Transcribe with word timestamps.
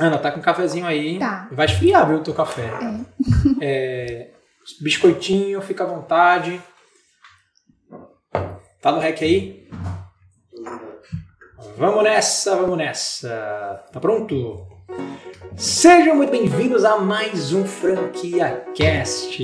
Ana, 0.00 0.18
tá 0.18 0.32
com 0.32 0.40
um 0.40 0.42
cafezinho 0.42 0.86
aí. 0.86 1.18
Tá. 1.18 1.48
Vai 1.52 1.66
esfriar, 1.66 2.08
viu, 2.08 2.18
o 2.18 2.22
teu 2.22 2.34
café. 2.34 2.66
É. 2.66 3.20
É, 3.62 4.30
biscoitinho, 4.80 5.60
fica 5.60 5.84
à 5.84 5.86
vontade. 5.86 6.60
Tá 8.80 8.90
no 8.90 8.98
rec 8.98 9.22
aí? 9.22 9.68
Vamos 11.76 12.02
nessa, 12.02 12.56
vamos 12.56 12.78
nessa. 12.78 13.84
Tá 13.92 14.00
pronto? 14.00 14.66
Sejam 15.56 16.16
muito 16.16 16.30
bem-vindos 16.30 16.84
a 16.84 16.98
mais 16.98 17.52
um 17.52 17.64
Franquia 17.64 18.64
Cast, 18.74 19.42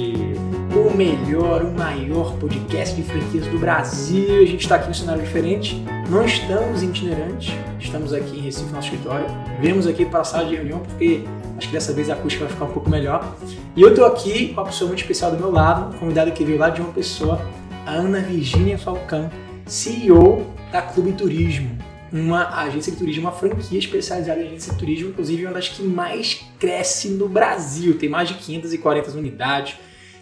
o 0.74 0.96
melhor, 0.96 1.62
o 1.62 1.72
maior 1.72 2.34
podcast 2.38 2.94
de 2.94 3.02
franquias 3.02 3.46
do 3.46 3.58
Brasil. 3.58 4.42
A 4.42 4.46
gente 4.46 4.60
está 4.60 4.76
aqui 4.76 4.86
em 4.86 4.90
um 4.90 4.94
cenário 4.94 5.22
diferente, 5.22 5.84
não 6.08 6.24
estamos 6.24 6.82
itinerantes, 6.82 7.52
estamos 7.78 8.12
aqui 8.12 8.38
em 8.38 8.40
Recife, 8.40 8.72
nosso 8.72 8.88
escritório. 8.88 9.26
Viemos 9.60 9.86
aqui 9.86 10.06
para 10.06 10.20
a 10.20 10.24
sala 10.24 10.46
de 10.46 10.56
reunião 10.56 10.80
porque 10.80 11.24
acho 11.58 11.66
que 11.66 11.74
dessa 11.74 11.92
vez 11.92 12.08
a 12.08 12.14
acústica 12.14 12.44
vai 12.44 12.54
ficar 12.54 12.64
um 12.64 12.72
pouco 12.72 12.88
melhor. 12.88 13.36
E 13.74 13.82
eu 13.82 13.90
estou 13.90 14.06
aqui 14.06 14.48
com 14.48 14.60
uma 14.60 14.66
pessoa 14.66 14.88
muito 14.88 15.00
especial 15.00 15.32
do 15.32 15.36
meu 15.36 15.50
lado, 15.50 15.94
um 15.94 15.98
convidado 15.98 16.30
que 16.32 16.44
veio 16.44 16.58
lá 16.58 16.70
de 16.70 16.80
uma 16.80 16.92
pessoa, 16.92 17.40
a 17.84 17.90
Ana 17.90 18.20
Virginia 18.20 18.78
Falcão, 18.78 19.30
CEO 19.66 20.46
da 20.72 20.80
Clube 20.80 21.12
Turismo 21.12 21.76
uma 22.12 22.60
agência 22.62 22.92
de 22.92 22.98
turismo, 22.98 23.22
uma 23.22 23.32
franquia 23.32 23.78
especializada 23.78 24.40
em 24.40 24.46
agência 24.46 24.72
de 24.72 24.78
turismo, 24.78 25.08
inclusive 25.10 25.44
uma 25.44 25.54
das 25.54 25.68
que 25.68 25.82
mais 25.82 26.44
cresce 26.58 27.08
no 27.08 27.28
Brasil. 27.28 27.98
Tem 27.98 28.08
mais 28.08 28.28
de 28.28 28.34
540 28.34 29.10
unidades. 29.12 29.76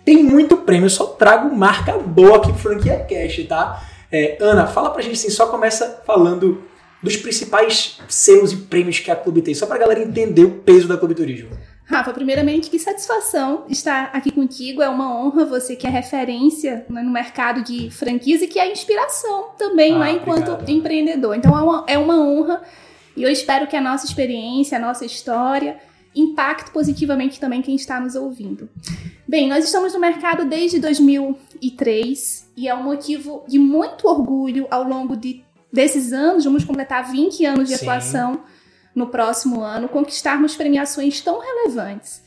Tem 0.04 0.22
muito 0.22 0.58
prêmio, 0.58 0.90
só 0.90 1.06
trago 1.06 1.54
marca 1.54 1.96
boa 1.98 2.36
aqui 2.36 2.52
pro 2.52 2.60
Franquia 2.60 3.06
Cash, 3.08 3.46
tá? 3.48 3.82
É, 4.12 4.36
Ana, 4.40 4.66
fala 4.66 4.90
pra 4.90 5.02
gente 5.02 5.14
assim, 5.14 5.30
só 5.30 5.46
começa 5.46 6.02
falando 6.06 6.62
dos 7.02 7.16
principais 7.16 7.98
selos 8.08 8.52
e 8.52 8.56
prêmios 8.56 8.98
que 8.98 9.10
a 9.10 9.16
Clube 9.16 9.42
tem, 9.42 9.54
só 9.54 9.66
pra 9.66 9.78
galera 9.78 10.02
entender 10.02 10.44
o 10.44 10.50
peso 10.50 10.88
da 10.88 10.96
Clube 10.96 11.14
Turismo. 11.14 11.50
Rafa, 11.86 12.12
primeiramente, 12.14 12.70
que 12.70 12.78
satisfação 12.78 13.64
estar 13.68 14.10
aqui 14.12 14.30
contigo. 14.30 14.80
É 14.80 14.88
uma 14.88 15.14
honra 15.14 15.44
você 15.44 15.76
que 15.76 15.86
é 15.86 15.90
referência 15.90 16.86
né, 16.88 17.02
no 17.02 17.10
mercado 17.10 17.62
de 17.62 17.90
franquias 17.90 18.40
e 18.40 18.46
que 18.46 18.58
é 18.58 18.70
inspiração 18.72 19.50
também 19.58 19.94
Ah, 19.94 19.98
né, 19.98 20.12
enquanto 20.12 20.48
obrigado. 20.52 20.68
empreendedor. 20.70 21.36
Então 21.36 21.56
é 21.56 21.62
uma, 21.62 21.84
é 21.86 21.98
uma 21.98 22.18
honra 22.20 22.62
e 23.16 23.22
eu 23.22 23.30
espero 23.30 23.66
que 23.66 23.76
a 23.76 23.80
nossa 23.80 24.06
experiência, 24.06 24.78
a 24.78 24.80
nossa 24.80 25.04
história 25.04 25.78
impacte 26.16 26.70
positivamente 26.70 27.38
também 27.38 27.60
quem 27.60 27.74
está 27.74 28.00
nos 28.00 28.14
ouvindo. 28.14 28.68
Bem, 29.26 29.48
nós 29.48 29.64
estamos 29.64 29.92
no 29.92 30.00
mercado 30.00 30.44
desde 30.44 30.78
2003 30.78 32.50
e 32.56 32.68
é 32.68 32.74
um 32.74 32.82
motivo 32.82 33.44
de 33.46 33.58
muito 33.58 34.08
orgulho 34.08 34.66
ao 34.70 34.84
longo 34.84 35.16
de, 35.16 35.42
desses 35.72 36.12
anos. 36.12 36.44
Vamos 36.44 36.64
completar 36.64 37.10
20 37.10 37.44
anos 37.44 37.68
de 37.68 37.76
Sim. 37.76 37.84
atuação 37.84 38.40
no 38.94 39.08
próximo 39.08 39.60
ano, 39.60 39.88
conquistarmos 39.88 40.54
premiações 40.54 41.20
tão 41.20 41.40
relevantes. 41.40 42.22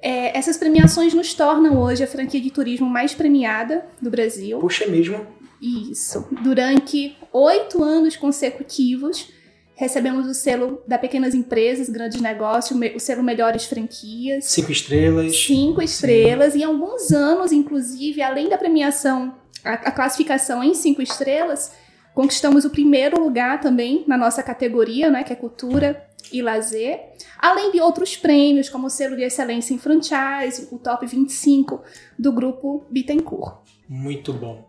É, 0.00 0.36
essas 0.36 0.56
premiações 0.56 1.14
nos 1.14 1.32
tornam 1.32 1.80
hoje 1.80 2.02
a 2.02 2.06
franquia 2.06 2.40
de 2.40 2.50
turismo 2.50 2.88
mais 2.88 3.14
premiada 3.14 3.86
do 4.00 4.10
Brasil. 4.10 4.58
Puxa, 4.58 4.84
é 4.84 4.88
mesmo? 4.88 5.26
Isso. 5.60 6.26
Durante 6.42 7.16
oito 7.32 7.84
anos 7.84 8.16
consecutivos, 8.16 9.28
recebemos 9.76 10.26
o 10.26 10.34
selo 10.34 10.82
da 10.88 10.98
Pequenas 10.98 11.34
Empresas, 11.34 11.88
Grandes 11.88 12.20
Negócios, 12.20 12.78
o 12.96 12.98
selo 12.98 13.22
Melhores 13.22 13.64
Franquias. 13.64 14.46
Cinco 14.46 14.72
estrelas. 14.72 15.36
Cinco 15.36 15.80
estrelas. 15.80 16.56
E 16.56 16.64
alguns 16.64 17.12
anos, 17.12 17.52
inclusive, 17.52 18.20
além 18.22 18.48
da 18.48 18.58
premiação, 18.58 19.36
a, 19.64 19.74
a 19.74 19.92
classificação 19.92 20.64
em 20.64 20.74
cinco 20.74 21.00
estrelas, 21.00 21.72
conquistamos 22.12 22.64
o 22.64 22.70
primeiro 22.70 23.22
lugar 23.22 23.60
também 23.60 24.04
na 24.08 24.18
nossa 24.18 24.42
categoria, 24.42 25.10
né, 25.10 25.22
que 25.22 25.32
é 25.32 25.36
cultura 25.36 26.04
e 26.32 26.42
lazer. 26.42 27.00
Além 27.38 27.72
de 27.72 27.80
outros 27.80 28.16
prêmios, 28.16 28.68
como 28.68 28.86
o 28.86 28.90
selo 28.90 29.16
de 29.16 29.22
excelência 29.22 29.74
em 29.74 29.78
franchise, 29.78 30.68
o 30.70 30.78
top 30.78 31.06
25 31.06 31.82
do 32.18 32.32
grupo 32.32 32.84
Bittencourt. 32.90 33.58
Muito 33.88 34.32
bom. 34.32 34.68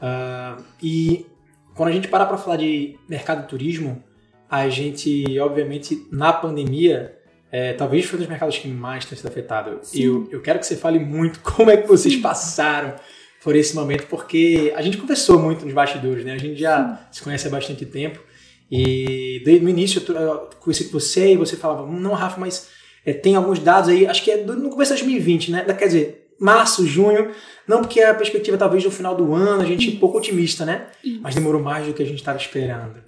Ah, 0.00 0.56
e 0.82 1.26
quando 1.74 1.90
a 1.90 1.92
gente 1.92 2.08
para 2.08 2.26
para 2.26 2.38
falar 2.38 2.56
de 2.56 2.98
mercado 3.08 3.42
de 3.42 3.48
turismo, 3.48 4.02
a 4.48 4.68
gente, 4.68 5.38
obviamente, 5.40 6.06
na 6.10 6.32
pandemia, 6.32 7.16
é, 7.50 7.72
talvez 7.72 8.04
foi 8.04 8.18
um 8.18 8.20
dos 8.20 8.28
mercados 8.28 8.58
que 8.58 8.68
mais 8.68 9.04
tem 9.04 9.16
sido 9.16 9.28
afetado. 9.28 9.78
Sim. 9.82 10.02
Eu, 10.02 10.28
eu 10.30 10.42
quero 10.42 10.58
que 10.58 10.66
você 10.66 10.76
fale 10.76 10.98
muito 10.98 11.40
como 11.44 11.70
é 11.70 11.76
que 11.76 11.86
vocês 11.86 12.16
passaram 12.16 12.94
por 13.42 13.54
esse 13.54 13.74
momento, 13.74 14.06
porque 14.08 14.72
a 14.74 14.82
gente 14.82 14.96
conversou 14.96 15.38
muito 15.38 15.64
nos 15.64 15.72
bastidores, 15.72 16.24
né? 16.24 16.32
A 16.32 16.38
gente 16.38 16.58
já 16.58 17.06
se 17.12 17.22
conhece 17.22 17.46
há 17.46 17.50
bastante 17.50 17.86
tempo. 17.86 18.20
E 18.70 19.40
desde 19.44 19.62
no 19.64 19.70
início 19.70 20.02
eu, 20.12 20.48
conheci 20.60 20.84
com 20.86 20.98
você 20.98 21.32
e 21.32 21.36
você 21.36 21.56
falava, 21.56 21.86
não, 21.86 22.12
Rafa, 22.14 22.40
mas 22.40 22.68
é, 23.04 23.12
tem 23.12 23.36
alguns 23.36 23.58
dados 23.60 23.88
aí, 23.88 24.06
acho 24.06 24.22
que 24.24 24.30
é 24.30 24.38
do- 24.38 24.56
no 24.56 24.70
começo 24.70 24.94
de 24.94 25.02
2020, 25.02 25.52
né? 25.52 25.64
Quer 25.74 25.86
dizer, 25.86 26.28
março, 26.38 26.84
junho, 26.86 27.30
não 27.66 27.80
porque 27.80 28.00
a 28.02 28.12
perspectiva 28.12 28.58
talvez 28.58 28.84
no 28.84 28.90
final 28.90 29.14
do 29.14 29.32
ano, 29.34 29.62
a 29.62 29.64
gente 29.64 29.88
é 29.90 29.92
um 29.94 29.98
pouco 29.98 30.18
otimista, 30.18 30.64
né? 30.64 30.88
Isso. 31.02 31.20
Mas 31.22 31.34
demorou 31.34 31.62
mais 31.62 31.86
do 31.86 31.94
que 31.94 32.02
a 32.02 32.06
gente 32.06 32.18
estava 32.18 32.36
esperando. 32.38 33.02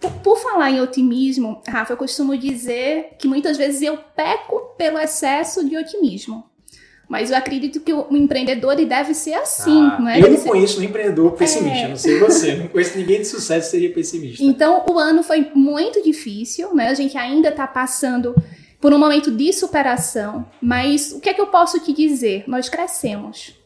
Por, 0.00 0.10
por 0.22 0.38
falar 0.38 0.70
em 0.70 0.80
otimismo, 0.80 1.60
Rafa, 1.66 1.92
eu 1.92 1.96
costumo 1.96 2.36
dizer 2.38 3.10
que 3.18 3.26
muitas 3.28 3.56
vezes 3.58 3.82
eu 3.82 3.98
peco 4.16 4.74
pelo 4.78 4.98
excesso 4.98 5.68
de 5.68 5.76
otimismo. 5.76 6.44
Mas 7.10 7.28
eu 7.32 7.36
acredito 7.36 7.80
que 7.80 7.92
o 7.92 8.06
empreendedor 8.16 8.74
ele 8.74 8.86
deve 8.86 9.14
ser 9.14 9.34
assim, 9.34 9.82
Ah, 9.84 9.98
né? 10.00 10.18
eu 10.18 10.22
Deve 10.22 10.34
não 10.36 10.42
ser- 10.44 10.48
conheço 10.48 10.80
um 10.80 10.84
empreendedor 10.84 11.32
pessimista, 11.32 11.78
É. 11.86 11.88
não 11.88 11.96
sei 11.96 12.18
você, 12.20 12.54
não 12.54 12.68
conheço 12.68 12.96
ninguém 12.96 13.18
de 13.20 13.26
sucesso 13.26 13.66
que 13.66 13.70
seria 13.72 13.92
pessimista. 13.92 14.44
Então, 14.44 14.84
o 14.88 14.96
ano 14.96 15.20
foi 15.24 15.50
muito 15.52 16.00
difícil, 16.04 16.72
né? 16.72 16.86
A 16.86 16.94
gente 16.94 17.18
ainda 17.18 17.48
está 17.48 17.66
passando 17.66 18.32
por 18.80 18.92
um 18.94 18.98
momento 18.98 19.28
de 19.32 19.52
superação, 19.52 20.46
mas 20.62 21.10
o 21.10 21.18
que 21.18 21.28
é 21.28 21.34
que 21.34 21.40
eu 21.40 21.48
posso 21.48 21.80
te 21.80 21.92
dizer? 21.92 22.44
Nós 22.46 22.68
crescemos. 22.68 23.56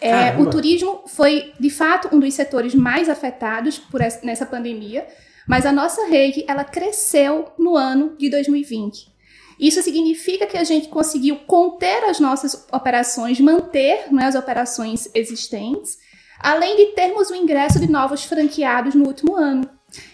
É, 0.00 0.36
o 0.36 0.50
turismo 0.50 1.02
foi, 1.06 1.52
de 1.60 1.70
fato, 1.70 2.08
um 2.14 2.18
dos 2.18 2.34
setores 2.34 2.74
mais 2.74 3.08
afetados 3.08 3.78
por 3.78 4.00
essa, 4.00 4.26
nessa 4.26 4.44
pandemia, 4.44 5.06
mas 5.46 5.64
a 5.64 5.70
nossa 5.70 6.06
rede 6.08 6.44
ela 6.48 6.64
cresceu 6.64 7.52
no 7.56 7.76
ano 7.76 8.16
de 8.18 8.28
2020. 8.28 9.13
Isso 9.58 9.82
significa 9.82 10.46
que 10.46 10.56
a 10.56 10.64
gente 10.64 10.88
conseguiu 10.88 11.36
conter 11.46 12.04
as 12.04 12.18
nossas 12.18 12.66
operações, 12.72 13.40
manter 13.40 14.12
né, 14.12 14.26
as 14.26 14.34
operações 14.34 15.08
existentes, 15.14 15.98
além 16.40 16.76
de 16.76 16.86
termos 16.92 17.30
o 17.30 17.34
ingresso 17.34 17.78
de 17.78 17.90
novos 17.90 18.24
franqueados 18.24 18.94
no 18.94 19.06
último 19.06 19.36
ano. 19.36 19.68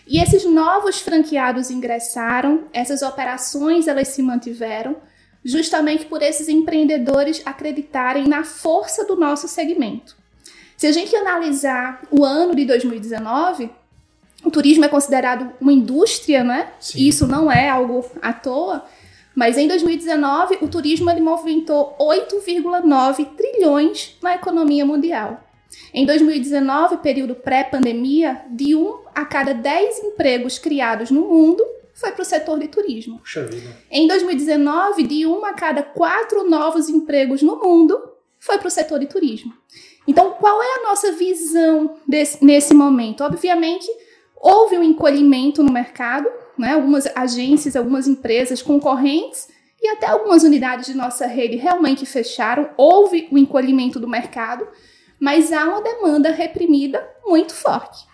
E 0.07 0.21
esses 0.21 0.45
novos 0.45 1.01
franqueados 1.01 1.71
ingressaram, 1.71 2.65
essas 2.73 3.03
operações 3.03 3.89
elas 3.89 4.09
se 4.09 4.23
mantiveram, 4.23 4.97
justamente 5.45 6.05
por 6.05 6.23
esses 6.23 6.49
empreendedores 6.49 7.41
acreditarem 7.47 8.29
na 8.29 8.45
força 8.45 9.05
do 9.05 9.17
nosso 9.17 9.49
segmento. 9.49 10.17
Se 10.77 10.87
a 10.87 10.93
gente 10.93 11.15
analisar 11.15 12.03
o 12.11 12.25
ano 12.25 12.55
de 12.55 12.65
2019, 12.65 13.71
o 14.45 14.51
turismo 14.51 14.85
é 14.85 14.89
considerado 14.89 15.53
uma 15.61 15.73
indústria, 15.73 16.43
né? 16.43 16.73
Sim. 16.81 17.07
Isso 17.07 17.27
não 17.27 17.51
é 17.51 17.69
algo 17.69 18.05
à 18.23 18.33
toa. 18.33 18.85
Mas 19.35 19.57
em 19.57 19.69
2019, 19.69 20.59
o 20.61 20.69
turismo 20.69 21.09
ele 21.11 21.21
movimentou 21.21 21.95
8,9 22.01 23.27
trilhões 23.37 24.17
na 24.23 24.35
economia 24.35 24.85
mundial. 24.85 25.43
Em 25.95 26.05
2019, 26.05 26.97
período 26.99 27.35
pré-pandemia, 27.35 28.43
de 28.51 28.75
um 28.75 28.99
a 29.15 29.25
cada 29.25 29.55
10 29.55 30.01
empregos 30.05 30.59
criados 30.59 31.11
no 31.11 31.23
mundo 31.23 31.65
foi 31.95 32.11
para 32.13 32.23
o 32.23 32.25
setor 32.25 32.59
de 32.59 32.67
turismo. 32.69 33.19
Puxa 33.19 33.45
vida. 33.47 33.77
Em 33.91 34.07
2019, 34.09 35.03
de 35.05 35.27
um 35.27 35.45
a 35.45 35.53
cada 35.53 35.83
quatro 35.83 36.49
novos 36.49 36.89
empregos 36.89 37.43
no 37.43 37.57
mundo 37.57 38.01
foi 38.39 38.59
para 38.59 38.69
o 38.69 38.71
setor 38.71 38.99
de 38.99 39.07
turismo. 39.07 39.53
Então, 40.09 40.33
qual 40.33 40.61
é 40.63 40.77
a 40.81 40.83
nossa 40.89 41.13
visão 41.13 41.97
desse- 42.09 42.43
nesse 42.45 42.75
momento? 42.75 43.23
Obviamente, 43.23 43.87
houve 44.35 44.77
um 44.79 44.83
encolhimento 44.83 45.63
no 45.63 45.71
mercado, 45.73 46.29
né? 46.59 46.73
algumas 46.73 47.07
agências, 47.15 47.77
algumas 47.77 48.07
empresas 48.07 48.63
concorrentes 48.63 49.49
e 49.81 49.89
até 49.89 50.07
algumas 50.07 50.43
unidades 50.43 50.87
de 50.87 50.95
nossa 50.95 51.27
rede 51.27 51.57
realmente 51.57 52.05
fecharam. 52.05 52.71
Houve 52.77 53.29
o 53.31 53.39
encolhimento 53.39 53.99
do 53.99 54.09
mercado, 54.09 54.67
mas 55.19 55.53
há 55.53 55.65
uma 55.65 55.83
demanda 55.83 56.31
reprimida 56.31 57.07
muito 57.25 57.55
forte. 57.55 58.09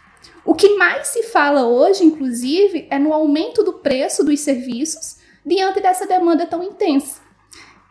O 0.44 0.54
que 0.54 0.76
mais 0.76 1.08
se 1.08 1.24
fala 1.24 1.66
hoje, 1.66 2.04
inclusive, 2.04 2.86
é 2.88 2.98
no 2.98 3.12
aumento 3.12 3.64
do 3.64 3.74
preço 3.74 4.24
dos 4.24 4.40
serviços 4.40 5.16
diante 5.44 5.80
dessa 5.80 6.06
demanda 6.06 6.46
tão 6.46 6.62
intensa. 6.62 7.20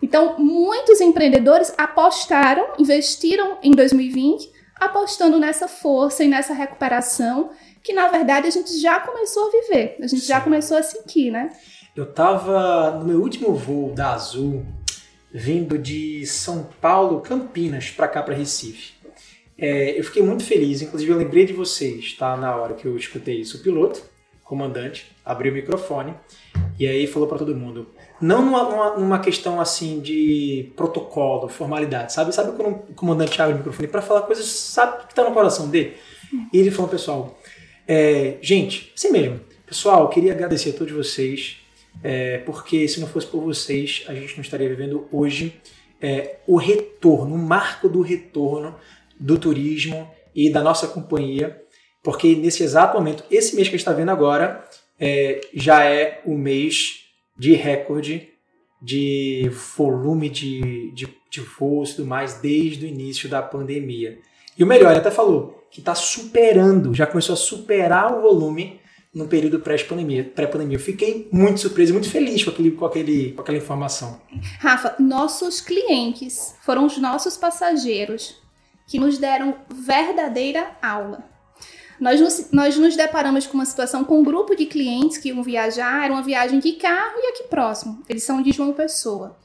Então, 0.02 0.36
muitos 0.38 1.02
empreendedores 1.02 1.74
apostaram, 1.78 2.68
investiram 2.78 3.58
em 3.62 3.72
2020, 3.72 4.52
apostando 4.75 5.40
nessa 5.40 5.68
força 5.68 6.24
e 6.24 6.28
nessa 6.28 6.54
recuperação 6.54 7.50
que, 7.86 7.94
na 7.94 8.08
verdade, 8.08 8.48
a 8.48 8.50
gente 8.50 8.82
já 8.82 9.00
começou 9.00 9.48
a 9.48 9.52
viver, 9.52 9.96
a 10.02 10.08
gente 10.08 10.26
já 10.26 10.40
Sim. 10.40 10.44
começou 10.44 10.76
a 10.76 10.82
sentir, 10.82 11.30
né? 11.30 11.52
Eu 11.96 12.12
tava 12.12 12.98
no 13.00 13.06
meu 13.06 13.22
último 13.22 13.54
voo 13.54 13.94
da 13.94 14.14
Azul, 14.14 14.66
vindo 15.32 15.78
de 15.78 16.26
São 16.26 16.68
Paulo, 16.82 17.22
Campinas, 17.22 17.92
para 17.92 18.08
cá, 18.08 18.24
para 18.24 18.34
Recife. 18.34 18.96
É, 19.56 19.98
eu 19.98 20.04
fiquei 20.04 20.24
muito 20.24 20.44
feliz, 20.44 20.82
inclusive 20.82 21.12
eu 21.12 21.18
lembrei 21.18 21.46
de 21.46 21.54
vocês, 21.54 22.14
tá? 22.14 22.36
Na 22.36 22.56
hora 22.56 22.74
que 22.74 22.86
eu 22.86 22.98
escutei 22.98 23.40
isso, 23.40 23.58
o 23.58 23.62
piloto, 23.62 24.02
comandante, 24.44 25.16
abriu 25.24 25.52
o 25.52 25.56
microfone 25.56 26.14
E 26.80 26.88
aí 26.88 27.06
falou 27.06 27.28
para 27.28 27.38
todo 27.38 27.56
mundo. 27.56 27.88
Não 28.20 28.44
numa, 28.44 28.64
numa, 28.64 28.98
numa, 28.98 29.20
questão 29.20 29.62
assim 29.62 30.00
de 30.00 30.74
protocolo, 30.76 31.48
formalidade, 31.48 32.14
sabe? 32.14 32.34
Sabe 32.34 32.58
quando 32.58 32.78
o 32.90 32.94
comandante 32.96 33.40
abre 33.40 33.54
o 33.54 33.58
microfone 33.58 33.88
para 33.88 34.02
falar 34.02 34.22
coisas, 34.24 34.46
sabe, 34.48 35.08
que 35.08 35.14
tá 35.14 35.24
no 35.24 35.34
coração 35.34 35.70
dele? 35.70 35.96
E 36.52 36.60
ele 36.60 36.72
falou, 36.72 36.90
pessoal, 36.90 37.38
é, 37.88 38.38
gente, 38.42 38.92
assim 38.96 39.12
mesmo, 39.12 39.40
pessoal, 39.66 40.10
queria 40.10 40.34
agradecer 40.34 40.72
a 40.72 40.74
todos 40.74 40.94
vocês, 40.94 41.58
é, 42.04 42.40
porque 42.40 42.88
se 42.88 43.00
não 43.00 43.08
fosse 43.08 43.28
por 43.28 43.42
vocês, 43.42 44.04
a 44.08 44.14
gente 44.14 44.36
não 44.36 44.42
estaria 44.42 44.68
vivendo 44.68 45.08
hoje 45.12 45.60
é, 46.02 46.38
o 46.48 46.58
retorno, 46.58 47.36
o 47.36 47.38
marco 47.38 47.88
do 47.88 48.02
retorno 48.02 48.76
do 49.20 49.38
turismo 49.38 50.10
e 50.36 50.52
da 50.52 50.62
nossa 50.62 50.88
companhia, 50.88 51.62
porque 52.04 52.36
nesse 52.36 52.64
exato 52.64 52.98
momento, 52.98 53.24
esse 53.32 53.56
mês 53.56 53.68
que 53.68 53.76
a 53.76 53.78
gente 53.78 53.88
está 53.88 53.94
vendo 53.94 54.12
agora, 54.12 54.64
é, 55.00 55.42
já 55.54 55.84
é 55.86 56.22
o 56.26 56.36
mês 56.36 57.06
de 57.38 57.54
recorde 57.54 58.30
de 58.81 59.50
volume 59.76 60.30
de, 60.30 60.92
de, 60.92 61.08
de 61.30 61.42
voos 61.42 61.92
e 61.92 61.96
tudo 61.96 62.08
mais 62.08 62.36
desde 62.36 62.86
o 62.86 62.88
início 62.88 63.28
da 63.28 63.42
pandemia. 63.42 64.20
E 64.58 64.64
o 64.64 64.68
melhor, 64.68 64.92
ele 64.92 65.00
até 65.00 65.12
falou 65.12 65.65
que 65.75 65.81
está 65.81 65.94
superando, 65.94 66.94
já 66.94 67.06
começou 67.06 67.33
a 67.33 67.36
superar 67.36 68.18
o 68.18 68.22
volume 68.22 68.80
no 69.13 69.27
período 69.27 69.60
pré-pandemia. 69.60 70.24
Pré-pandemia. 70.24 70.77
Eu 70.77 70.81
fiquei 70.81 71.27
muito 71.33 71.60
surpreso, 71.60 71.92
muito 71.92 72.10
feliz 72.10 72.45
com, 72.45 72.50
aquele, 72.50 72.72
com, 72.72 72.86
aquele, 72.86 73.33
com 73.33 73.42
aquela 73.42 73.57
informação. 73.57 74.22
Rafa, 74.62 74.95
nossos 75.00 75.60
clientes 75.60 76.56
foram 76.62 76.86
os 76.86 76.98
nossos 76.98 77.36
passageiros 77.36 78.42
que 78.88 78.98
nos 78.98 79.18
deram 79.18 79.54
verdadeira 79.69 80.77
aula. 80.81 81.25
Nós 82.00 82.21
nos, 82.21 82.51
nós 82.54 82.78
nos 82.78 82.95
deparamos 82.95 83.45
com 83.45 83.56
uma 83.56 83.66
situação 83.66 84.06
com 84.06 84.21
um 84.21 84.24
grupo 84.24 84.56
de 84.56 84.66
clientes 84.66 85.18
que 85.18 85.28
iam 85.28 85.44
viajar, 85.44 86.06
era 86.06 86.13
uma 86.13 86.24
viagem 86.24 86.60
de 86.60 86.71
carro 86.74 87.18
e 87.18 87.28
aqui 87.33 87.50
próximo. 87.50 88.01
Eles 88.07 88.24
são 88.24 88.42
de 88.42 88.54
João 88.54 88.71
Pessoa. 88.71 89.36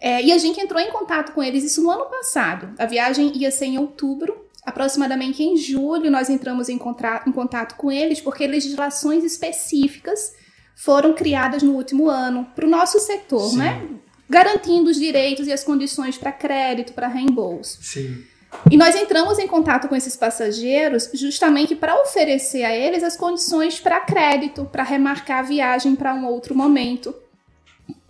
É, 0.00 0.22
e 0.22 0.32
a 0.32 0.38
gente 0.38 0.60
entrou 0.60 0.80
em 0.80 0.90
contato 0.90 1.32
com 1.32 1.42
eles 1.42 1.62
isso 1.62 1.82
no 1.82 1.90
ano 1.90 2.06
passado. 2.06 2.74
A 2.78 2.86
viagem 2.86 3.36
ia 3.36 3.50
ser 3.50 3.66
em 3.66 3.76
outubro 3.76 4.47
Aproximadamente 4.68 5.42
em 5.42 5.56
julho, 5.56 6.10
nós 6.10 6.28
entramos 6.28 6.68
em, 6.68 6.74
em 6.74 7.32
contato 7.32 7.74
com 7.74 7.90
eles 7.90 8.20
porque 8.20 8.46
legislações 8.46 9.24
específicas 9.24 10.34
foram 10.76 11.14
criadas 11.14 11.62
no 11.62 11.72
último 11.72 12.06
ano 12.06 12.46
para 12.54 12.66
o 12.66 12.68
nosso 12.68 13.00
setor, 13.00 13.48
Sim. 13.48 13.56
né? 13.56 13.88
Garantindo 14.28 14.90
os 14.90 14.98
direitos 14.98 15.46
e 15.46 15.52
as 15.52 15.64
condições 15.64 16.18
para 16.18 16.30
crédito, 16.30 16.92
para 16.92 17.08
reembolso. 17.08 17.82
Sim. 17.82 18.22
E 18.70 18.76
nós 18.76 18.94
entramos 18.94 19.38
em 19.38 19.46
contato 19.46 19.88
com 19.88 19.96
esses 19.96 20.14
passageiros 20.16 21.08
justamente 21.14 21.74
para 21.74 21.98
oferecer 22.02 22.64
a 22.64 22.76
eles 22.76 23.02
as 23.02 23.16
condições 23.16 23.80
para 23.80 24.00
crédito, 24.00 24.66
para 24.66 24.82
remarcar 24.82 25.38
a 25.38 25.42
viagem 25.42 25.96
para 25.96 26.14
um 26.14 26.26
outro 26.26 26.54
momento. 26.54 27.14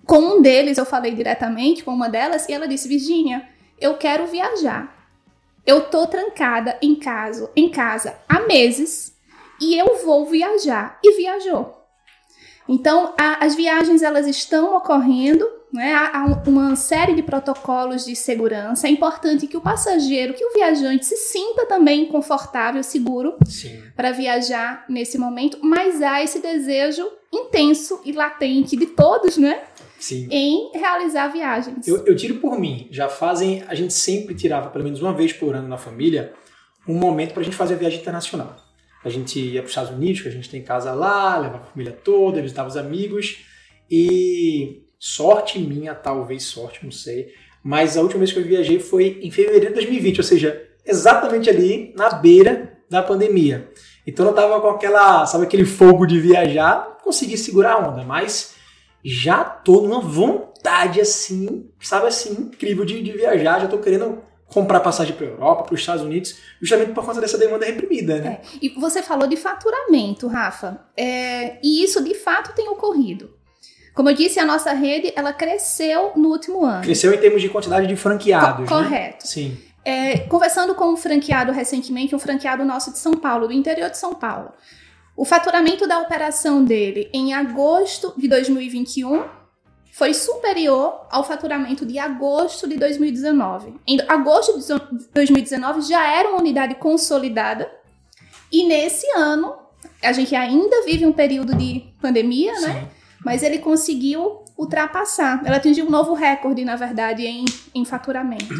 Com 0.05 0.19
um 0.19 0.43
deles, 0.43 0.77
eu 0.77 0.85
falei 0.85 1.15
diretamente 1.15 1.85
com 1.85 1.93
uma 1.93 2.09
delas 2.09 2.49
e 2.49 2.53
ela 2.53 2.67
disse: 2.67 2.89
Virginia, 2.89 3.49
eu 3.81 3.95
quero 3.97 4.27
viajar. 4.27 4.98
Eu 5.69 5.83
tô 5.83 6.07
trancada 6.07 6.79
em 6.81 6.95
casa, 6.95 7.51
em 7.55 7.69
casa 7.69 8.17
há 8.27 8.41
meses 8.41 9.15
e 9.61 9.79
eu 9.79 10.03
vou 10.03 10.25
viajar. 10.25 10.99
E 11.05 11.15
viajou. 11.19 11.77
Então, 12.67 13.13
a, 13.19 13.45
as 13.45 13.55
viagens 13.55 14.01
elas 14.01 14.27
estão 14.27 14.75
ocorrendo, 14.75 15.47
né? 15.71 15.93
há, 15.93 16.21
há 16.21 16.25
uma 16.49 16.75
série 16.75 17.15
de 17.15 17.23
protocolos 17.23 18.07
de 18.07 18.17
segurança. 18.17 18.89
É 18.89 18.91
importante 18.91 19.47
que 19.47 19.59
o 19.59 19.61
passageiro, 19.61 20.33
que 20.33 20.43
o 20.47 20.55
viajante 20.55 21.05
se 21.05 21.19
sinta 21.19 21.67
também 21.67 22.07
confortável, 22.07 22.83
seguro 22.83 23.37
para 23.95 24.11
viajar 24.11 24.87
nesse 24.89 25.19
momento, 25.19 25.59
mas 25.61 26.01
há 26.01 26.23
esse 26.23 26.39
desejo 26.39 27.07
intenso 27.31 28.01
e 28.07 28.13
latente 28.13 28.75
de 28.75 28.87
todos, 28.87 29.37
né? 29.37 29.65
Sim. 29.99 30.29
em 30.31 30.71
realizar 30.79 31.29
viagens. 31.29 31.87
Eu, 31.87 32.05
eu, 32.07 32.17
tiro 32.17 32.37
por 32.37 32.59
mim. 32.59 32.89
Já 32.91 33.09
fazem. 33.09 33.65
A 33.67 33.75
gente 33.75 33.93
sempre 33.93 34.35
tirava, 34.35 34.71
pelo 34.71 34.85
menos 34.85 35.01
uma 35.03 35.13
vez 35.13 35.33
por 35.33 35.55
ano 35.55 35.69
na 35.69 35.77
família, 35.77 36.33
um 36.87 36.95
momento 36.95 37.33
para 37.33 37.41
a 37.41 37.45
gente 37.45 37.57
fazer 37.57 37.75
a 37.75 37.79
viagem 37.79 38.01
internacional. 38.01 38.57
A 39.05 39.09
gente 39.09 39.39
ia 39.39 39.61
para 39.61 39.67
os 39.67 39.71
Estados 39.71 39.91
Unidos, 39.91 40.21
que 40.21 40.29
a 40.29 40.33
gente 40.33 40.51
tem 40.51 40.63
casa 40.63 40.93
lá, 40.93 41.39
levava 41.39 41.65
a 41.65 41.67
família 41.67 41.93
toda, 41.93 42.43
visitava 42.43 42.69
os 42.69 42.77
amigos. 42.77 43.45
E 43.91 44.83
sorte 44.99 45.59
minha, 45.59 45.95
talvez 45.95 46.45
sorte, 46.45 46.85
não 46.85 46.91
sei. 46.93 47.33
Mas 47.63 47.97
a 47.97 48.03
última 48.03 48.21
vez 48.21 48.33
que 48.33 48.39
eu 48.39 48.45
viajei 48.45 48.79
foi 48.79 49.19
em 49.23 49.31
fevereiro 49.31 49.69
de 49.69 49.75
2020, 49.75 50.19
ou 50.19 50.25
seja, 50.25 50.69
exatamente 50.85 51.51
ali 51.51 51.93
na 51.97 52.11
beira 52.11 52.79
da 52.89 53.03
pandemia. 53.03 53.71
Então 54.07 54.27
eu 54.27 54.33
tava 54.33 54.61
com 54.61 54.69
aquela, 54.69 55.27
sabe, 55.27 55.45
aquele 55.45 55.65
fogo 55.65 56.07
de 56.07 56.19
viajar, 56.19 56.99
consegui 57.03 57.37
segurar 57.37 57.75
a 57.75 57.89
onda, 57.89 58.05
mas 58.05 58.55
já 59.09 59.43
tô 59.43 59.81
numa 59.81 60.01
vontade 60.01 61.01
assim, 61.01 61.71
sabe 61.81 62.09
assim, 62.09 62.33
incrível 62.33 62.85
de, 62.85 63.03
de 63.03 63.13
viajar, 63.13 63.61
já 63.61 63.67
tô 63.67 63.79
querendo 63.79 64.23
comprar 64.47 64.81
passagem 64.81 65.15
para 65.15 65.27
Europa, 65.27 65.63
para 65.65 65.75
os 65.75 65.81
Estados 65.81 66.03
Unidos, 66.03 66.37
justamente 66.61 66.93
por 66.93 67.05
conta 67.05 67.21
dessa 67.21 67.39
demanda 67.39 67.65
reprimida, 67.65 68.19
né? 68.19 68.41
É. 68.43 68.59
E 68.61 68.69
você 68.79 69.03
falou 69.03 69.27
de 69.27 69.37
faturamento, 69.37 70.27
Rafa, 70.27 70.81
é, 70.97 71.59
e 71.63 71.83
isso 71.83 72.05
de 72.05 72.15
fato 72.15 72.55
tem 72.55 72.69
ocorrido. 72.69 73.31
Como 73.95 74.11
eu 74.11 74.15
disse, 74.15 74.39
a 74.39 74.45
nossa 74.45 74.73
rede 74.73 75.13
ela 75.17 75.33
cresceu 75.33 76.13
no 76.15 76.29
último 76.29 76.65
ano. 76.65 76.83
Cresceu 76.83 77.13
em 77.13 77.19
termos 77.19 77.43
de 77.43 77.49
quantidade 77.49 77.87
de 77.87 77.97
franqueados, 77.97 78.69
Co 78.69 78.77
correto. 78.77 79.25
Né? 79.25 79.31
Sim. 79.31 79.59
É, 79.85 80.19
conversando 80.19 80.75
com 80.75 80.93
um 80.93 80.97
franqueado 80.97 81.51
recentemente, 81.51 82.15
um 82.15 82.19
franqueado 82.19 82.65
nosso 82.65 82.93
de 82.93 82.99
São 82.99 83.15
Paulo, 83.15 83.49
do 83.49 83.53
interior 83.55 83.91
de 83.91 83.97
São 83.97 84.15
Paulo. 84.15 84.53
O 85.19 85.25
faturamento 85.25 85.85
da 85.85 85.99
operação 85.99 86.65
dele 86.65 87.11
em 87.13 87.35
agosto 87.35 88.15
de 88.17 88.29
2021 88.29 89.25
foi 89.91 90.15
superior 90.15 91.09
ao 91.11 91.25
faturamento 91.25 91.85
de 91.85 91.99
agosto 91.99 92.69
de 92.69 92.77
2019. 92.77 93.75
Em 93.85 94.01
agosto 94.07 94.57
de 94.61 95.09
2019 95.13 95.81
já 95.83 96.09
era 96.09 96.29
uma 96.29 96.39
unidade 96.39 96.77
consolidada 96.77 97.69
e 98.53 98.65
nesse 98.69 99.11
ano 99.11 99.57
a 100.05 100.13
gente 100.13 100.37
ainda 100.37 100.85
vive 100.85 101.05
um 101.05 101.13
período 101.13 101.53
de 101.53 101.93
pandemia, 102.01 102.53
né? 102.53 102.61
Sim. 102.61 102.67
né? 102.67 102.89
Mas 103.25 103.43
ele 103.43 103.59
conseguiu 103.59 104.45
ultrapassar. 104.57 105.43
Ela 105.45 105.57
atingiu 105.57 105.87
um 105.87 105.91
novo 105.91 106.15
recorde, 106.15 106.65
na 106.65 106.77
verdade, 106.77 107.27
em, 107.27 107.45
em 107.75 107.85
faturamento. 107.85 108.55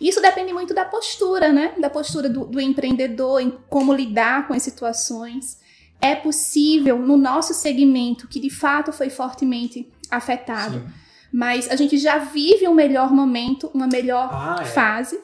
Isso 0.00 0.20
depende 0.20 0.52
muito 0.52 0.74
da 0.74 0.84
postura, 0.84 1.52
né? 1.52 1.72
Da 1.78 1.88
postura 1.88 2.28
do, 2.28 2.46
do 2.46 2.60
empreendedor, 2.60 3.40
em 3.40 3.56
como 3.68 3.92
lidar 3.94 4.48
com 4.48 4.54
as 4.54 4.62
situações 4.64 5.59
é 6.00 6.14
possível 6.14 6.98
no 6.98 7.16
nosso 7.16 7.52
segmento, 7.52 8.26
que 8.26 8.40
de 8.40 8.50
fato 8.50 8.92
foi 8.92 9.10
fortemente 9.10 9.90
afetado. 10.10 10.78
Sim. 10.78 10.86
Mas 11.32 11.70
a 11.70 11.76
gente 11.76 11.96
já 11.98 12.18
vive 12.18 12.66
um 12.66 12.74
melhor 12.74 13.12
momento, 13.12 13.70
uma 13.72 13.86
melhor 13.86 14.28
ah, 14.32 14.58
é. 14.60 14.64
fase. 14.64 15.20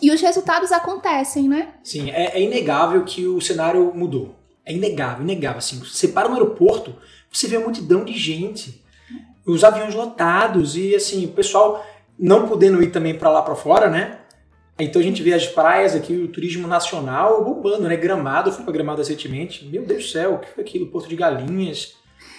E 0.00 0.10
os 0.10 0.20
resultados 0.20 0.72
acontecem, 0.72 1.48
né? 1.48 1.74
Sim, 1.82 2.10
é, 2.10 2.38
é, 2.38 2.42
inegável 2.42 3.04
que 3.04 3.26
o 3.26 3.40
cenário 3.40 3.92
mudou. 3.94 4.34
É 4.64 4.72
inegável, 4.72 5.22
inegável. 5.22 5.58
Assim, 5.58 5.78
você 5.78 6.08
para 6.08 6.28
no 6.28 6.34
aeroporto, 6.34 6.94
você 7.30 7.46
vê 7.46 7.56
uma 7.56 7.64
multidão 7.64 8.04
de 8.04 8.16
gente, 8.16 8.82
os 9.46 9.62
aviões 9.62 9.94
lotados 9.94 10.76
e 10.76 10.94
assim, 10.94 11.24
o 11.26 11.32
pessoal 11.32 11.84
não 12.18 12.48
podendo 12.48 12.82
ir 12.82 12.90
também 12.90 13.16
para 13.16 13.30
lá 13.30 13.42
para 13.42 13.54
fora, 13.54 13.88
né? 13.88 14.20
Então 14.78 15.00
a 15.00 15.04
gente 15.04 15.22
vê 15.22 15.32
as 15.34 15.46
praias 15.46 15.94
aqui, 15.94 16.14
o 16.14 16.28
turismo 16.28 16.66
nacional 16.66 17.44
bombando, 17.44 17.88
né? 17.88 17.96
Gramado, 17.96 18.48
eu 18.48 18.54
fui 18.54 18.64
para 18.64 18.72
Gramado 18.72 18.98
recentemente. 18.98 19.64
Meu 19.66 19.84
Deus 19.84 20.04
do 20.04 20.10
céu, 20.10 20.34
o 20.34 20.38
que 20.38 20.48
foi 20.48 20.64
aquilo? 20.64 20.86
Porto 20.86 21.08
de 21.08 21.16
Galinhas. 21.16 21.94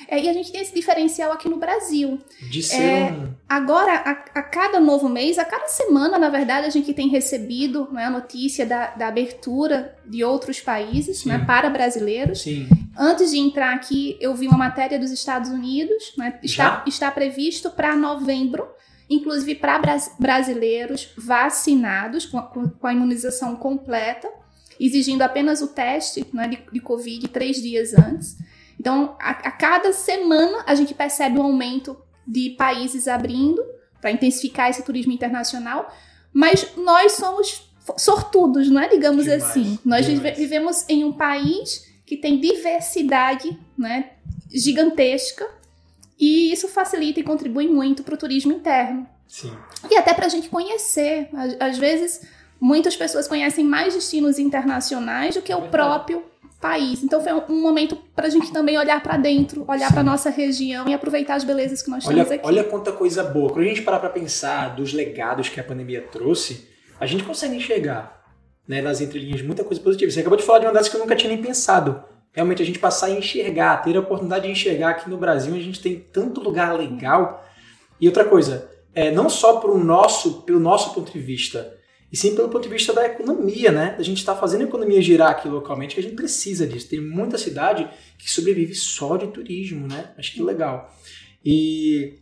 É, 0.08 0.20
e 0.20 0.30
a 0.30 0.34
gente 0.34 0.52
tem 0.52 0.62
esse 0.62 0.74
diferencial 0.74 1.32
aqui 1.32 1.48
no 1.48 1.58
Brasil. 1.58 2.20
De 2.50 2.62
ser 2.62 2.82
é, 2.82 3.12
um... 3.12 3.34
Agora, 3.48 3.94
a, 3.94 4.40
a, 4.40 4.44
cada 4.44 4.80
novo 4.80 5.08
mês, 5.08 5.38
a 5.38 5.46
cada 5.46 5.68
semana, 5.68 6.18
na 6.18 6.30
verdade, 6.30 6.68
a 6.68 6.70
gente 6.70 6.94
tem 6.94 7.08
recebido 7.08 7.88
né, 7.92 8.06
a 8.06 8.10
notícia 8.10 8.66
da, 8.66 8.88
da 8.88 9.08
abertura 9.08 9.96
de 10.06 10.24
outros 10.24 10.60
países 10.60 11.26
né, 11.26 11.44
para 11.46 11.70
brasileiros. 11.70 12.42
Sim. 12.42 12.68
Antes 12.98 13.32
de 13.32 13.40
entrar 13.40 13.74
aqui, 13.74 14.18
eu 14.20 14.36
vi 14.36 14.48
uma 14.48 14.58
matéria 14.58 15.00
dos 15.00 15.12
Estados 15.12 15.50
Unidos. 15.50 16.14
Né, 16.18 16.38
está, 16.44 16.84
está 16.86 17.10
previsto 17.10 17.70
para 17.70 17.96
novembro 17.96 18.68
inclusive 19.10 19.56
para 19.56 19.82
brasileiros 20.20 21.14
vacinados 21.18 22.26
com 22.26 22.38
a, 22.88 22.94
imunização 22.94 23.56
completa, 23.56 24.30
exigindo 24.80 25.22
apenas 25.22 25.62
o 25.62 25.68
teste 25.68 26.26
né, 26.34 26.48
de, 26.48 26.60
de 26.72 26.80
Covid 26.80 27.28
três 27.28 27.62
dias 27.62 27.94
antes. 27.94 28.38
Então, 28.80 29.16
a, 29.20 29.32
a 29.32 29.52
cada 29.52 29.94
semana 29.94 30.64
a 30.66 30.76
gente 30.76 30.94
percebe 30.94 31.40
um 31.40 31.44
aumento 31.44 31.98
de 32.26 32.52
países 32.52 33.08
abrindo 33.08 33.64
para 34.02 34.12
intensificar 34.12 34.70
esse 34.70 34.84
turismo 34.84 35.12
internacional, 35.12 35.94
mas 36.34 36.76
nós 36.76 37.14
somos 37.14 37.72
sortudos, 37.98 38.70
não 38.70 38.82
é? 38.82 38.88
Digamos 38.88 39.26
demais, 39.26 39.44
assim. 39.44 39.78
Nós 39.86 40.06
demais. 40.06 40.38
vivemos 40.38 40.86
em 40.90 41.04
um 41.04 41.14
país 41.14 41.86
que 42.06 42.18
tem 42.18 42.40
diversidade 42.40 43.58
né, 43.78 44.12
gigantesca 44.50 45.48
e 46.20 46.52
isso 46.52 46.68
facilita 46.68 47.20
e 47.20 47.24
contribui 47.24 47.68
muito 47.68 48.04
para 48.04 48.16
o 48.16 48.18
turismo 48.18 48.54
interno. 48.54 49.08
Sim. 49.28 49.52
E 49.90 49.96
até 49.96 50.14
para 50.14 50.26
a 50.26 50.30
gente 50.30 50.50
conhecer. 50.50 51.30
Às 51.60 51.78
vezes, 51.78 52.22
muitas 52.60 52.96
pessoas 52.96 53.28
conhecem 53.28 53.66
mais 53.66 53.94
destinos 53.94 54.38
internacionais 54.38 55.36
do 55.36 55.42
que 55.42 55.52
é 55.52 55.56
o 55.56 55.70
próprio 55.70 56.24
país. 56.62 57.04
Então 57.04 57.22
foi 57.22 57.34
um, 57.34 57.42
um 57.50 57.62
momento 57.62 57.98
para 58.16 58.28
a 58.28 58.30
gente 58.30 58.52
também 58.54 58.78
olhar 58.78 59.04
para 59.04 59.18
dentro, 59.18 59.66
olhar 59.68 59.92
para 59.92 60.02
nossa 60.02 60.30
região 60.30 60.88
e 60.88 60.94
aproveitar 60.94 61.36
as 61.36 61.44
belezas 61.44 61.82
que 61.82 61.90
nós 61.90 62.06
olha, 62.06 62.24
temos 62.24 62.32
aqui. 62.32 62.48
Olha 62.48 62.64
quanta 62.64 62.94
coisa 62.94 63.22
boa. 63.22 63.52
Quando 63.52 63.66
a 63.66 63.68
gente 63.68 63.82
parar 63.82 64.00
para 64.00 64.10
pensar 64.10 64.76
dos 64.76 64.94
legados 64.94 65.50
que 65.50 65.60
a 65.60 65.64
pandemia 65.64 66.02
trouxe, 66.02 66.70
a 66.98 67.06
gente 67.06 67.24
consegue 67.24 67.58
enxergar 67.58 68.24
né, 68.66 68.82
nas 68.82 69.02
entrelinhas 69.02 69.42
muita 69.42 69.64
coisa 69.64 69.82
positiva. 69.82 70.10
Você 70.10 70.22
acabou 70.22 70.38
de 70.38 70.46
falar 70.46 70.60
de 70.60 70.66
uma 70.66 70.74
das 70.74 70.88
que 70.88 70.96
eu 70.96 71.02
nunca 71.02 71.18
tinha 71.18 71.34
nem 71.34 71.42
pensado. 71.42 72.02
Realmente 72.34 72.64
a 72.64 72.66
gente 72.66 72.80
passar 72.80 73.08
a 73.08 73.12
enxergar, 73.12 73.78
ter 73.78 73.96
a 73.96 74.00
oportunidade 74.00 74.46
de 74.46 74.52
enxergar 74.52 74.90
aqui 74.90 75.10
no 75.10 75.18
Brasil, 75.18 75.54
a 75.54 75.60
gente 75.60 75.80
tem 75.80 76.00
tanto 76.00 76.42
lugar 76.42 76.76
legal. 76.76 77.48
E 78.02 78.08
outra 78.08 78.26
coisa, 78.26 78.70
é, 78.94 79.12
não 79.12 79.30
só 79.30 79.60
pro 79.60 79.78
nosso, 79.78 80.42
pelo 80.42 80.60
nosso 80.60 80.94
ponto 80.94 81.12
de 81.12 81.20
vista, 81.20 81.78
e 82.12 82.18
sim 82.18 82.36
pelo 82.36 82.50
ponto 82.50 82.64
de 82.64 82.70
vista 82.70 82.92
da 82.92 83.06
economia, 83.06 83.72
né? 83.72 83.96
A 83.98 84.04
gente 84.04 84.18
está 84.18 84.36
fazendo 84.36 84.62
a 84.62 84.66
economia 84.66 85.02
girar 85.02 85.32
aqui 85.32 85.48
localmente, 85.48 85.96
que 85.96 86.00
a 86.00 86.04
gente 86.04 86.16
precisa 86.16 86.68
disso. 86.68 86.90
Tem 86.90 87.02
muita 87.02 87.38
cidade 87.38 87.88
que 88.18 88.30
sobrevive 88.30 88.76
só 88.76 89.16
de 89.18 89.28
turismo, 89.28 89.88
né? 89.88 90.12
Acho 90.18 90.34
que 90.34 90.42
legal. 90.42 90.92
E 91.44 92.20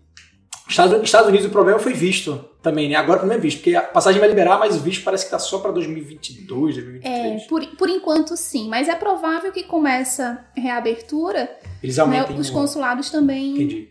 Estados, 0.68 1.02
Estados 1.04 1.28
Unidos 1.28 1.48
o 1.48 1.50
problema 1.50 1.80
foi 1.80 1.94
visto 1.94 2.51
também, 2.62 2.90
né? 2.90 2.96
Agora 2.96 3.20
também 3.20 3.38
é 3.38 3.40
visto, 3.40 3.58
porque 3.58 3.76
a 3.76 3.82
passagem 3.82 4.20
vai 4.20 4.30
liberar, 4.30 4.60
mas 4.60 4.76
o 4.76 4.80
visto 4.80 5.04
parece 5.04 5.24
que 5.26 5.28
está 5.28 5.40
só 5.40 5.60
para 5.60 5.72
2022, 5.72 6.76
2023. 6.76 7.42
É, 7.44 7.48
por, 7.48 7.66
por 7.76 7.90
enquanto 7.90 8.38
sim, 8.38 8.70
mas 8.70 8.88
é 8.88 8.96
provável 8.96 9.52
que 9.52 9.64
com 9.64 9.88
essa 9.88 10.46
reabertura, 10.56 11.50
Eles 11.82 11.98
né, 11.98 12.04
aumentem 12.04 12.40
os 12.40 12.50
o- 12.50 12.54
consulados 12.54 13.10
também. 13.10 13.54
Entendi. 13.54 13.90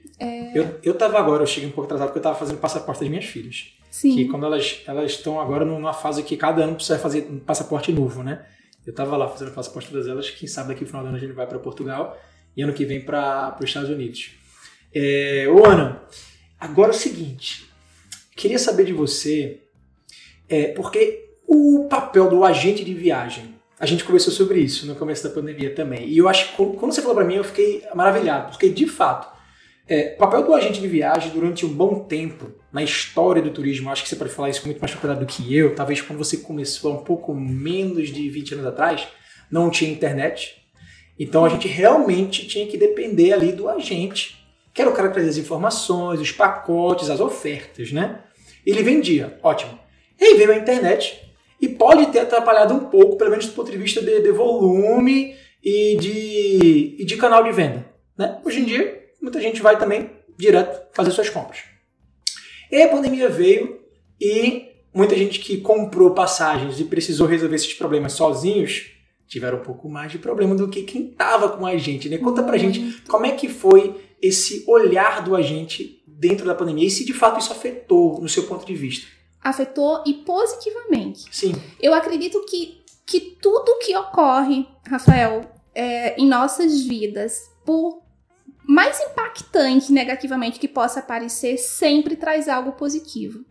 Eu, 0.54 0.78
eu 0.82 0.94
tava 0.94 1.18
agora, 1.18 1.42
eu 1.42 1.46
cheguei 1.46 1.68
um 1.68 1.72
pouco 1.72 1.86
atrasado 1.86 2.08
porque 2.08 2.18
eu 2.18 2.22
tava 2.22 2.38
fazendo 2.38 2.58
passaporte 2.58 3.00
das 3.00 3.08
minhas 3.08 3.24
filhas. 3.24 3.72
Sim. 3.90 4.14
Que 4.14 4.28
quando 4.28 4.44
elas 4.46 4.82
elas 4.86 5.12
estão 5.12 5.40
agora 5.40 5.64
numa 5.64 5.92
fase 5.94 6.22
que 6.22 6.36
cada 6.36 6.62
ano 6.62 6.74
precisa 6.76 6.98
fazer 6.98 7.26
um 7.30 7.38
passaporte 7.40 7.90
novo, 7.90 8.22
né? 8.22 8.44
Eu 8.86 8.94
tava 8.94 9.16
lá 9.16 9.26
fazendo 9.28 9.50
passaporte 9.52 9.92
das 9.92 10.06
elas, 10.06 10.28
quem 10.30 10.46
sabe 10.46 10.68
daqui 10.68 10.82
no 10.82 10.86
final 10.88 11.02
do 11.02 11.08
ano 11.08 11.16
a 11.16 11.20
gente 11.20 11.32
vai 11.32 11.46
para 11.46 11.58
Portugal 11.58 12.16
e 12.56 12.62
ano 12.62 12.72
que 12.72 12.84
vem 12.84 13.00
para 13.00 13.56
os 13.58 13.64
Estados 13.64 13.88
Unidos. 13.90 14.32
É, 14.94 15.46
ô 15.48 15.64
Ana, 15.66 16.02
agora 16.58 16.90
é 16.90 16.94
o 16.94 16.98
seguinte, 16.98 17.69
queria 18.36 18.58
saber 18.58 18.84
de 18.84 18.92
você, 18.92 19.62
é, 20.48 20.68
porque 20.68 21.36
o 21.46 21.86
papel 21.88 22.28
do 22.28 22.44
agente 22.44 22.84
de 22.84 22.94
viagem, 22.94 23.54
a 23.78 23.86
gente 23.86 24.04
conversou 24.04 24.32
sobre 24.32 24.60
isso 24.60 24.86
no 24.86 24.94
começo 24.94 25.24
da 25.24 25.30
pandemia 25.30 25.74
também, 25.74 26.08
e 26.08 26.18
eu 26.18 26.28
acho 26.28 26.50
que 26.50 26.56
quando 26.56 26.92
você 26.92 27.00
falou 27.00 27.16
para 27.16 27.24
mim 27.24 27.36
eu 27.36 27.44
fiquei 27.44 27.82
maravilhado, 27.94 28.50
porque 28.50 28.68
de 28.68 28.86
fato 28.86 29.40
é, 29.90 30.14
o 30.14 30.18
papel 30.18 30.44
do 30.44 30.54
agente 30.54 30.80
de 30.80 30.86
viagem 30.86 31.32
durante 31.32 31.66
um 31.66 31.68
bom 31.68 32.04
tempo 32.04 32.52
na 32.72 32.80
história 32.80 33.42
do 33.42 33.50
turismo, 33.50 33.90
acho 33.90 34.04
que 34.04 34.08
você 34.08 34.14
pode 34.14 34.30
falar 34.30 34.48
isso 34.48 34.60
com 34.60 34.68
muito 34.68 34.80
mais 34.80 34.92
propriedade 34.92 35.24
do 35.24 35.26
que 35.26 35.52
eu, 35.52 35.74
talvez 35.74 36.00
quando 36.00 36.18
você 36.18 36.36
começou 36.36 36.92
há 36.92 36.94
um 36.94 37.02
pouco 37.02 37.34
menos 37.34 38.08
de 38.10 38.30
20 38.30 38.54
anos 38.54 38.66
atrás, 38.66 39.08
não 39.50 39.68
tinha 39.68 39.90
internet. 39.90 40.62
Então 41.18 41.44
a 41.44 41.48
gente 41.48 41.66
realmente 41.66 42.46
tinha 42.46 42.68
que 42.68 42.78
depender 42.78 43.32
ali 43.32 43.50
do 43.50 43.68
agente, 43.68 44.39
que 44.72 44.80
era 44.80 44.90
o 44.90 44.94
cara 44.94 45.08
que 45.08 45.14
trazia 45.14 45.30
as 45.30 45.36
informações, 45.36 46.20
os 46.20 46.32
pacotes, 46.32 47.10
as 47.10 47.20
ofertas, 47.20 47.92
né? 47.92 48.20
Ele 48.64 48.82
vendia, 48.82 49.38
ótimo. 49.42 49.78
E 50.18 50.24
aí 50.24 50.34
veio 50.34 50.52
a 50.52 50.56
internet 50.56 51.20
e 51.60 51.68
pode 51.68 52.06
ter 52.06 52.20
atrapalhado 52.20 52.74
um 52.74 52.86
pouco, 52.86 53.16
pelo 53.16 53.30
menos 53.30 53.46
do 53.46 53.52
ponto 53.52 53.70
de 53.70 53.76
vista 53.76 54.00
de, 54.00 54.20
de 54.20 54.32
volume 54.32 55.34
e 55.62 55.96
de, 55.96 56.96
e 56.98 57.04
de 57.04 57.16
canal 57.16 57.42
de 57.42 57.52
venda. 57.52 57.86
Né? 58.16 58.38
Hoje 58.44 58.60
em 58.60 58.64
dia, 58.64 59.08
muita 59.20 59.40
gente 59.40 59.60
vai 59.60 59.78
também 59.78 60.10
direto 60.36 60.88
fazer 60.94 61.10
suas 61.10 61.28
compras. 61.28 61.60
E 62.70 62.76
aí 62.76 62.82
a 62.82 62.88
pandemia 62.88 63.28
veio 63.28 63.80
e 64.20 64.68
muita 64.94 65.16
gente 65.16 65.40
que 65.40 65.58
comprou 65.58 66.12
passagens 66.12 66.80
e 66.80 66.84
precisou 66.84 67.26
resolver 67.26 67.56
esses 67.56 67.74
problemas 67.74 68.12
sozinhos 68.12 68.92
tiveram 69.26 69.58
um 69.58 69.62
pouco 69.62 69.88
mais 69.88 70.10
de 70.10 70.18
problema 70.18 70.56
do 70.56 70.68
que 70.68 70.82
quem 70.82 71.10
estava 71.10 71.50
com 71.50 71.64
a 71.64 71.76
gente. 71.76 72.08
Né? 72.08 72.18
Conta 72.18 72.42
pra 72.42 72.58
gente 72.58 73.00
como 73.08 73.26
é 73.26 73.30
que 73.30 73.48
foi 73.48 73.94
esse 74.22 74.64
olhar 74.66 75.22
do 75.22 75.34
agente 75.34 76.02
dentro 76.06 76.44
da 76.44 76.54
pandemia 76.54 76.86
e 76.86 76.90
se 76.90 77.04
de 77.04 77.14
fato 77.14 77.40
isso 77.40 77.52
afetou 77.52 78.20
no 78.20 78.28
seu 78.28 78.44
ponto 78.44 78.66
de 78.66 78.74
vista. 78.74 79.06
Afetou 79.42 80.02
e 80.06 80.14
positivamente. 80.14 81.24
Sim, 81.30 81.54
Eu 81.80 81.94
acredito 81.94 82.44
que, 82.44 82.82
que 83.06 83.20
tudo 83.40 83.78
que 83.78 83.96
ocorre, 83.96 84.66
Rafael, 84.86 85.50
é, 85.74 86.20
em 86.20 86.26
nossas 86.26 86.82
vidas, 86.82 87.50
por 87.64 88.02
mais 88.68 89.00
impactante 89.00 89.90
negativamente 89.90 90.60
que 90.60 90.68
possa 90.68 91.00
parecer, 91.00 91.56
sempre 91.56 92.16
traz 92.16 92.48
algo 92.48 92.72
positivo. 92.72 93.44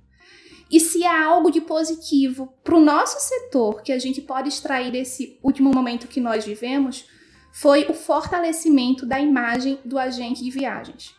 E 0.72 0.80
se 0.80 1.04
há 1.04 1.26
algo 1.26 1.50
de 1.50 1.62
positivo 1.62 2.54
para 2.64 2.76
o 2.76 2.80
nosso 2.80 3.20
setor 3.20 3.82
que 3.82 3.92
a 3.92 3.98
gente 3.98 4.22
pode 4.22 4.50
extrair 4.50 4.92
desse 4.92 5.40
último 5.42 5.72
momento 5.74 6.08
que 6.08 6.22
nós 6.22 6.46
vivemos, 6.46 7.06
foi 7.52 7.86
o 7.90 7.94
fortalecimento 7.94 9.06
da 9.06 9.20
imagem 9.20 9.80
do 9.84 9.98
agente 9.98 10.44
de 10.44 10.50
viagens. 10.50 11.16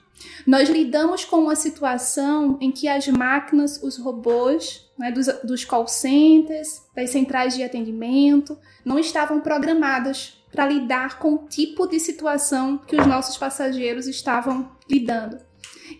Nós 0.46 0.68
lidamos 0.68 1.24
com 1.24 1.36
uma 1.38 1.56
situação 1.56 2.58
em 2.60 2.70
que 2.70 2.86
as 2.88 3.06
máquinas, 3.08 3.82
os 3.82 3.96
robôs, 3.96 4.90
né, 4.98 5.10
dos, 5.10 5.26
dos 5.42 5.64
call 5.64 5.86
centers, 5.86 6.82
das 6.94 7.10
centrais 7.10 7.54
de 7.54 7.62
atendimento, 7.62 8.58
não 8.84 8.98
estavam 8.98 9.40
programadas 9.40 10.38
para 10.52 10.66
lidar 10.66 11.18
com 11.18 11.34
o 11.34 11.46
tipo 11.48 11.86
de 11.86 11.98
situação 12.00 12.78
que 12.78 12.96
os 12.96 13.06
nossos 13.06 13.36
passageiros 13.36 14.06
estavam 14.06 14.70
lidando. 14.88 15.38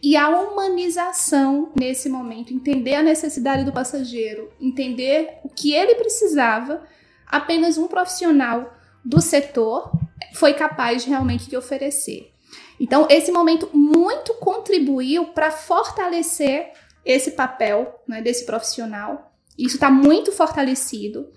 E 0.02 0.16
a 0.16 0.28
humanização 0.28 1.72
nesse 1.78 2.08
momento, 2.08 2.52
entender 2.52 2.94
a 2.94 3.02
necessidade 3.02 3.64
do 3.64 3.72
passageiro, 3.72 4.50
entender 4.60 5.38
o 5.44 5.49
que 5.49 5.72
ele 5.72 5.94
precisava, 5.96 6.82
apenas 7.26 7.78
um 7.78 7.87
profissional 7.87 8.75
do 9.04 9.20
setor 9.20 9.90
foi 10.33 10.55
capaz 10.55 11.05
realmente 11.05 11.49
de 11.49 11.57
oferecer. 11.57 12.33
Então, 12.79 13.07
esse 13.11 13.31
momento 13.31 13.69
muito 13.73 14.35
contribuiu 14.35 15.27
para 15.29 15.50
fortalecer 15.50 16.73
esse 17.05 17.33
papel 17.33 18.00
né, 18.07 18.23
desse 18.23 18.45
profissional. 18.45 19.33
Isso 19.59 19.77
está 19.77 19.91
muito 19.91 20.33
fortalecido. 20.33 21.29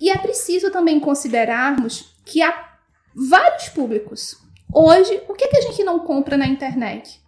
E 0.00 0.10
é 0.10 0.18
preciso 0.18 0.70
também 0.70 1.00
considerarmos 1.00 2.14
que 2.24 2.42
há 2.42 2.70
vários 3.14 3.68
públicos. 3.68 4.36
Hoje, 4.72 5.22
o 5.28 5.34
que, 5.34 5.48
que 5.48 5.56
a 5.56 5.62
gente 5.62 5.82
não 5.82 6.00
compra 6.00 6.36
na 6.36 6.46
internet? 6.46 7.20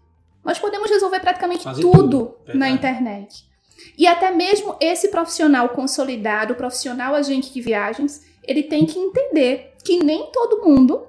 Nós 0.45 0.59
podemos 0.59 0.91
resolver 0.91 1.21
praticamente 1.21 1.63
Quase 1.63 1.81
tudo, 1.81 2.37
tudo, 2.45 2.59
na 2.59 2.69
internet. 2.69 3.45
E 3.97 4.07
até 4.07 4.31
mesmo 4.31 4.77
esse 4.81 5.09
profissional 5.09 5.69
consolidado, 5.71 6.53
o 6.53 6.57
profissional 6.57 7.15
agente 7.15 7.53
de 7.53 7.61
viagens, 7.61 8.23
ele 8.45 8.63
tem 8.63 8.87
que 8.87 8.99
entender 8.99 9.75
que 9.85 10.03
nem 10.03 10.31
todo 10.33 10.63
mundo 10.65 11.07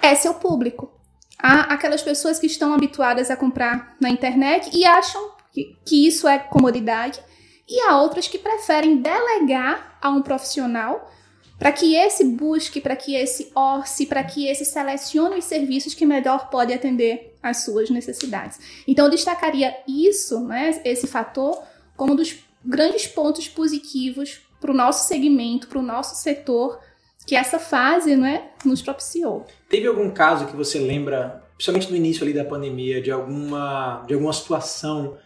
é 0.00 0.14
seu 0.14 0.34
público. 0.34 0.90
Há 1.38 1.74
aquelas 1.74 2.02
pessoas 2.02 2.38
que 2.38 2.46
estão 2.46 2.72
habituadas 2.72 3.30
a 3.30 3.36
comprar 3.36 3.96
na 4.00 4.08
internet 4.08 4.70
e 4.72 4.84
acham 4.84 5.32
que, 5.52 5.76
que 5.84 6.06
isso 6.06 6.26
é 6.26 6.38
comodidade, 6.38 7.20
e 7.68 7.80
há 7.80 8.00
outras 8.00 8.28
que 8.28 8.38
preferem 8.38 9.00
delegar 9.00 9.98
a 10.00 10.10
um 10.10 10.20
profissional 10.20 11.10
para 11.58 11.72
que 11.72 11.94
esse 11.94 12.24
busque, 12.24 12.80
para 12.80 12.96
que 12.96 13.14
esse 13.14 13.50
orce, 13.54 14.06
para 14.06 14.22
que 14.24 14.46
esse 14.48 14.64
selecione 14.64 15.38
os 15.38 15.44
serviços 15.44 15.94
que 15.94 16.04
melhor 16.04 16.50
pode 16.50 16.72
atender 16.72 17.36
às 17.42 17.64
suas 17.64 17.88
necessidades. 17.90 18.58
Então, 18.86 19.06
eu 19.06 19.10
destacaria 19.10 19.74
isso, 19.88 20.40
né, 20.40 20.80
esse 20.84 21.06
fator, 21.06 21.62
como 21.96 22.12
um 22.12 22.16
dos 22.16 22.36
grandes 22.64 23.06
pontos 23.06 23.48
positivos 23.48 24.40
para 24.64 24.72
o 24.72 24.74
nosso 24.74 25.06
segmento, 25.06 25.68
para 25.68 25.78
o 25.78 25.82
nosso 25.82 26.16
setor, 26.22 26.80
que 27.26 27.36
essa 27.36 27.58
fase 27.58 28.16
né, 28.16 28.48
nos 28.64 28.80
propiciou. 28.80 29.46
Teve 29.68 29.86
algum 29.86 30.08
caso 30.10 30.46
que 30.46 30.56
você 30.56 30.78
lembra, 30.78 31.44
principalmente 31.54 31.90
no 31.90 31.96
início 31.96 32.22
ali 32.22 32.32
da 32.32 32.46
pandemia, 32.46 33.02
de 33.02 33.10
alguma, 33.10 34.02
de 34.06 34.14
alguma 34.14 34.32
situação, 34.32 35.18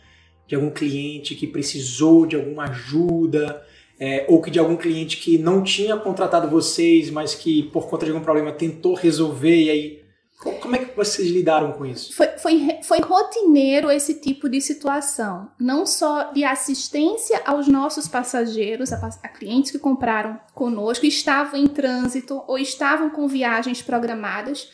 de 0.44 0.56
algum 0.56 0.70
cliente 0.70 1.36
que 1.36 1.46
precisou 1.46 2.26
de 2.26 2.34
alguma 2.34 2.64
ajuda, 2.64 3.64
é, 4.00 4.26
ou 4.28 4.42
que 4.42 4.50
de 4.50 4.58
algum 4.58 4.76
cliente 4.76 5.18
que 5.18 5.38
não 5.38 5.62
tinha 5.62 5.96
contratado 5.96 6.48
vocês, 6.48 7.08
mas 7.08 7.36
que 7.36 7.62
por 7.62 7.86
conta 7.86 8.06
de 8.06 8.10
algum 8.10 8.24
problema 8.24 8.50
tentou 8.50 8.94
resolver 8.94 9.56
e 9.56 9.70
aí 9.70 10.02
como 10.38 10.76
é 10.76 10.78
que 10.78 10.96
vocês 10.96 11.28
lidaram 11.30 11.72
com 11.72 11.84
isso? 11.84 12.14
Foi, 12.14 12.28
foi, 12.38 12.78
foi 12.84 13.00
rotineiro 13.00 13.90
esse 13.90 14.14
tipo 14.14 14.48
de 14.48 14.60
situação, 14.60 15.50
não 15.58 15.84
só 15.84 16.30
de 16.30 16.44
assistência 16.44 17.42
aos 17.44 17.66
nossos 17.66 18.06
passageiros, 18.06 18.92
a, 18.92 19.04
a 19.22 19.28
clientes 19.28 19.72
que 19.72 19.80
compraram 19.80 20.38
conosco, 20.54 21.04
estavam 21.04 21.58
em 21.58 21.66
trânsito 21.66 22.40
ou 22.46 22.56
estavam 22.56 23.10
com 23.10 23.26
viagens 23.26 23.82
programadas, 23.82 24.70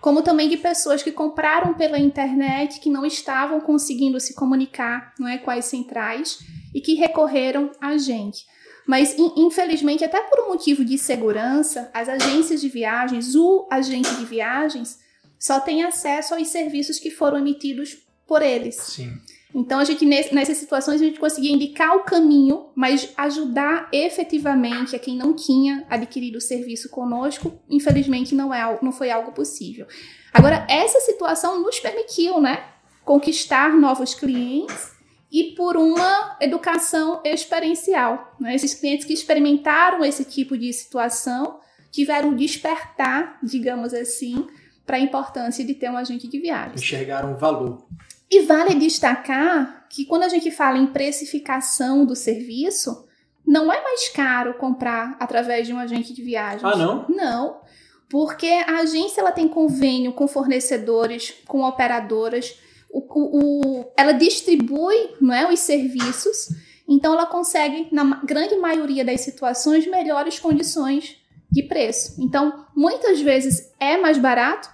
como 0.00 0.22
também 0.22 0.48
de 0.48 0.56
pessoas 0.56 1.02
que 1.02 1.10
compraram 1.10 1.74
pela 1.74 1.98
internet, 1.98 2.78
que 2.78 2.88
não 2.88 3.04
estavam 3.04 3.60
conseguindo 3.60 4.20
se 4.20 4.34
comunicar 4.34 5.12
não 5.18 5.26
é, 5.26 5.38
com 5.38 5.50
as 5.50 5.64
centrais 5.64 6.38
e 6.72 6.80
que 6.80 6.94
recorreram 6.94 7.72
a 7.80 7.98
gente. 7.98 8.46
Mas, 8.90 9.16
in- 9.16 9.32
infelizmente, 9.36 10.04
até 10.04 10.20
por 10.20 10.40
um 10.40 10.48
motivo 10.48 10.84
de 10.84 10.98
segurança, 10.98 11.88
as 11.94 12.08
agências 12.08 12.60
de 12.60 12.68
viagens, 12.68 13.36
o 13.36 13.64
agente 13.70 14.12
de 14.16 14.24
viagens, 14.24 14.98
só 15.38 15.60
tem 15.60 15.84
acesso 15.84 16.34
aos 16.34 16.48
serviços 16.48 16.98
que 16.98 17.08
foram 17.08 17.38
emitidos 17.38 17.98
por 18.26 18.42
eles. 18.42 18.74
Sim. 18.74 19.12
Então, 19.54 19.78
a 19.78 19.84
gente, 19.84 20.04
nessas 20.04 20.56
situações, 20.56 21.00
a 21.00 21.04
gente 21.04 21.20
conseguia 21.20 21.52
indicar 21.52 21.96
o 21.98 22.02
caminho, 22.02 22.66
mas 22.74 23.10
ajudar 23.16 23.88
efetivamente 23.92 24.96
a 24.96 24.98
quem 24.98 25.16
não 25.16 25.34
tinha 25.34 25.86
adquirido 25.88 26.38
o 26.38 26.40
serviço 26.40 26.88
conosco, 26.88 27.60
infelizmente, 27.70 28.34
não, 28.34 28.52
é, 28.52 28.76
não 28.82 28.90
foi 28.90 29.08
algo 29.08 29.30
possível. 29.30 29.86
Agora, 30.34 30.66
essa 30.68 30.98
situação 30.98 31.62
nos 31.62 31.78
permitiu, 31.78 32.40
né, 32.40 32.64
conquistar 33.04 33.72
novos 33.72 34.14
clientes 34.14 34.98
e 35.30 35.54
por 35.54 35.76
uma 35.76 36.36
educação 36.40 37.20
experiencial. 37.24 38.34
Né? 38.40 38.54
Esses 38.54 38.74
clientes 38.74 39.06
que 39.06 39.12
experimentaram 39.12 40.04
esse 40.04 40.24
tipo 40.24 40.58
de 40.58 40.72
situação 40.72 41.60
tiveram 41.90 42.34
despertar, 42.34 43.38
digamos 43.42 43.94
assim, 43.94 44.46
para 44.84 44.96
a 44.96 45.00
importância 45.00 45.64
de 45.64 45.74
ter 45.74 45.90
um 45.90 45.96
agente 45.96 46.26
de 46.26 46.38
viagens. 46.38 46.82
Enxergaram 46.82 47.36
valor. 47.36 47.86
E 48.30 48.42
vale 48.42 48.74
destacar 48.74 49.86
que 49.88 50.04
quando 50.04 50.22
a 50.24 50.28
gente 50.28 50.50
fala 50.50 50.78
em 50.78 50.86
precificação 50.86 52.04
do 52.04 52.14
serviço, 52.14 53.06
não 53.46 53.72
é 53.72 53.82
mais 53.82 54.08
caro 54.08 54.54
comprar 54.54 55.16
através 55.18 55.66
de 55.66 55.72
um 55.72 55.78
agente 55.78 56.12
de 56.12 56.22
viagens. 56.22 56.64
Ah, 56.64 56.76
não? 56.76 57.06
Não. 57.08 57.60
Porque 58.08 58.46
a 58.46 58.80
agência 58.80 59.20
ela 59.20 59.32
tem 59.32 59.48
convênio 59.48 60.12
com 60.12 60.26
fornecedores, 60.26 61.34
com 61.46 61.62
operadoras, 61.62 62.56
o, 62.92 63.80
o, 63.80 63.92
ela 63.96 64.12
distribui 64.12 65.14
não 65.20 65.32
é, 65.32 65.52
os 65.52 65.60
serviços, 65.60 66.48
então 66.88 67.12
ela 67.12 67.26
consegue, 67.26 67.88
na 67.92 68.20
grande 68.24 68.56
maioria 68.56 69.04
das 69.04 69.20
situações, 69.20 69.86
melhores 69.86 70.38
condições 70.38 71.16
de 71.50 71.62
preço. 71.62 72.20
Então, 72.20 72.66
muitas 72.74 73.20
vezes 73.20 73.72
é 73.78 73.96
mais 73.96 74.18
barato 74.18 74.68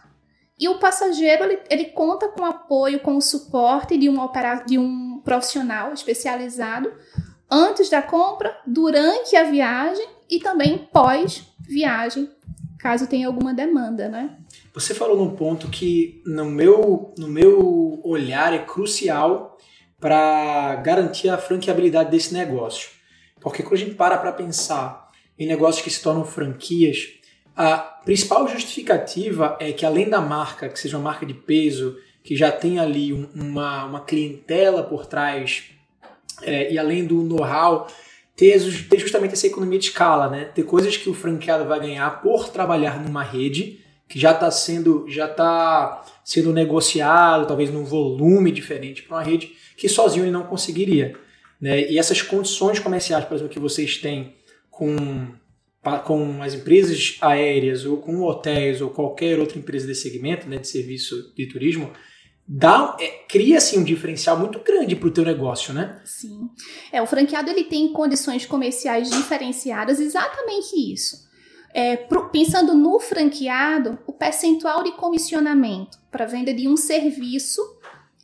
e 0.59 0.69
o 0.69 0.79
passageiro 0.79 1.45
ele, 1.45 1.59
ele 1.69 1.85
conta 1.87 2.29
com 2.29 2.45
apoio, 2.45 3.01
com 3.01 3.17
o 3.17 3.23
suporte 3.23 3.99
de 3.99 4.09
um, 4.09 4.21
opera, 4.21 4.65
de 4.67 4.79
um 4.79 5.21
profissional 5.23 5.93
especializado 5.93 6.93
antes 7.51 7.89
da 7.89 8.03
compra, 8.03 8.57
durante 8.67 9.37
a 9.37 9.45
viagem 9.45 10.07
e 10.29 10.41
também 10.41 10.89
pós-viagem, 10.93 12.31
caso 12.79 13.07
tenha 13.07 13.27
alguma 13.27 13.55
demanda, 13.55 14.09
né? 14.09 14.37
Você 14.77 14.93
falou 14.93 15.17
num 15.17 15.35
ponto 15.35 15.69
que, 15.69 16.21
no 16.27 16.45
meu, 16.45 17.15
no 17.17 17.27
meu 17.27 17.99
olhar, 18.05 18.53
é 18.53 18.59
crucial 18.59 19.57
para 19.99 20.77
garantir 20.85 21.31
a 21.31 21.39
franqueabilidade 21.39 22.11
desse 22.11 22.35
negócio. 22.35 22.91
Porque 23.41 23.63
quando 23.63 23.73
a 23.73 23.79
gente 23.79 23.95
para 23.95 24.19
para 24.19 24.33
pensar 24.33 25.11
em 25.39 25.47
negócios 25.47 25.83
que 25.83 25.91
se 25.91 26.03
tornam 26.03 26.27
franquias, 26.27 27.09
a 27.57 27.79
principal 27.79 28.47
justificativa 28.47 29.57
é 29.59 29.73
que 29.73 29.87
além 29.87 30.11
da 30.11 30.21
marca, 30.21 30.69
que 30.69 30.79
seja 30.79 30.99
uma 30.99 31.05
marca 31.05 31.25
de 31.25 31.33
peso, 31.33 31.97
que 32.23 32.37
já 32.37 32.53
tem 32.53 32.79
ali 32.79 33.15
um, 33.15 33.27
uma, 33.35 33.87
uma 33.87 34.01
clientela 34.01 34.83
por 34.83 35.07
trás, 35.07 35.71
é, 36.43 36.71
e 36.71 36.79
além 36.79 37.07
do 37.07 37.23
know-how, 37.23 37.87
ter, 38.37 38.61
ter, 38.91 38.99
justamente 38.99 39.33
essa 39.33 39.47
economia 39.47 39.79
de 39.79 39.87
escala, 39.87 40.29
né? 40.29 40.45
Ter 40.55 40.65
coisas 40.65 40.99
que 40.99 41.09
o 41.09 41.15
franqueado 41.15 41.65
vai 41.65 41.81
ganhar 41.81 42.21
por 42.21 42.51
trabalhar 42.51 43.03
numa 43.03 43.23
rede 43.23 43.86
que 44.09 44.19
já 44.19 44.33
está 44.33 44.51
sendo, 44.51 45.07
já 45.09 45.27
tá 45.27 46.05
sendo 46.25 46.53
negociado, 46.53 47.47
talvez 47.47 47.71
num 47.71 47.85
volume 47.85 48.53
diferente 48.53 49.03
para 49.03 49.17
uma 49.17 49.23
rede 49.23 49.53
que 49.77 49.89
sozinho 49.89 50.25
ele 50.25 50.33
não 50.33 50.45
conseguiria. 50.45 51.15
Né? 51.61 51.91
E 51.91 51.99
essas 51.99 52.23
condições 52.23 52.79
comerciais, 52.79 53.25
por 53.25 53.35
exemplo, 53.35 53.53
que 53.53 53.61
vocês 53.61 53.97
têm 53.99 54.35
com 54.71 55.35
com 56.05 56.43
as 56.43 56.53
empresas 56.53 57.17
aéreas 57.21 57.85
ou 57.85 57.99
com 57.99 58.21
hotéis 58.23 58.81
ou 58.81 58.91
qualquer 58.91 59.39
outra 59.39 59.57
empresa 59.57 59.87
desse 59.87 60.03
segmento, 60.03 60.49
né, 60.49 60.59
de 60.59 60.67
serviço 60.67 61.33
de 61.37 61.47
turismo, 61.47 61.93
dá 62.47 62.97
é, 63.01 63.07
cria 63.29 63.59
assim 63.59 63.79
um 63.79 63.85
diferencial 63.85 64.37
muito 64.37 64.59
grande 64.61 64.97
para 64.97 65.09
o 65.09 65.13
teu 65.13 65.25
negócio, 65.25 65.73
né? 65.73 66.01
Sim. 66.05 66.49
É, 66.91 67.01
o 67.01 67.07
franqueado 67.07 67.51
ele 67.51 67.65
tem 67.65 67.93
condições 67.93 68.45
comerciais 68.45 69.11
diferenciadas, 69.11 70.01
exatamente 70.01 70.75
isso. 70.93 71.26
É, 71.79 71.95
pro, 71.95 72.31
pensando 72.31 72.75
no 72.75 72.99
franqueado, 72.99 73.99
o 74.07 74.13
percentual 74.15 74.83
de 74.83 74.93
comissionamento 74.93 75.99
para 76.11 76.25
venda 76.25 76.55
de 76.55 76.67
um 76.67 76.75
serviço 76.75 77.61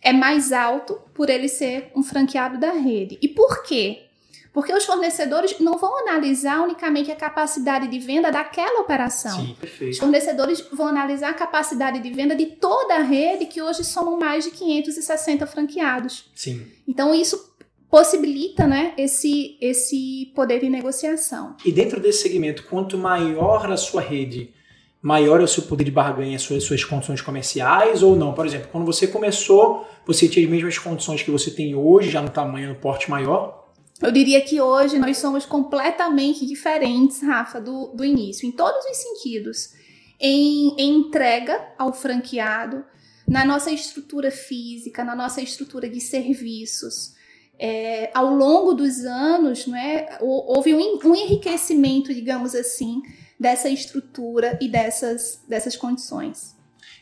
é 0.00 0.10
mais 0.10 0.54
alto 0.54 0.98
por 1.12 1.28
ele 1.28 1.48
ser 1.48 1.92
um 1.94 2.02
franqueado 2.02 2.58
da 2.58 2.72
rede. 2.72 3.18
E 3.20 3.28
por 3.28 3.62
quê? 3.62 4.08
Porque 4.54 4.72
os 4.72 4.86
fornecedores 4.86 5.58
não 5.60 5.76
vão 5.76 5.98
analisar 5.98 6.62
unicamente 6.62 7.10
a 7.10 7.16
capacidade 7.16 7.88
de 7.88 7.98
venda 7.98 8.32
daquela 8.32 8.80
operação. 8.80 9.38
Sim, 9.38 9.56
perfeito. 9.60 9.92
Os 9.92 9.98
fornecedores 9.98 10.60
vão 10.72 10.86
analisar 10.88 11.28
a 11.28 11.34
capacidade 11.34 12.00
de 12.00 12.10
venda 12.10 12.34
de 12.34 12.46
toda 12.46 12.94
a 12.94 13.02
rede, 13.02 13.44
que 13.44 13.60
hoje 13.60 13.84
somam 13.84 14.18
mais 14.18 14.44
de 14.44 14.50
560 14.50 15.46
franqueados. 15.46 16.30
Sim. 16.34 16.66
Então, 16.88 17.14
isso 17.14 17.51
possibilita 17.92 18.66
né, 18.66 18.94
esse, 18.96 19.58
esse 19.60 20.32
poder 20.34 20.60
de 20.60 20.70
negociação. 20.70 21.54
E 21.62 21.70
dentro 21.70 22.00
desse 22.00 22.22
segmento, 22.22 22.64
quanto 22.64 22.96
maior 22.96 23.70
a 23.70 23.76
sua 23.76 24.00
rede, 24.00 24.54
maior 25.02 25.42
é 25.42 25.44
o 25.44 25.46
seu 25.46 25.64
poder 25.64 25.84
de 25.84 25.90
barganha, 25.90 26.36
as 26.36 26.40
suas, 26.40 26.64
suas 26.64 26.82
condições 26.82 27.20
comerciais 27.20 28.02
ou 28.02 28.16
não? 28.16 28.32
Por 28.32 28.46
exemplo, 28.46 28.68
quando 28.72 28.86
você 28.86 29.06
começou, 29.06 29.86
você 30.06 30.26
tinha 30.26 30.42
as 30.42 30.50
mesmas 30.50 30.78
condições 30.78 31.22
que 31.22 31.30
você 31.30 31.50
tem 31.50 31.74
hoje, 31.74 32.08
já 32.08 32.22
no 32.22 32.30
tamanho, 32.30 32.70
no 32.70 32.76
porte 32.76 33.10
maior? 33.10 33.70
Eu 34.00 34.10
diria 34.10 34.40
que 34.40 34.58
hoje 34.58 34.98
nós 34.98 35.18
somos 35.18 35.44
completamente 35.44 36.46
diferentes, 36.46 37.20
Rafa, 37.22 37.60
do, 37.60 37.88
do 37.88 38.02
início, 38.06 38.48
em 38.48 38.52
todos 38.52 38.86
os 38.86 38.96
sentidos. 38.96 39.74
Em, 40.18 40.74
em 40.78 41.00
entrega 41.00 41.60
ao 41.76 41.92
franqueado, 41.92 42.86
na 43.28 43.44
nossa 43.44 43.70
estrutura 43.70 44.30
física, 44.30 45.04
na 45.04 45.14
nossa 45.14 45.42
estrutura 45.42 45.90
de 45.90 46.00
serviços. 46.00 47.20
É, 47.64 48.10
ao 48.12 48.34
longo 48.34 48.74
dos 48.74 49.04
anos, 49.04 49.68
né, 49.68 50.18
houve 50.20 50.74
um, 50.74 50.98
um 51.04 51.14
enriquecimento, 51.14 52.12
digamos 52.12 52.56
assim, 52.56 53.00
dessa 53.38 53.68
estrutura 53.68 54.58
e 54.60 54.68
dessas, 54.68 55.40
dessas 55.48 55.76
condições. 55.76 56.56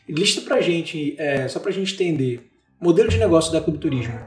Lista 0.07 0.41
pra 0.41 0.61
gente, 0.61 1.15
é, 1.17 1.47
só 1.47 1.59
pra 1.59 1.71
gente 1.71 1.95
entender, 1.95 2.47
modelo 2.79 3.09
de 3.09 3.17
negócio 3.17 3.51
da 3.51 3.59
Clube 3.59 3.79
Turismo. 3.79 4.19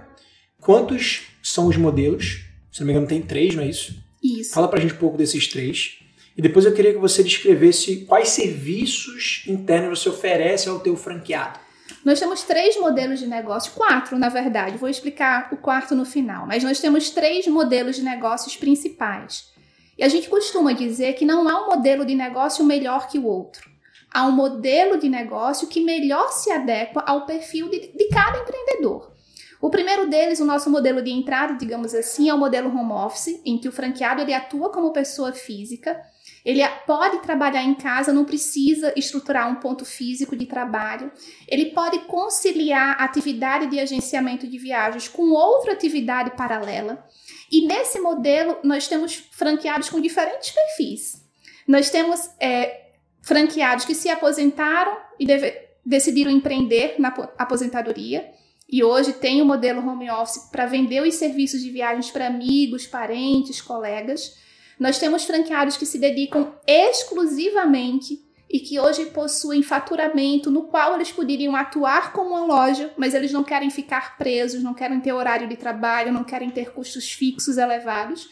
Quantos 0.60 1.22
são 1.40 1.68
os 1.68 1.76
modelos? 1.76 2.44
Se 2.72 2.80
não 2.80 2.88
me 2.88 2.92
engano, 2.92 3.06
tem 3.06 3.22
três, 3.22 3.54
não 3.54 3.62
é 3.62 3.68
isso? 3.68 3.94
Isso. 4.20 4.54
Fala 4.54 4.66
pra 4.66 4.80
gente 4.80 4.94
um 4.94 4.98
pouco 4.98 5.16
desses 5.16 5.46
três. 5.46 6.00
E 6.36 6.42
depois 6.42 6.64
eu 6.64 6.74
queria 6.74 6.92
que 6.92 6.98
você 6.98 7.22
descrevesse 7.22 8.06
quais 8.06 8.30
serviços 8.30 9.44
internos 9.46 10.00
você 10.00 10.08
oferece 10.08 10.68
ao 10.68 10.80
teu 10.80 10.96
franqueado. 10.96 11.60
Nós 12.04 12.18
temos 12.18 12.42
três 12.42 12.78
modelos 12.78 13.18
de 13.18 13.26
negócio, 13.26 13.72
quatro 13.72 14.18
na 14.18 14.28
verdade, 14.28 14.78
vou 14.78 14.88
explicar 14.88 15.48
o 15.52 15.56
quarto 15.56 15.94
no 15.94 16.04
final, 16.04 16.46
mas 16.46 16.62
nós 16.62 16.80
temos 16.80 17.10
três 17.10 17.46
modelos 17.46 17.96
de 17.96 18.02
negócios 18.02 18.56
principais. 18.56 19.52
E 19.96 20.02
a 20.02 20.08
gente 20.08 20.28
costuma 20.28 20.72
dizer 20.72 21.14
que 21.14 21.24
não 21.24 21.48
há 21.48 21.64
um 21.64 21.76
modelo 21.76 22.04
de 22.04 22.14
negócio 22.14 22.64
melhor 22.64 23.08
que 23.08 23.18
o 23.18 23.26
outro. 23.26 23.70
Há 24.12 24.26
um 24.26 24.32
modelo 24.32 24.98
de 24.98 25.08
negócio 25.08 25.68
que 25.68 25.80
melhor 25.80 26.30
se 26.30 26.50
adequa 26.50 27.02
ao 27.06 27.26
perfil 27.26 27.68
de, 27.68 27.92
de 27.92 28.08
cada 28.08 28.38
empreendedor. 28.38 29.12
O 29.60 29.70
primeiro 29.70 30.08
deles, 30.08 30.40
o 30.40 30.44
nosso 30.44 30.68
modelo 30.70 31.02
de 31.02 31.10
entrada, 31.10 31.54
digamos 31.54 31.94
assim, 31.94 32.28
é 32.28 32.34
o 32.34 32.38
modelo 32.38 32.68
home 32.68 32.92
office, 32.92 33.40
em 33.44 33.56
que 33.56 33.66
o 33.66 33.72
franqueado 33.72 34.20
ele 34.20 34.34
atua 34.34 34.70
como 34.70 34.92
pessoa 34.92 35.32
física, 35.32 35.98
ele 36.44 36.66
pode 36.86 37.22
trabalhar 37.22 37.62
em 37.62 37.74
casa, 37.74 38.12
não 38.12 38.24
precisa 38.24 38.92
estruturar 38.96 39.50
um 39.50 39.54
ponto 39.54 39.84
físico 39.84 40.36
de 40.36 40.44
trabalho. 40.44 41.10
Ele 41.48 41.66
pode 41.66 42.00
conciliar 42.00 43.00
atividade 43.00 43.66
de 43.68 43.80
agenciamento 43.80 44.46
de 44.46 44.58
viagens 44.58 45.08
com 45.08 45.30
outra 45.30 45.72
atividade 45.72 46.36
paralela. 46.36 47.02
E 47.50 47.66
nesse 47.66 47.98
modelo, 47.98 48.58
nós 48.62 48.86
temos 48.86 49.14
franqueados 49.32 49.88
com 49.88 50.00
diferentes 50.00 50.50
perfis. 50.50 51.24
Nós 51.66 51.88
temos 51.88 52.28
é, 52.38 52.90
franqueados 53.22 53.86
que 53.86 53.94
se 53.94 54.10
aposentaram 54.10 54.96
e 55.18 55.24
deve, 55.24 55.50
decidiram 55.84 56.30
empreender 56.30 56.96
na 56.98 57.08
aposentadoria 57.38 58.30
e 58.68 58.82
hoje 58.82 59.12
tem 59.12 59.40
o 59.42 59.46
modelo 59.46 59.86
home 59.86 60.10
office 60.10 60.50
para 60.50 60.66
vender 60.66 61.02
os 61.02 61.14
serviços 61.14 61.62
de 61.62 61.70
viagens 61.70 62.10
para 62.10 62.26
amigos, 62.26 62.86
parentes, 62.86 63.60
colegas. 63.60 64.36
Nós 64.78 64.98
temos 64.98 65.24
franqueados 65.24 65.76
que 65.76 65.86
se 65.86 65.98
dedicam 65.98 66.54
exclusivamente 66.66 68.22
e 68.50 68.60
que 68.60 68.78
hoje 68.78 69.06
possuem 69.06 69.62
faturamento 69.62 70.50
no 70.50 70.64
qual 70.64 70.94
eles 70.94 71.10
poderiam 71.10 71.56
atuar 71.56 72.12
como 72.12 72.30
uma 72.30 72.44
loja, 72.44 72.92
mas 72.96 73.14
eles 73.14 73.32
não 73.32 73.42
querem 73.42 73.70
ficar 73.70 74.16
presos, 74.16 74.62
não 74.62 74.74
querem 74.74 75.00
ter 75.00 75.12
horário 75.12 75.48
de 75.48 75.56
trabalho, 75.56 76.12
não 76.12 76.24
querem 76.24 76.50
ter 76.50 76.72
custos 76.72 77.10
fixos 77.10 77.56
elevados. 77.56 78.28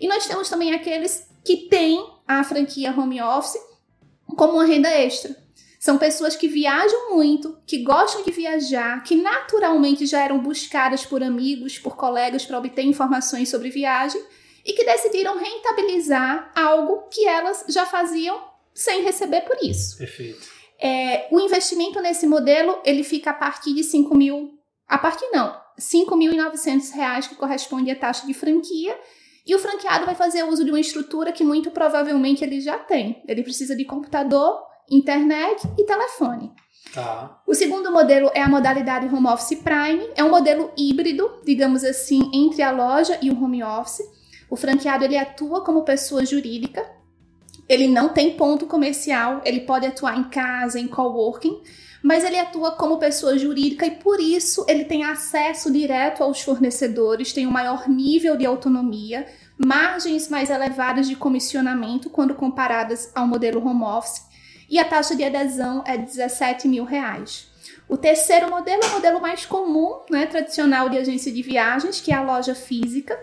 E 0.00 0.06
nós 0.06 0.26
temos 0.26 0.48
também 0.48 0.72
aqueles 0.72 1.28
que 1.44 1.68
têm 1.68 2.04
a 2.26 2.42
franquia 2.44 2.94
home 2.96 3.20
office 3.20 3.60
como 4.36 4.54
uma 4.54 4.64
renda 4.64 4.88
extra. 4.88 5.36
São 5.78 5.98
pessoas 5.98 6.34
que 6.34 6.48
viajam 6.48 7.14
muito, 7.14 7.58
que 7.66 7.82
gostam 7.82 8.24
de 8.24 8.30
viajar, 8.30 9.02
que 9.02 9.14
naturalmente 9.14 10.06
já 10.06 10.22
eram 10.22 10.38
buscadas 10.40 11.04
por 11.04 11.22
amigos, 11.22 11.78
por 11.78 11.96
colegas 11.96 12.44
para 12.44 12.58
obter 12.58 12.82
informações 12.82 13.48
sobre 13.48 13.70
viagem 13.70 14.20
e 14.66 14.72
que 14.72 14.84
decidiram 14.84 15.38
rentabilizar 15.38 16.50
algo 16.54 17.08
que 17.08 17.24
elas 17.26 17.64
já 17.68 17.86
faziam 17.86 18.42
sem 18.74 19.02
receber 19.02 19.42
por 19.42 19.56
isso. 19.62 19.96
Perfeito. 19.96 20.56
É, 20.78 21.28
o 21.30 21.40
investimento 21.40 22.00
nesse 22.02 22.26
modelo 22.26 22.78
ele 22.84 23.04
fica 23.04 23.30
a 23.30 23.34
partir 23.34 23.72
de 23.72 23.84
5 23.84 24.14
mil. 24.14 24.58
A 24.88 24.98
partir 24.98 25.26
não. 25.32 25.56
5.900 25.78 26.92
reais, 26.94 27.26
que 27.26 27.36
corresponde 27.36 27.90
à 27.90 27.96
taxa 27.96 28.26
de 28.26 28.34
franquia, 28.34 28.98
e 29.46 29.54
o 29.54 29.58
franqueado 29.58 30.06
vai 30.06 30.14
fazer 30.14 30.42
uso 30.42 30.64
de 30.64 30.70
uma 30.70 30.80
estrutura 30.80 31.32
que 31.32 31.44
muito 31.44 31.70
provavelmente 31.70 32.42
ele 32.42 32.60
já 32.60 32.78
tem. 32.78 33.22
Ele 33.28 33.42
precisa 33.42 33.76
de 33.76 33.84
computador, 33.84 34.58
internet 34.90 35.62
e 35.78 35.84
telefone. 35.84 36.50
Tá. 36.92 37.42
O 37.46 37.54
segundo 37.54 37.92
modelo 37.92 38.30
é 38.34 38.42
a 38.42 38.48
modalidade 38.48 39.06
Home 39.06 39.28
Office 39.28 39.58
Prime. 39.60 40.08
É 40.14 40.24
um 40.24 40.30
modelo 40.30 40.72
híbrido, 40.76 41.40
digamos 41.44 41.84
assim, 41.84 42.30
entre 42.32 42.62
a 42.62 42.70
loja 42.70 43.18
e 43.22 43.30
o 43.30 43.40
home 43.40 43.62
office. 43.62 44.15
O 44.48 44.56
franqueado 44.56 45.04
ele 45.04 45.16
atua 45.16 45.62
como 45.62 45.82
pessoa 45.82 46.24
jurídica. 46.24 46.84
Ele 47.68 47.88
não 47.88 48.10
tem 48.10 48.36
ponto 48.36 48.66
comercial, 48.66 49.40
ele 49.44 49.60
pode 49.60 49.86
atuar 49.86 50.16
em 50.16 50.24
casa, 50.24 50.78
em 50.78 50.86
coworking, 50.86 51.62
mas 52.00 52.22
ele 52.22 52.38
atua 52.38 52.72
como 52.72 52.98
pessoa 52.98 53.36
jurídica 53.36 53.84
e 53.84 53.90
por 53.90 54.20
isso 54.20 54.64
ele 54.68 54.84
tem 54.84 55.02
acesso 55.02 55.72
direto 55.72 56.22
aos 56.22 56.40
fornecedores, 56.40 57.32
tem 57.32 57.44
um 57.44 57.50
maior 57.50 57.88
nível 57.88 58.36
de 58.36 58.46
autonomia, 58.46 59.26
margens 59.58 60.28
mais 60.28 60.48
elevadas 60.48 61.08
de 61.08 61.16
comissionamento 61.16 62.08
quando 62.08 62.36
comparadas 62.36 63.10
ao 63.12 63.26
modelo 63.26 63.66
home 63.66 63.82
office 63.82 64.22
e 64.70 64.78
a 64.78 64.84
taxa 64.84 65.16
de 65.16 65.24
adesão 65.24 65.82
é 65.84 65.98
17 65.98 66.68
mil 66.68 66.84
reais. 66.84 67.50
O 67.88 67.96
terceiro 67.96 68.48
modelo 68.48 68.82
é 68.84 68.86
o 68.86 68.92
modelo 68.92 69.20
mais 69.20 69.44
comum, 69.44 70.00
né, 70.08 70.26
tradicional 70.26 70.88
de 70.88 70.98
agência 70.98 71.32
de 71.32 71.42
viagens, 71.42 72.00
que 72.00 72.12
é 72.12 72.14
a 72.14 72.22
loja 72.22 72.54
física 72.54 73.18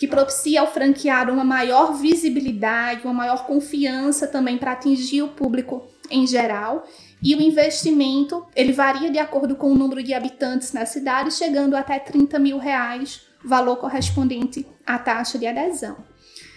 que 0.00 0.08
propicia 0.08 0.62
ao 0.62 0.66
franqueado 0.66 1.30
uma 1.30 1.44
maior 1.44 1.92
visibilidade, 1.92 3.04
uma 3.04 3.12
maior 3.12 3.44
confiança 3.44 4.26
também 4.26 4.56
para 4.56 4.72
atingir 4.72 5.20
o 5.20 5.28
público 5.28 5.86
em 6.10 6.26
geral. 6.26 6.88
E 7.22 7.34
o 7.34 7.42
investimento 7.42 8.46
ele 8.56 8.72
varia 8.72 9.10
de 9.10 9.18
acordo 9.18 9.54
com 9.54 9.70
o 9.70 9.74
número 9.74 10.02
de 10.02 10.14
habitantes 10.14 10.72
na 10.72 10.86
cidade, 10.86 11.34
chegando 11.34 11.76
até 11.76 11.98
30 11.98 12.38
mil 12.38 12.56
reais, 12.56 13.26
valor 13.44 13.76
correspondente 13.76 14.66
à 14.86 14.98
taxa 14.98 15.38
de 15.38 15.46
adesão. 15.46 15.98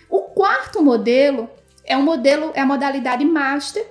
O 0.10 0.22
quarto 0.22 0.82
modelo 0.82 1.50
é 1.84 1.98
um 1.98 2.02
modelo, 2.02 2.54
é 2.56 2.62
a 2.62 2.66
modalidade 2.66 3.26
master, 3.26 3.86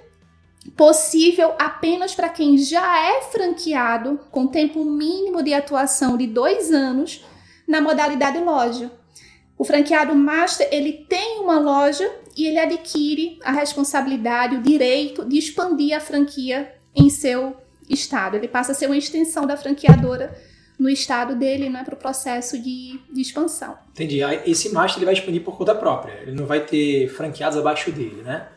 possível 0.74 1.52
apenas 1.58 2.14
para 2.14 2.30
quem 2.30 2.56
já 2.56 3.06
é 3.06 3.20
franqueado, 3.20 4.18
com 4.30 4.46
tempo 4.46 4.82
mínimo 4.82 5.42
de 5.42 5.52
atuação 5.52 6.16
de 6.16 6.26
dois 6.26 6.72
anos, 6.72 7.22
na 7.68 7.82
modalidade 7.82 8.38
loja. 8.38 9.01
O 9.58 9.64
franqueado 9.64 10.14
master 10.14 10.68
ele 10.70 11.04
tem 11.08 11.40
uma 11.40 11.58
loja 11.58 12.10
e 12.36 12.46
ele 12.46 12.58
adquire 12.58 13.38
a 13.44 13.52
responsabilidade, 13.52 14.56
o 14.56 14.62
direito 14.62 15.24
de 15.24 15.38
expandir 15.38 15.96
a 15.96 16.00
franquia 16.00 16.72
em 16.94 17.08
seu 17.10 17.56
estado. 17.88 18.36
Ele 18.36 18.48
passa 18.48 18.72
a 18.72 18.74
ser 18.74 18.86
uma 18.86 18.96
extensão 18.96 19.46
da 19.46 19.56
franqueadora 19.56 20.36
no 20.78 20.88
estado 20.88 21.36
dele, 21.36 21.68
né, 21.68 21.84
para 21.84 21.94
o 21.94 21.96
processo 21.96 22.60
de, 22.60 22.98
de, 23.12 23.20
expansão. 23.20 23.76
Entendi. 23.92 24.20
Esse 24.46 24.70
master 24.70 24.98
ele 24.98 25.04
vai 25.04 25.14
expandir 25.14 25.42
por 25.42 25.56
conta 25.56 25.74
própria. 25.74 26.22
Ele 26.22 26.32
não 26.32 26.46
vai 26.46 26.64
ter 26.64 27.08
franqueados 27.08 27.56
abaixo 27.56 27.92
dele, 27.92 28.22
né? 28.22 28.48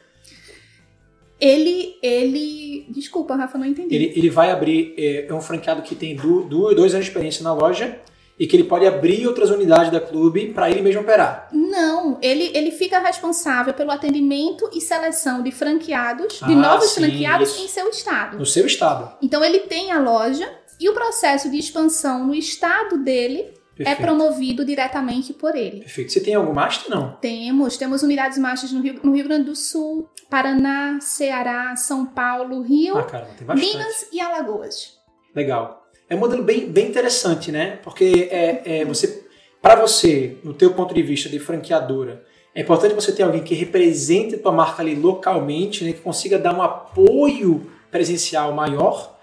Ele, 1.40 1.98
ele, 2.02 2.88
desculpa, 2.90 3.36
Rafa, 3.36 3.58
não 3.58 3.66
entendi. 3.66 3.94
Ele, 3.94 4.14
ele 4.16 4.30
vai 4.30 4.50
abrir 4.50 4.96
é, 4.98 5.28
é 5.28 5.34
um 5.34 5.42
franqueado 5.42 5.82
que 5.82 5.94
tem 5.94 6.16
do, 6.16 6.44
do, 6.44 6.74
dois 6.74 6.94
anos 6.94 7.06
de 7.06 7.12
experiência 7.12 7.44
na 7.44 7.54
loja 7.54 8.00
e 8.40 8.46
que 8.48 8.56
ele 8.56 8.66
pode 8.66 8.86
abrir 8.86 9.26
outras 9.28 9.50
unidades 9.50 9.92
da 9.92 10.00
clube 10.00 10.54
para 10.54 10.70
ele 10.70 10.82
mesmo 10.82 11.02
operar. 11.02 11.50
Não, 11.52 12.18
ele, 12.22 12.52
ele 12.54 12.72
fica 12.72 13.00
responsável 13.00 13.74
pelo 13.74 13.92
atendimento 13.92 14.70
e 14.74 14.82
seleção 14.82 15.42
de 15.42 15.52
franqueados, 15.52 16.40
de 16.40 16.54
ah, 16.54 16.56
novos 16.56 16.90
sim, 16.90 17.02
franqueados 17.02 17.50
isso. 17.50 17.64
em 17.64 17.68
seu 17.68 17.90
estado. 17.90 18.38
No 18.38 18.46
seu 18.46 18.66
estado. 18.66 19.18
Então 19.22 19.44
ele 19.44 19.60
tem 19.62 19.92
a 19.92 20.00
loja 20.00 20.50
e 20.80 20.90
o 20.90 20.94
processo 20.94 21.50
de 21.50 21.58
expansão 21.58 22.28
no 22.28 22.36
estado 22.36 22.98
dele 22.98 23.54
é 23.78 23.84
Perfeito. 23.84 24.02
é 24.02 24.06
promovido 24.06 24.66
diretamente 24.66 25.34
por 25.34 25.56
ele. 25.56 25.80
Perfeito. 25.80 26.12
Você 26.12 26.22
tem 26.22 26.34
algum 26.34 26.54
master, 26.54 26.90
não? 26.90 27.16
Temos. 27.18 27.76
Temos 27.76 28.04
unidades 28.04 28.38
masters 28.38 28.72
no 28.72 28.82
Rio, 28.82 29.00
no 29.04 29.14
Rio 29.14 29.26
Grande 29.26 29.46
do 29.46 29.56
Sul, 29.56 30.10
Paraná, 30.30 31.00
Ceará, 31.02 31.76
São 31.76 32.06
Paulo, 32.06 32.62
Rio, 32.62 32.98
ah, 32.98 33.02
bastante. 33.02 33.56
Minas 33.56 34.08
e 34.14 34.22
Alagoas. 34.22 34.98
Legal. 35.36 35.85
É 36.10 36.16
um 36.16 36.20
modelo 36.20 36.44
bem, 36.44 36.70
bem 36.70 36.88
interessante, 36.88 37.52
né? 37.52 37.80
Porque 37.84 38.30
é, 38.32 38.82
é 38.82 38.86
você, 38.86 39.26
para 39.62 39.76
você, 39.76 40.38
no 40.44 40.54
teu 40.54 40.74
ponto 40.74 40.94
de 40.94 41.02
vista 41.02 41.30
de 41.30 41.40
franqueadora, 41.40 42.24
é 42.54 42.62
importante 42.62 42.94
você 42.94 43.12
ter 43.12 43.24
alguém 43.24 43.44
que 43.44 43.54
represente 43.54 44.36
a 44.36 44.40
tua 44.40 44.52
marca 44.52 44.82
ali 44.82 44.96
localmente, 44.96 45.84
né? 45.84 45.94
Que 45.94 46.00
consiga 46.00 46.38
dar 46.38 46.56
um 46.56 46.62
apoio 46.62 47.70
presencial 47.92 48.54
maior, 48.54 49.18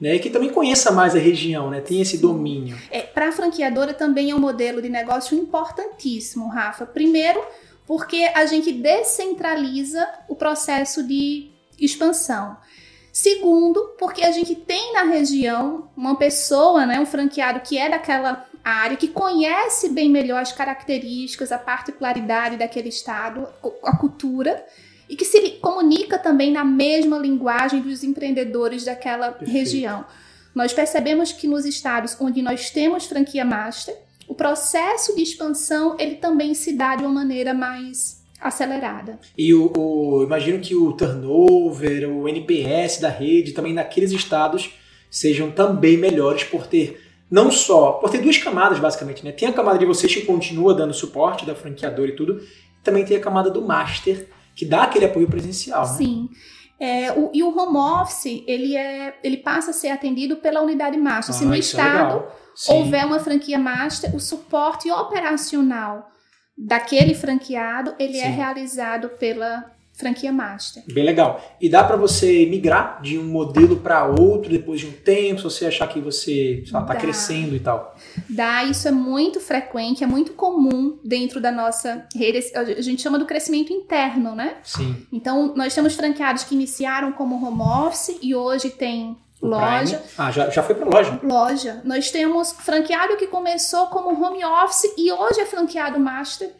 né? 0.00 0.18
Que 0.18 0.30
também 0.30 0.50
conheça 0.50 0.90
mais 0.90 1.14
a 1.14 1.18
região, 1.18 1.70
né? 1.70 1.80
Tem 1.80 2.00
esse 2.00 2.18
domínio. 2.18 2.76
É, 2.90 3.02
para 3.02 3.28
a 3.28 3.32
franqueadora 3.32 3.92
também 3.92 4.30
é 4.30 4.34
um 4.34 4.40
modelo 4.40 4.80
de 4.80 4.88
negócio 4.88 5.38
importantíssimo, 5.38 6.48
Rafa. 6.48 6.86
Primeiro, 6.86 7.40
porque 7.86 8.30
a 8.34 8.46
gente 8.46 8.72
descentraliza 8.72 10.08
o 10.28 10.34
processo 10.34 11.06
de 11.06 11.50
expansão. 11.78 12.56
Segundo, 13.12 13.94
porque 13.98 14.22
a 14.22 14.32
gente 14.32 14.54
tem 14.54 14.94
na 14.94 15.02
região 15.02 15.90
uma 15.94 16.16
pessoa, 16.16 16.86
né, 16.86 16.98
um 16.98 17.04
franqueado 17.04 17.60
que 17.60 17.76
é 17.76 17.90
daquela 17.90 18.46
área, 18.64 18.96
que 18.96 19.08
conhece 19.08 19.90
bem 19.90 20.08
melhor 20.08 20.40
as 20.40 20.50
características, 20.50 21.52
a 21.52 21.58
particularidade 21.58 22.56
daquele 22.56 22.88
estado, 22.88 23.46
a 23.84 23.96
cultura, 23.98 24.64
e 25.10 25.14
que 25.14 25.26
se 25.26 25.58
comunica 25.60 26.18
também 26.18 26.50
na 26.50 26.64
mesma 26.64 27.18
linguagem 27.18 27.82
dos 27.82 28.02
empreendedores 28.02 28.86
daquela 28.86 29.32
Perfeito. 29.32 29.52
região. 29.52 30.06
Nós 30.54 30.72
percebemos 30.72 31.32
que 31.32 31.46
nos 31.46 31.66
estados 31.66 32.16
onde 32.18 32.40
nós 32.40 32.70
temos 32.70 33.04
franquia 33.04 33.44
master, 33.44 33.94
o 34.26 34.34
processo 34.34 35.14
de 35.14 35.22
expansão 35.22 35.96
ele 35.98 36.16
também 36.16 36.54
se 36.54 36.72
dá 36.72 36.96
de 36.96 37.02
uma 37.02 37.12
maneira 37.12 37.52
mais 37.52 38.21
acelerada. 38.42 39.18
E 39.36 39.54
o, 39.54 39.72
o, 39.76 40.22
imagino 40.24 40.58
que 40.58 40.74
o 40.74 40.92
turnover, 40.92 42.08
o 42.08 42.28
NPS 42.28 43.00
da 43.00 43.08
rede, 43.08 43.52
também 43.52 43.72
naqueles 43.72 44.12
estados 44.12 44.70
sejam 45.10 45.50
também 45.50 45.96
melhores 45.96 46.44
por 46.44 46.66
ter 46.66 47.00
não 47.30 47.50
só 47.50 47.92
por 47.92 48.10
ter 48.10 48.18
duas 48.18 48.36
camadas 48.36 48.78
basicamente, 48.78 49.24
né? 49.24 49.32
Tem 49.32 49.48
a 49.48 49.52
camada 49.52 49.78
de 49.78 49.86
vocês 49.86 50.14
que 50.14 50.20
continua 50.22 50.74
dando 50.74 50.92
suporte 50.92 51.46
da 51.46 51.54
franqueadora 51.54 52.10
e 52.10 52.16
tudo, 52.16 52.42
também 52.82 53.04
tem 53.04 53.16
a 53.16 53.20
camada 53.20 53.50
do 53.50 53.62
master 53.62 54.28
que 54.54 54.66
dá 54.66 54.82
aquele 54.82 55.06
apoio 55.06 55.26
presencial. 55.26 55.86
Né? 55.86 55.96
Sim. 55.96 56.28
É, 56.78 57.12
o, 57.12 57.30
e 57.32 57.42
o 57.42 57.56
home 57.56 57.78
office 57.78 58.42
ele 58.46 58.76
é 58.76 59.14
ele 59.22 59.38
passa 59.38 59.70
a 59.70 59.74
ser 59.74 59.88
atendido 59.88 60.36
pela 60.36 60.60
unidade 60.60 60.98
master. 60.98 61.34
Ah, 61.34 61.38
Se 61.38 61.44
no 61.44 61.54
é 61.54 61.58
estado 61.58 62.24
é 62.68 62.72
houver 62.72 63.06
uma 63.06 63.18
franquia 63.18 63.58
master, 63.58 64.14
o 64.14 64.20
suporte 64.20 64.90
operacional 64.90 66.10
daquele 66.56 67.14
franqueado, 67.14 67.94
ele 67.98 68.18
é 68.18 68.24
Sim. 68.24 68.28
é 68.28 68.30
realizado 68.30 69.08
pela 69.10 69.72
franquia 69.92 70.32
master. 70.32 70.82
Bem 70.92 71.04
legal. 71.04 71.40
E 71.60 71.68
dá 71.68 71.84
para 71.84 71.96
você 71.96 72.46
migrar 72.46 73.00
de 73.02 73.18
um 73.18 73.24
modelo 73.24 73.76
para 73.76 74.06
outro 74.06 74.50
depois 74.50 74.80
de 74.80 74.86
um 74.86 74.92
tempo, 74.92 75.38
se 75.38 75.44
você 75.44 75.66
achar 75.66 75.86
que 75.86 76.00
você 76.00 76.62
está 76.64 76.94
crescendo 76.96 77.54
e 77.54 77.60
tal? 77.60 77.94
Dá, 78.28 78.64
isso 78.64 78.88
é 78.88 78.90
muito 78.90 79.38
frequente, 79.38 80.02
é 80.02 80.06
muito 80.06 80.32
comum 80.32 80.98
dentro 81.04 81.40
da 81.40 81.52
nossa 81.52 82.06
rede. 82.14 82.40
A 82.54 82.80
gente 82.80 83.02
chama 83.02 83.18
do 83.18 83.26
crescimento 83.26 83.72
interno, 83.72 84.34
né? 84.34 84.56
Sim. 84.62 85.06
Então, 85.12 85.54
nós 85.54 85.74
temos 85.74 85.94
franqueados 85.94 86.44
que 86.44 86.54
iniciaram 86.54 87.12
como 87.12 87.36
home 87.44 87.62
office 87.62 88.18
e 88.22 88.34
hoje 88.34 88.70
tem 88.70 89.16
loja. 89.42 89.98
Prime. 89.98 90.12
Ah, 90.16 90.30
já, 90.30 90.48
já 90.48 90.62
foi 90.62 90.74
para 90.74 90.88
loja? 90.88 91.20
Loja. 91.22 91.80
Nós 91.84 92.10
temos 92.10 92.52
franqueado 92.52 93.16
que 93.16 93.26
começou 93.26 93.88
como 93.88 94.10
home 94.22 94.44
office 94.44 94.94
e 94.96 95.10
hoje 95.12 95.40
é 95.40 95.46
franqueado 95.46 95.98
master. 95.98 96.50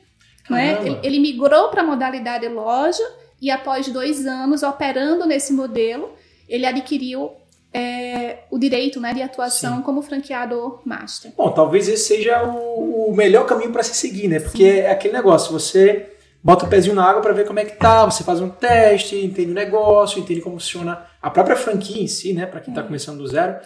Né? 0.51 0.79
Ele, 0.81 0.99
ele 1.03 1.19
migrou 1.21 1.69
para 1.69 1.83
a 1.83 1.87
modalidade 1.87 2.49
loja 2.49 3.05
e 3.41 3.51
após 3.51 3.89
dois 3.89 4.27
anos 4.27 4.63
operando 4.63 5.25
nesse 5.25 5.53
modelo, 5.53 6.11
ele 6.49 6.67
adquiriu 6.67 7.31
é, 7.73 8.41
o 8.51 8.59
direito 8.59 9.01
né, 9.01 9.15
de 9.15 9.23
atuação 9.23 9.77
Sim. 9.77 9.83
como 9.83 10.03
franqueador 10.03 10.81
master. 10.85 11.33
Bom, 11.37 11.51
talvez 11.51 11.89
esse 11.89 12.05
seja 12.05 12.43
o, 12.43 13.11
o 13.11 13.17
melhor 13.17 13.47
caminho 13.47 13.73
para 13.73 13.83
se 13.83 13.95
seguir, 13.95 14.29
né? 14.29 14.41
Porque 14.41 14.71
Sim. 14.71 14.79
é 14.79 14.91
aquele 14.91 15.15
negócio, 15.15 15.53
você 15.53 16.11
bota 16.43 16.67
o 16.67 16.69
pezinho 16.69 16.95
na 16.95 17.05
água 17.05 17.23
para 17.23 17.33
ver 17.33 17.47
como 17.47 17.61
é 17.61 17.65
que 17.65 17.77
tá, 17.77 18.05
você 18.05 18.23
faz 18.25 18.41
um 18.41 18.49
teste, 18.49 19.17
entende 19.17 19.53
o 19.53 19.55
negócio, 19.55 20.21
entende 20.21 20.41
como 20.41 20.59
funciona 20.59 21.07
a 21.23 21.31
própria 21.31 21.57
franquia 21.57 22.03
em 22.03 22.09
si, 22.09 22.33
né, 22.33 22.45
para 22.45 22.61
quem 22.61 22.73
está 22.73 22.83
é. 22.83 22.85
começando 22.85 23.19
do 23.19 23.27
zero. 23.27 23.57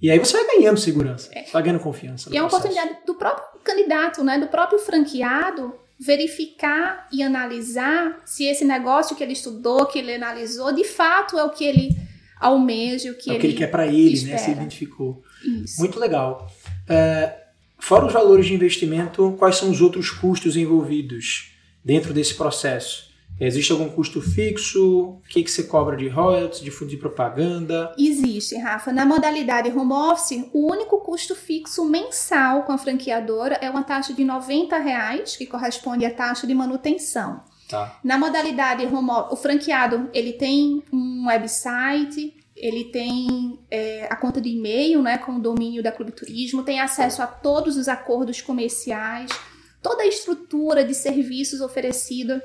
E 0.00 0.10
aí 0.10 0.18
você 0.18 0.32
vai 0.32 0.56
ganhando 0.56 0.78
segurança, 0.78 1.30
é. 1.32 1.44
vai 1.52 1.62
ganhando 1.62 1.80
confiança. 1.80 2.30
E 2.32 2.36
é 2.36 2.40
uma 2.40 2.48
oportunidade 2.48 2.98
do 3.06 3.14
próprio 3.14 3.60
candidato, 3.62 4.24
né, 4.24 4.38
do 4.38 4.46
próprio 4.46 4.78
franqueado, 4.78 5.74
verificar 5.98 7.08
e 7.12 7.22
analisar 7.22 8.20
se 8.24 8.44
esse 8.44 8.64
negócio 8.64 9.14
que 9.16 9.22
ele 9.22 9.32
estudou, 9.32 9.86
que 9.86 9.98
ele 9.98 10.14
analisou, 10.14 10.72
de 10.72 10.84
fato 10.84 11.38
é 11.38 11.44
o 11.44 11.50
que 11.50 11.64
ele 11.64 11.96
almeja, 12.40 13.10
o 13.10 13.14
que 13.14 13.30
é 13.30 13.34
ele 13.34 13.38
o 13.38 13.40
que 13.40 13.46
ele 13.46 13.56
quer 13.56 13.70
para 13.70 13.86
ele, 13.86 14.14
espera. 14.14 14.32
né? 14.32 14.38
Se 14.38 14.50
identificou. 14.50 15.22
Isso. 15.44 15.80
Muito 15.80 16.00
legal. 16.00 16.50
É, 16.88 17.36
fora 17.78 18.06
os 18.06 18.12
valores 18.12 18.46
de 18.46 18.54
investimento, 18.54 19.36
quais 19.38 19.56
são 19.56 19.70
os 19.70 19.80
outros 19.80 20.10
custos 20.10 20.56
envolvidos 20.56 21.52
dentro 21.84 22.12
desse 22.12 22.34
processo? 22.34 23.11
Existe 23.40 23.72
algum 23.72 23.88
custo 23.88 24.20
fixo? 24.20 25.04
O 25.04 25.22
que, 25.28 25.42
que 25.42 25.50
você 25.50 25.64
cobra 25.64 25.96
de 25.96 26.08
royalties, 26.08 26.60
de 26.60 26.70
fundo 26.70 26.90
de 26.90 26.96
propaganda? 26.96 27.92
Existe, 27.98 28.56
Rafa. 28.56 28.92
Na 28.92 29.04
modalidade 29.04 29.68
home 29.70 29.92
office, 29.92 30.48
o 30.52 30.70
único 30.70 30.98
custo 31.00 31.34
fixo 31.34 31.84
mensal 31.84 32.62
com 32.62 32.72
a 32.72 32.78
franqueadora 32.78 33.56
é 33.56 33.68
uma 33.68 33.82
taxa 33.82 34.12
de 34.12 34.24
90 34.24 34.78
reais, 34.78 35.36
que 35.36 35.46
corresponde 35.46 36.04
à 36.04 36.10
taxa 36.10 36.46
de 36.46 36.54
manutenção. 36.54 37.40
Tá. 37.68 37.98
Na 38.04 38.18
modalidade 38.18 38.84
home 38.86 39.10
office, 39.10 39.32
o 39.32 39.36
franqueado 39.36 40.08
ele 40.12 40.34
tem 40.34 40.82
um 40.92 41.26
website, 41.26 42.34
ele 42.54 42.84
tem 42.84 43.58
é, 43.70 44.06
a 44.10 44.14
conta 44.14 44.40
de 44.40 44.50
e-mail 44.50 45.02
né, 45.02 45.18
com 45.18 45.32
o 45.32 45.40
domínio 45.40 45.82
da 45.82 45.90
Clube 45.90 46.12
Turismo, 46.12 46.62
tem 46.62 46.80
acesso 46.80 47.22
a 47.22 47.26
todos 47.26 47.76
os 47.76 47.88
acordos 47.88 48.40
comerciais, 48.40 49.30
toda 49.82 50.02
a 50.02 50.06
estrutura 50.06 50.84
de 50.84 50.94
serviços 50.94 51.60
oferecida 51.60 52.40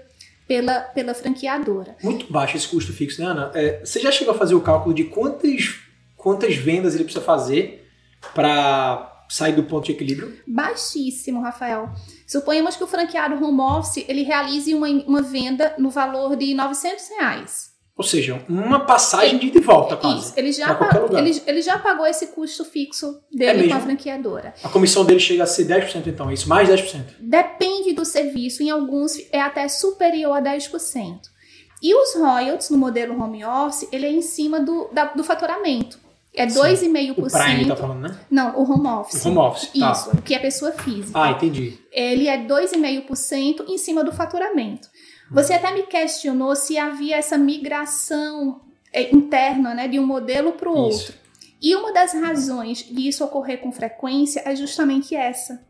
pela, 0.48 0.80
pela 0.82 1.14
franqueadora. 1.14 1.96
Muito 2.02 2.32
baixo 2.32 2.56
esse 2.56 2.68
custo 2.68 2.94
fixo, 2.94 3.22
né, 3.22 3.28
Ana? 3.28 3.52
É, 3.54 3.82
você 3.84 4.00
já 4.00 4.12
chegou 4.12 4.34
a 4.34 4.38
fazer 4.38 4.56
o 4.56 4.62
cálculo 4.62 4.96
de 4.96 5.04
quantas, 5.06 5.76
quantas 6.16 6.56
vendas 6.56 6.96
ele 6.96 7.04
precisa 7.04 7.24
fazer 7.24 7.88
para 8.34 9.26
sair 9.30 9.54
do 9.54 9.64
ponto 9.64 9.86
de 9.86 9.92
equilíbrio? 9.92 10.40
Baixíssimo, 10.48 11.42
Rafael. 11.42 11.90
Suponhamos 12.26 12.78
que 12.78 12.84
o 12.84 12.88
franqueado 12.88 13.44
home 13.44 13.60
office 13.62 14.06
ele 14.08 14.24
realize 14.24 14.74
uma, 14.74 14.88
uma 14.88 15.22
venda 15.22 15.76
no 15.78 15.90
valor 15.90 16.36
de 16.36 16.54
900 16.54 17.10
reais. 17.20 17.77
Ou 17.98 18.04
seja, 18.04 18.40
uma 18.48 18.82
passagem 18.82 19.40
de 19.40 19.48
e 19.58 19.60
volta 19.60 19.98
quase. 19.98 20.20
Isso, 20.20 20.34
ele 20.38 20.52
já, 20.52 20.76
qualquer 20.76 21.00
lugar. 21.00 21.26
ele, 21.26 21.42
ele 21.48 21.62
já 21.64 21.80
pagou 21.80 22.06
esse 22.06 22.28
custo 22.28 22.64
fixo 22.64 23.20
É 23.34 23.38
dele 23.54 23.70
com 23.70 23.76
a 23.76 23.80
franqueadora. 23.80 24.54
A 24.64 24.70
comissão 24.70 25.04
dele 25.04 25.20
chega 25.20 25.44
a 25.44 25.48
ser 25.48 25.66
10% 25.66 26.06
então, 26.06 26.30
é 26.30 26.34
isso? 26.36 26.48
Mais 26.48 26.70
10%. 26.70 27.02
Depende 27.20 27.94
do 27.94 28.06
serviço, 28.06 28.62
em 28.62 28.70
alguns 28.70 29.18
é 29.32 29.42
até 29.42 29.68
superior 29.68 30.34
a 30.38 30.42
10%. 30.42 31.20
E 31.82 31.96
os 31.96 32.14
royalties 32.16 32.70
no 32.70 32.78
modelo 32.78 33.20
home 33.20 33.44
office, 33.44 33.88
ele 33.92 34.06
é 34.06 34.12
em 34.12 34.22
cima 34.22 34.60
do, 34.60 34.90
da- 34.92 35.06
do 35.14 35.24
faturamento. 35.24 35.98
É 36.36 36.48
Sim. 36.48 36.60
2,5%. 36.60 37.18
O 37.18 37.32
Prime 37.32 37.66
tá 37.68 37.76
falando, 37.76 38.02
né? 38.02 38.20
Não, 38.30 38.56
o 38.60 38.72
home 38.72 38.88
office. 38.88 39.26
O 39.26 39.30
home 39.30 39.38
office, 39.40 39.70
tá. 39.80 39.92
Isso, 39.92 40.12
que 40.24 40.36
é 40.36 40.40
pessoa 40.40 40.72
física. 40.72 41.12
Ah, 41.20 41.32
entendi. 41.32 41.80
Ele 41.92 42.28
é 42.28 42.38
2,5% 42.46 43.66
em 43.68 43.78
cima 43.80 44.04
do 44.04 44.12
faturamento. 44.12 44.88
Você 45.32 45.54
até 45.54 45.74
me 45.74 45.84
questionou 45.84 46.56
se 46.56 46.78
havia 46.78 47.18
essa 47.18 47.38
migração 47.38 48.62
é, 48.94 49.14
interna, 49.14 49.74
né, 49.74 49.88
de 49.88 50.00
um 50.00 50.06
modelo 50.06 50.54
para 50.54 50.70
o 50.70 50.76
outro. 50.76 51.14
E 51.62 51.76
uma 51.76 51.92
das 51.92 52.14
razões 52.14 52.84
de 52.84 53.08
isso 53.08 53.24
ocorrer 53.24 53.60
com 53.60 53.72
frequência 53.72 54.42
é 54.46 54.56
justamente 54.56 55.16
essa. 55.16 55.66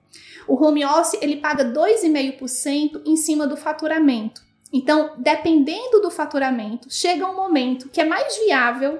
O 0.47 0.55
home 0.61 0.85
office, 0.85 1.19
ele 1.21 1.37
paga 1.37 1.65
2,5% 1.65 3.01
em 3.05 3.15
cima 3.15 3.47
do 3.47 3.57
faturamento. 3.57 4.41
Então, 4.71 5.11
dependendo 5.17 6.01
do 6.01 6.11
faturamento, 6.11 6.87
chega 6.89 7.29
um 7.29 7.35
momento 7.35 7.89
que 7.89 8.01
é 8.01 8.05
mais 8.05 8.37
viável 8.37 8.99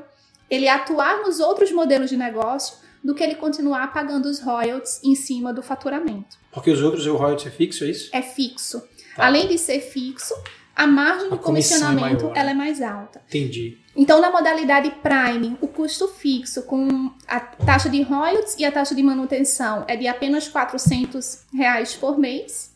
ele 0.50 0.68
atuar 0.68 1.22
nos 1.24 1.40
outros 1.40 1.72
modelos 1.72 2.10
de 2.10 2.18
negócio 2.18 2.78
do 3.04 3.14
que 3.14 3.24
ele 3.24 3.36
continuar 3.36 3.94
pagando 3.94 4.28
os 4.28 4.40
royalties 4.40 5.02
em 5.04 5.14
cima 5.14 5.54
do 5.54 5.62
faturamento. 5.62 6.38
Porque 6.52 6.72
os 6.72 6.82
outros, 6.82 7.06
o 7.06 7.16
royalties 7.16 7.48
é 7.48 7.52
fixo, 7.52 7.84
é 7.84 7.88
isso? 7.88 8.10
É 8.14 8.22
fixo. 8.22 8.82
Tá. 9.18 9.26
Além 9.26 9.48
de 9.48 9.58
ser 9.58 9.80
fixo, 9.82 10.34
a 10.76 10.86
margem 10.86 11.26
A 11.26 11.30
de 11.32 11.36
é 11.36 11.38
comissionamento 11.40 12.28
né? 12.28 12.34
ela 12.36 12.52
é 12.52 12.54
mais 12.54 12.84
alta. 12.84 13.20
Entendi. 13.28 13.80
Então, 13.96 14.22
na 14.22 14.30
modalidade 14.30 14.92
Prime, 15.02 15.58
o 15.60 15.68
custo 15.68 16.08
fixo 16.08 16.62
com 16.62 17.12
a 17.28 17.40
taxa 17.40 17.90
de 17.90 18.04
royalties 18.04 18.56
e 18.60 18.64
a 18.64 18.72
taxa 18.72 18.94
de 18.94 19.02
manutenção 19.02 19.84
é 19.88 19.96
de 19.96 20.08
apenas 20.08 20.48
400 20.48 21.46
reais 21.52 21.96
por 21.96 22.20
mês. 22.20 22.72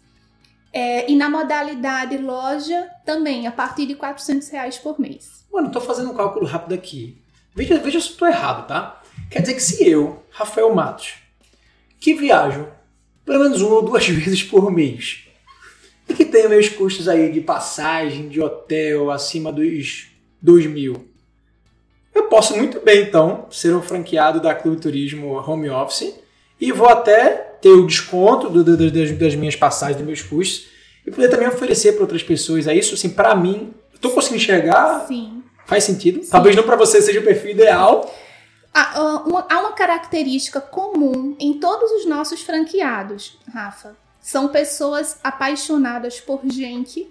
É, 0.73 1.11
e 1.11 1.15
na 1.15 1.29
modalidade 1.29 2.17
loja, 2.17 2.89
também, 3.05 3.45
a 3.45 3.51
partir 3.51 3.85
de 3.85 3.93
400 3.93 4.49
reais 4.49 4.79
por 4.79 4.99
mês. 4.99 5.45
Mano, 5.53 5.69
tô 5.69 5.79
fazendo 5.79 6.09
um 6.09 6.15
cálculo 6.15 6.47
rápido 6.47 6.73
aqui. 6.73 7.21
Veja, 7.53 7.77
veja 7.77 8.01
se 8.01 8.11
eu 8.11 8.17
tô 8.17 8.25
errado, 8.25 8.67
tá? 8.67 8.99
Quer 9.29 9.41
dizer 9.41 9.53
que 9.53 9.59
se 9.61 9.87
eu, 9.87 10.23
Rafael 10.31 10.73
Matos, 10.73 11.15
que 11.99 12.15
viajo 12.15 12.67
pelo 13.23 13.43
menos 13.43 13.61
uma 13.61 13.75
ou 13.75 13.83
duas 13.83 14.07
vezes 14.09 14.41
por 14.41 14.71
mês, 14.71 15.27
e 16.11 16.13
que 16.13 16.25
tenho 16.25 16.49
meus 16.49 16.67
custos 16.67 17.07
aí 17.07 17.31
de 17.31 17.39
passagem, 17.41 18.27
de 18.27 18.41
hotel, 18.41 19.09
acima 19.09 19.51
dos 19.51 20.07
2 20.41 20.65
mil, 20.67 21.07
eu 22.13 22.23
posso 22.25 22.57
muito 22.57 22.81
bem, 22.81 23.03
então, 23.03 23.47
ser 23.49 23.73
um 23.73 23.81
franqueado 23.81 24.41
da 24.41 24.53
Clube 24.53 24.81
Turismo 24.81 25.33
Home 25.33 25.69
Office 25.69 26.13
e 26.59 26.71
vou 26.71 26.89
até 26.89 27.29
ter 27.61 27.69
o 27.69 27.87
desconto 27.87 28.49
do- 28.49 28.63
do- 28.63 28.91
das, 28.91 29.11
das 29.11 29.35
minhas 29.35 29.55
passagens, 29.55 29.97
dos 29.97 30.05
meus 30.05 30.21
custos, 30.21 30.67
e 31.05 31.11
poder 31.11 31.29
também 31.29 31.47
oferecer 31.47 31.93
para 31.93 32.01
outras 32.01 32.21
pessoas. 32.21 32.67
É 32.67 32.75
isso, 32.75 32.93
assim, 32.93 33.09
para 33.09 33.33
mim, 33.33 33.73
tô 34.01 34.09
conseguindo 34.09 34.41
enxergar 34.41 35.05
Sim. 35.07 35.41
Faz 35.65 35.83
sentido? 35.85 36.19
Talvez 36.29 36.55
não 36.55 36.63
para 36.63 36.75
você 36.75 37.01
seja 37.01 37.21
o 37.21 37.23
perfil 37.23 37.51
ideal. 37.51 38.13
Há, 38.73 38.99
ah, 38.99 39.23
uma, 39.25 39.47
há 39.49 39.59
uma 39.59 39.71
característica 39.71 40.59
comum 40.59 41.35
em 41.39 41.53
todos 41.59 41.91
os 41.91 42.05
nossos 42.05 42.41
franqueados, 42.41 43.37
Rafa. 43.53 43.95
São 44.21 44.47
pessoas 44.49 45.19
apaixonadas 45.23 46.19
por 46.19 46.41
gente. 46.45 47.07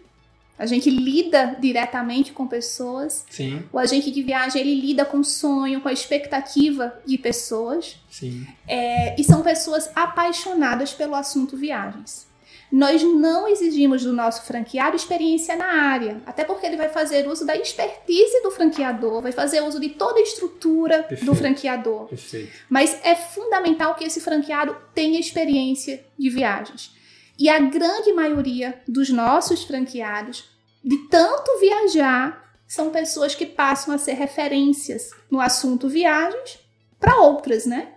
A 0.59 0.67
gente 0.67 0.91
lida 0.91 1.57
diretamente 1.59 2.33
com 2.33 2.47
pessoas. 2.47 3.25
Sim, 3.31 3.63
O 3.73 3.79
agente 3.79 4.11
de 4.11 4.23
viagem 4.23 4.61
ele 4.61 4.79
lida 4.79 5.05
com 5.07 5.19
o 5.21 5.25
sonho, 5.25 5.81
com 5.81 5.89
a 5.89 5.93
expectativa 5.93 6.95
de 7.07 7.17
pessoas. 7.19 7.97
sim. 8.11 8.47
É, 8.69 9.19
e 9.19 9.25
são 9.25 9.43
pessoas 9.43 9.91
apaixonadas 9.95 10.93
pelo 10.93 11.15
assunto 11.15 11.57
viagens. 11.57 12.29
Nós 12.71 13.03
não 13.03 13.49
exigimos 13.49 14.05
do 14.05 14.13
nosso 14.13 14.43
franqueado 14.43 14.95
experiência 14.95 15.57
na 15.57 15.67
área, 15.67 16.23
até 16.25 16.45
porque 16.45 16.65
ele 16.67 16.77
vai 16.77 16.89
fazer 16.89 17.27
uso 17.27 17.45
da 17.45 17.57
expertise 17.57 18.41
do 18.45 18.51
franqueador, 18.53 19.23
vai 19.23 19.33
fazer 19.33 19.61
uso 19.61 19.81
de 19.81 19.89
toda 19.89 20.21
a 20.21 20.23
estrutura 20.23 21.03
Perfeito. 21.03 21.25
do 21.25 21.35
franqueador. 21.35 22.07
Perfeito. 22.07 22.53
Mas 22.69 22.97
é 23.03 23.17
fundamental 23.17 23.97
que 23.97 24.05
esse 24.05 24.21
franqueado 24.21 24.77
tenha 24.95 25.19
experiência 25.19 26.05
de 26.17 26.31
viagens. 26.31 26.93
E 27.41 27.49
a 27.49 27.59
grande 27.59 28.13
maioria 28.13 28.83
dos 28.87 29.09
nossos 29.09 29.65
franqueados, 29.65 30.45
de 30.85 30.99
tanto 31.09 31.59
viajar, 31.59 32.53
são 32.69 32.91
pessoas 32.91 33.35
que 33.35 33.47
passam 33.47 33.95
a 33.95 33.99
ser 33.99 34.13
referências 34.13 35.11
no 35.31 35.41
assunto 35.41 35.89
viagens 35.89 36.59
para 37.01 37.17
outras, 37.23 37.65
né? 37.65 37.89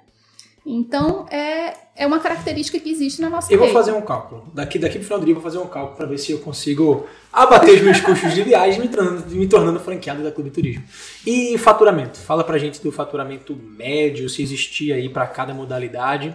Então 0.66 1.26
é, 1.30 1.74
é 1.94 2.08
uma 2.08 2.20
característica 2.20 2.80
que 2.80 2.90
existe 2.90 3.22
na 3.22 3.30
nossa 3.30 3.52
Eu 3.52 3.58
vou 3.58 3.68
rede. 3.68 3.78
fazer 3.78 3.92
um 3.92 4.02
cálculo. 4.02 4.50
Daqui, 4.54 4.80
daqui 4.80 4.96
pro 4.96 5.04
final 5.04 5.20
do 5.20 5.26
dia 5.26 5.34
eu 5.34 5.42
vou 5.42 5.44
fazer 5.44 5.58
um 5.58 5.68
cálculo 5.68 5.98
para 5.98 6.06
ver 6.06 6.18
se 6.18 6.32
eu 6.32 6.40
consigo 6.40 7.06
abater 7.32 7.76
os 7.76 7.82
meus 7.82 8.00
custos 8.00 8.34
de 8.34 8.44
viagem 8.44 8.80
me 8.80 8.88
tornando, 8.88 9.30
me 9.30 9.46
tornando 9.46 9.80
franqueado 9.82 10.24
da 10.24 10.32
Clube 10.32 10.52
Turismo. 10.52 10.86
E 11.28 11.58
faturamento. 11.58 12.18
Fala 12.18 12.46
pra 12.46 12.58
gente 12.58 12.82
do 12.82 12.94
faturamento 12.94 13.54
médio, 13.56 14.30
se 14.30 14.42
existia 14.42 14.96
aí 14.96 15.10
para 15.10 15.28
cada 15.28 15.54
modalidade. 15.54 16.34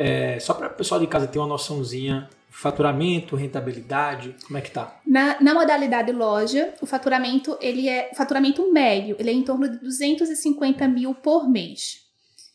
É, 0.00 0.40
só 0.40 0.54
para 0.54 0.68
o 0.68 0.70
pessoal 0.70 0.98
de 0.98 1.06
casa 1.06 1.26
ter 1.26 1.38
uma 1.38 1.46
noçãozinha. 1.46 2.28
Faturamento, 2.48 3.36
rentabilidade, 3.36 4.34
como 4.46 4.58
é 4.58 4.60
que 4.60 4.72
tá? 4.72 5.00
Na, 5.06 5.40
na 5.40 5.54
modalidade 5.54 6.10
loja, 6.10 6.74
o 6.80 6.86
faturamento 6.86 7.56
ele 7.60 7.88
é 7.88 8.10
faturamento 8.14 8.72
médio, 8.72 9.14
ele 9.20 9.30
é 9.30 9.32
em 9.32 9.42
torno 9.42 9.68
de 9.68 9.78
250 9.78 10.88
mil 10.88 11.14
por 11.14 11.48
mês. 11.48 12.00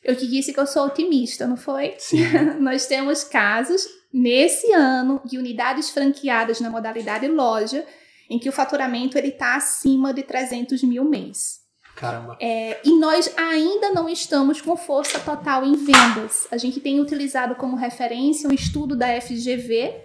Eu 0.04 0.16
te 0.16 0.28
disse 0.28 0.54
que 0.54 0.60
eu 0.60 0.68
sou 0.68 0.86
otimista, 0.86 1.48
não 1.48 1.56
foi? 1.56 1.96
Sim. 1.98 2.24
Nós 2.60 2.88
temos 2.88 3.24
casos 3.24 3.88
nesse 4.14 4.72
ano 4.74 5.22
de 5.24 5.38
unidades 5.38 5.90
franqueadas 5.90 6.60
na 6.60 6.70
modalidade 6.70 7.28
loja 7.28 7.86
em 8.30 8.38
que 8.38 8.50
o 8.50 8.52
faturamento 8.52 9.18
ele 9.18 9.30
está 9.30 9.56
acima 9.56 10.14
de 10.14 10.24
300 10.24 10.84
mil 10.84 11.06
mês. 11.06 11.64
Caramba. 11.96 12.36
É, 12.42 12.82
e 12.84 13.00
nós 13.00 13.32
ainda 13.38 13.92
não 13.92 14.10
estamos 14.10 14.60
com 14.62 14.76
força 14.76 15.18
total 15.20 15.64
em 15.64 15.76
vendas. 15.76 16.46
A 16.52 16.58
gente 16.58 16.82
tem 16.82 17.00
utilizado 17.00 17.56
como 17.56 17.78
referência 17.78 18.50
um 18.50 18.54
estudo 18.54 18.96
da 18.96 19.22
FGV 19.22 20.02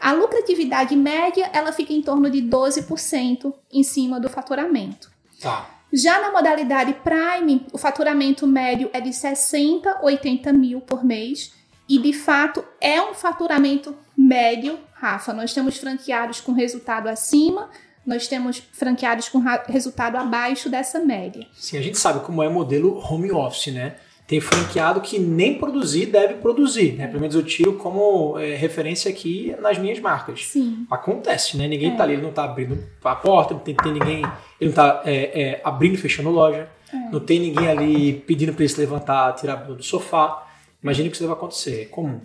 A 0.00 0.12
lucratividade 0.12 0.96
média, 0.96 1.50
ela 1.52 1.72
fica 1.72 1.92
em 1.92 2.00
torno 2.00 2.30
de 2.30 2.40
12% 2.40 3.52
em 3.70 3.82
cima 3.82 4.18
do 4.18 4.30
faturamento. 4.30 5.10
Tá. 5.40 5.68
Já 5.92 6.20
na 6.20 6.30
modalidade 6.30 6.94
Prime, 6.94 7.66
o 7.72 7.78
faturamento 7.78 8.46
médio 8.46 8.88
é 8.92 9.00
de 9.00 9.12
60, 9.12 10.00
80 10.02 10.52
mil 10.52 10.80
por 10.80 11.04
mês. 11.04 11.52
E 11.88 11.98
de 11.98 12.12
fato 12.12 12.64
é 12.80 13.02
um 13.02 13.14
faturamento 13.14 13.96
médio, 14.16 14.78
Rafa. 14.92 15.32
Nós 15.32 15.52
temos 15.52 15.76
franqueados 15.76 16.40
com 16.40 16.52
resultado 16.52 17.08
acima, 17.08 17.68
nós 18.06 18.28
temos 18.28 18.62
franqueados 18.72 19.28
com 19.28 19.42
resultado 19.66 20.16
abaixo 20.16 20.70
dessa 20.70 21.00
média. 21.00 21.46
Sim, 21.52 21.78
a 21.78 21.82
gente 21.82 21.98
sabe 21.98 22.24
como 22.24 22.42
é 22.42 22.48
o 22.48 22.52
modelo 22.52 22.96
home 22.98 23.32
office, 23.32 23.74
né? 23.74 23.96
Tem 24.30 24.40
franqueado 24.40 25.00
que 25.00 25.18
nem 25.18 25.58
produzir 25.58 26.06
deve 26.06 26.34
produzir, 26.34 26.92
né? 26.92 27.08
Pelo 27.08 27.18
menos 27.20 27.34
eu 27.34 27.42
tiro 27.42 27.72
como 27.72 28.38
é, 28.38 28.54
referência 28.54 29.10
aqui 29.10 29.52
nas 29.60 29.76
minhas 29.76 29.98
marcas. 29.98 30.46
Sim. 30.46 30.86
Acontece, 30.88 31.56
né? 31.56 31.66
Ninguém 31.66 31.92
É. 31.92 31.96
tá 31.96 32.04
ali, 32.04 32.12
ele 32.12 32.22
não 32.22 32.30
tá 32.30 32.44
abrindo 32.44 32.78
a 33.04 33.16
porta, 33.16 33.54
não 33.54 33.60
tem, 33.60 33.74
tem 33.74 33.92
ninguém, 33.92 34.22
ele 34.60 34.70
não 34.70 34.72
tá 34.72 35.02
é, 35.04 35.42
é, 35.42 35.60
abrindo 35.64 35.94
e 35.94 35.98
fechando 35.98 36.30
loja, 36.30 36.68
É. 36.94 36.96
não 37.10 37.18
tem 37.18 37.40
ninguém 37.40 37.66
ali 37.68 38.12
pedindo 38.24 38.52
para 38.54 38.62
ele 38.62 38.72
se 38.72 38.78
levantar, 38.78 39.32
tirar 39.34 39.54
a 39.54 39.56
bunda 39.56 39.74
do 39.74 39.82
sofá. 39.82 40.46
Imagina 40.80 41.08
que 41.08 41.14
isso 41.16 41.24
deve 41.24 41.32
acontecer, 41.34 41.82
é 41.82 41.84
comum. 41.86 42.20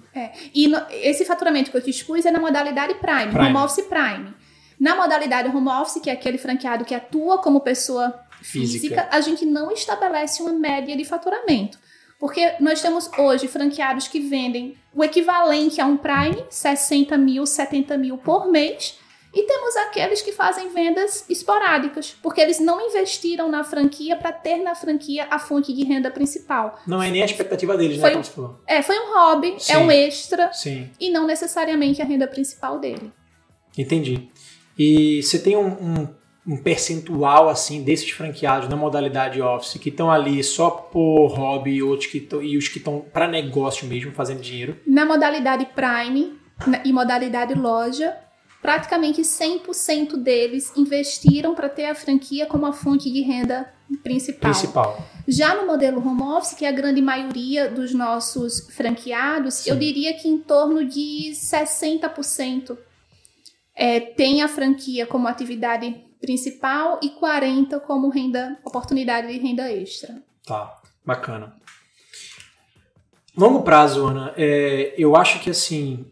E 0.53 0.67
no- 0.67 0.81
esse 0.91 1.25
faturamento 1.25 1.71
que 1.71 1.75
eu 1.77 1.81
te 1.81 1.89
expus 1.89 2.23
é 2.23 2.29
na 2.29 2.39
modalidade 2.39 2.93
Prime, 2.95 3.31
Prime. 3.31 3.47
Home 3.47 3.57
Office 3.57 3.83
Prime. 3.85 4.27
Na 4.79 4.95
modalidade 4.95 5.49
Home 5.49 5.69
Office, 5.69 5.99
que 6.03 6.09
é 6.11 6.13
aquele 6.13 6.37
franqueado 6.37 6.85
que 6.85 6.93
atua 6.93 7.39
como 7.39 7.61
pessoa 7.61 8.13
Física. 8.41 8.79
física, 8.95 9.07
a 9.11 9.19
gente 9.21 9.43
não 9.43 9.71
estabelece 9.71 10.41
uma 10.43 10.53
média 10.53 10.95
de 10.95 11.03
faturamento. 11.03 11.79
Porque 12.19 12.54
nós 12.60 12.82
temos 12.82 13.10
hoje 13.17 13.47
franqueados 13.47 14.08
que 14.08 14.19
vendem 14.19 14.78
o 14.93 15.04
equivalente 15.04 15.82
a 15.82 15.86
um 15.86 15.97
Prime, 15.97 16.45
60 16.49 17.17
mil, 17.17 17.45
70 17.45 17.97
mil 17.97 18.17
por 18.17 18.49
mês. 18.49 18.97
E 19.38 19.43
temos 19.43 19.75
aqueles 19.75 20.21
que 20.21 20.32
fazem 20.32 20.69
vendas 20.69 21.25
esporádicas, 21.30 22.15
porque 22.23 22.39
eles 22.39 22.58
não 22.58 22.80
investiram 22.88 23.51
na 23.51 23.65
franquia 23.65 24.15
para 24.15 24.32
ter 24.32 24.63
na 24.63 24.73
franquia 24.75 25.28
a 25.30 25.38
fonte 25.38 25.73
de 25.73 25.84
renda 25.84 26.10
principal. 26.10 26.80
Não 26.88 27.04
é 27.04 27.12
nem 27.12 27.21
a 27.21 27.25
expectativa 27.25 27.75
deles, 27.75 27.97
né? 27.97 28.01
Foi- 28.04 28.12
Como 28.12 28.23
você 28.23 28.32
falou. 28.32 28.62
É, 28.65 28.82
foi 28.82 28.97
um 28.97 29.13
hobby, 29.13 29.56
Sim. 29.60 29.73
é 29.73 29.78
um 29.78 29.91
extra, 29.91 30.54
Sim, 30.54 30.89
e 30.97 31.10
não 31.10 31.28
necessariamente 31.28 32.01
a 32.01 32.06
renda 32.06 32.28
principal 32.28 32.80
dele. 32.80 33.12
entendi. 33.78 34.30
E 34.80 35.21
você 35.21 35.38
tem 35.39 35.58
um, 35.58 35.67
um, 35.67 36.15
um 36.47 36.58
percentual 36.58 37.49
assim 37.49 37.84
desses 37.84 38.12
franqueados 38.12 38.69
na 38.69 38.75
modalidade 38.75 39.41
office 39.41 39.79
que 39.79 39.89
estão 39.89 40.12
ali 40.12 40.43
só 40.43 40.69
por 40.69 41.27
hobby 41.27 41.81
outros 41.81 42.10
que 42.10 42.19
tão, 42.19 42.41
e 42.41 42.58
os 42.58 42.67
que 42.67 42.77
estão 42.77 43.03
para 43.12 43.27
negócio 43.27 43.88
mesmo, 43.88 44.12
fazendo 44.12 44.41
dinheiro? 44.41 44.77
Na 44.86 45.05
modalidade 45.05 45.65
Prime 45.73 46.34
e 46.86 46.93
modalidade 46.93 47.53
loja, 47.55 48.15
praticamente 48.62 49.21
100% 49.21 50.17
deles 50.17 50.71
investiram 50.75 51.55
para 51.55 51.67
ter 51.67 51.86
a 51.86 51.95
franquia 51.95 52.45
como 52.45 52.65
a 52.65 52.73
fonte 52.73 53.12
de 53.12 53.21
renda 53.21 53.73
principal. 54.03 54.51
Principal. 54.51 55.08
Já 55.27 55.55
no 55.55 55.65
modelo 55.65 55.99
home 55.99 56.21
office, 56.21 56.53
que 56.53 56.65
é 56.65 56.69
a 56.69 56.71
grande 56.71 57.01
maioria 57.01 57.67
dos 57.69 57.93
nossos 57.93 58.67
franqueados, 58.71 59.55
Sim. 59.55 59.71
eu 59.71 59.75
diria 59.75 60.13
que 60.13 60.27
em 60.27 60.38
torno 60.38 60.86
de 60.86 61.31
60% 61.34 62.77
é, 63.75 63.99
tem 63.99 64.41
a 64.41 64.47
franquia 64.47 65.05
como 65.05 65.27
atividade 65.27 66.03
principal 66.25 66.99
e 67.03 67.09
40% 67.11 67.79
como 67.81 68.09
renda, 68.09 68.57
oportunidade 68.65 69.27
de 69.27 69.38
renda 69.38 69.71
extra. 69.71 70.21
Tá, 70.45 70.81
bacana. 71.05 71.55
Longo 73.38 73.61
prazo, 73.61 74.05
Ana, 74.05 74.33
é, 74.35 74.95
eu 74.97 75.15
acho 75.15 75.39
que 75.41 75.49
assim 75.49 76.05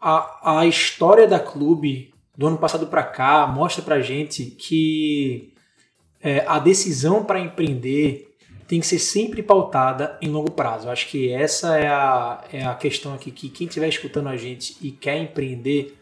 a, 0.00 0.60
a 0.60 0.66
história 0.66 1.28
da 1.28 1.38
clube 1.38 2.14
do 2.36 2.46
ano 2.46 2.56
passado 2.56 2.86
para 2.86 3.02
cá 3.02 3.46
mostra 3.46 3.82
pra 3.82 4.00
gente 4.00 4.46
que 4.46 5.52
é, 6.20 6.44
a 6.46 6.58
decisão 6.58 7.24
para 7.24 7.40
empreender 7.40 8.28
tem 8.66 8.80
que 8.80 8.86
ser 8.86 8.98
sempre 8.98 9.42
pautada 9.42 10.16
em 10.22 10.28
longo 10.28 10.50
prazo. 10.50 10.86
Eu 10.86 10.92
acho 10.92 11.08
que 11.08 11.30
essa 11.30 11.76
é 11.76 11.88
a, 11.88 12.44
é 12.52 12.64
a 12.64 12.74
questão 12.74 13.12
aqui 13.12 13.30
que 13.30 13.50
quem 13.50 13.66
estiver 13.66 13.88
escutando 13.88 14.28
a 14.28 14.36
gente 14.36 14.76
e 14.80 14.90
quer 14.90 15.18
empreender, 15.18 15.98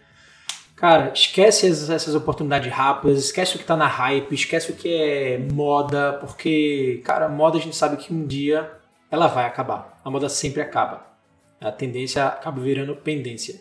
cara, 0.80 1.12
esquece 1.12 1.66
essas, 1.66 2.14
oportunidades 2.14 2.72
rápidas, 2.72 3.18
esquece 3.18 3.54
o 3.54 3.58
que 3.58 3.66
tá 3.66 3.76
na 3.76 3.86
hype, 3.86 4.34
esquece 4.34 4.72
o 4.72 4.74
que 4.74 4.88
é 4.88 5.38
moda, 5.52 6.14
porque, 6.14 7.02
cara, 7.04 7.28
moda 7.28 7.58
a 7.58 7.60
gente 7.60 7.76
sabe 7.76 7.98
que 7.98 8.14
um 8.14 8.26
dia 8.26 8.72
ela 9.10 9.26
vai 9.26 9.44
acabar. 9.44 10.00
A 10.02 10.10
moda 10.10 10.26
sempre 10.30 10.62
acaba. 10.62 11.06
A 11.60 11.70
tendência 11.70 12.24
acaba 12.24 12.62
virando 12.62 12.96
pendência. 12.96 13.60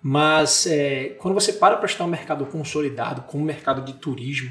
Mas 0.00 0.66
é, 0.66 1.16
quando 1.18 1.34
você 1.34 1.52
para 1.52 1.76
para 1.76 1.84
estudar 1.84 2.06
um 2.06 2.08
mercado 2.08 2.46
consolidado, 2.46 3.22
como 3.22 3.42
o 3.42 3.46
mercado 3.46 3.82
de 3.82 3.92
turismo, 3.92 4.50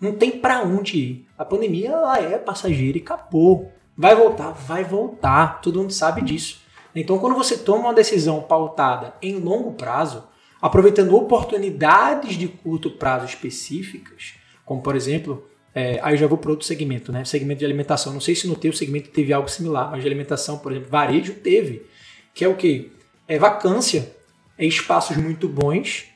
não 0.00 0.14
tem 0.14 0.30
para 0.30 0.62
onde 0.62 0.96
ir. 0.96 1.28
A 1.36 1.44
pandemia 1.44 1.90
ela 1.90 2.18
é 2.18 2.38
passageira 2.38 2.96
e 2.96 3.02
acabou. 3.02 3.70
Vai 3.94 4.14
voltar, 4.14 4.52
vai 4.52 4.82
voltar. 4.82 5.60
Todo 5.60 5.80
mundo 5.80 5.92
sabe 5.92 6.22
disso. 6.22 6.62
Então, 6.94 7.18
quando 7.18 7.36
você 7.36 7.58
toma 7.58 7.88
uma 7.88 7.94
decisão 7.94 8.40
pautada 8.40 9.14
em 9.20 9.38
longo 9.38 9.72
prazo, 9.72 10.24
aproveitando 10.60 11.14
oportunidades 11.14 12.36
de 12.36 12.48
curto 12.48 12.90
prazo 12.90 13.26
específicas, 13.26 14.34
como 14.64 14.82
por 14.82 14.96
exemplo, 14.96 15.48
é, 15.74 16.00
aí 16.02 16.14
eu 16.14 16.18
já 16.18 16.26
vou 16.26 16.38
para 16.38 16.50
outro 16.50 16.66
segmento, 16.66 17.12
né? 17.12 17.24
Segmento 17.24 17.60
de 17.60 17.64
alimentação. 17.64 18.12
Não 18.12 18.20
sei 18.20 18.34
se 18.34 18.48
no 18.48 18.56
teu 18.56 18.72
segmento 18.72 19.10
teve 19.10 19.32
algo 19.32 19.48
similar, 19.48 19.90
mas 19.90 20.02
de 20.02 20.08
alimentação, 20.08 20.58
por 20.58 20.72
exemplo, 20.72 20.90
varejo 20.90 21.34
teve. 21.34 21.86
Que 22.34 22.44
é 22.44 22.48
o 22.48 22.56
quê? 22.56 22.90
É 23.26 23.38
vacância. 23.38 24.12
É 24.58 24.66
espaços 24.66 25.16
muito 25.16 25.48
bons, 25.48 26.06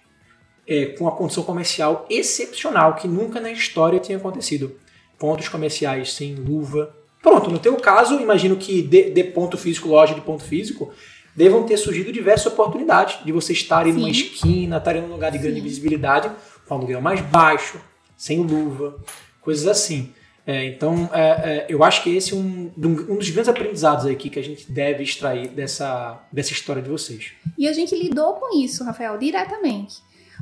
é, 0.66 0.87
com 0.87 1.05
uma 1.05 1.12
condição 1.12 1.44
comercial 1.44 2.07
excepcional, 2.11 2.96
que 2.96 3.07
nunca 3.07 3.40
na 3.40 3.52
história 3.52 4.00
tinha 4.00 4.18
acontecido. 4.18 4.76
Pontos 5.16 5.48
comerciais 5.48 6.12
sem 6.12 6.35
luva. 6.35 6.92
Pronto, 7.22 7.48
no 7.48 7.61
teu 7.61 7.76
caso, 7.76 8.18
imagino 8.20 8.57
que 8.57 8.83
de, 8.83 9.11
de 9.11 9.22
ponto 9.22 9.57
físico, 9.57 9.88
loja 9.88 10.12
de 10.12 10.20
ponto 10.22 10.42
físico, 10.42 10.92
devam 11.35 11.64
ter 11.64 11.77
surgido 11.77 12.12
diversas 12.12 12.53
oportunidades 12.53 13.25
de 13.25 13.33
você 13.33 13.53
estar 13.53 13.87
em 13.87 13.92
uma 13.92 14.11
esquina, 14.11 14.77
estar 14.77 14.97
em 14.97 15.03
um 15.03 15.09
lugar 15.09 15.31
de 15.31 15.38
grande 15.38 15.57
Sim. 15.57 15.62
visibilidade, 15.62 16.31
com 16.66 16.75
aluguel 16.75 17.01
mais 17.01 17.21
baixo, 17.21 17.81
sem 18.16 18.40
luva, 18.40 18.99
coisas 19.40 19.66
assim. 19.66 20.12
É, 20.45 20.66
então, 20.66 21.09
é, 21.12 21.21
é, 21.23 21.66
eu 21.68 21.85
acho 21.85 22.03
que 22.03 22.11
esse 22.11 22.33
é 22.33 22.37
um, 22.37 22.73
um 22.77 23.16
dos 23.16 23.31
grandes 23.31 23.49
aprendizados 23.49 24.07
aqui 24.07 24.29
que 24.29 24.38
a 24.38 24.42
gente 24.42 24.71
deve 24.71 25.03
extrair 25.03 25.49
dessa, 25.49 26.21
dessa 26.33 26.53
história 26.53 26.83
de 26.83 26.90
vocês. 26.90 27.33
E 27.57 27.68
a 27.68 27.73
gente 27.73 27.95
lidou 27.95 28.35
com 28.35 28.59
isso, 28.61 28.83
Rafael, 28.85 29.16
diretamente. 29.18 29.97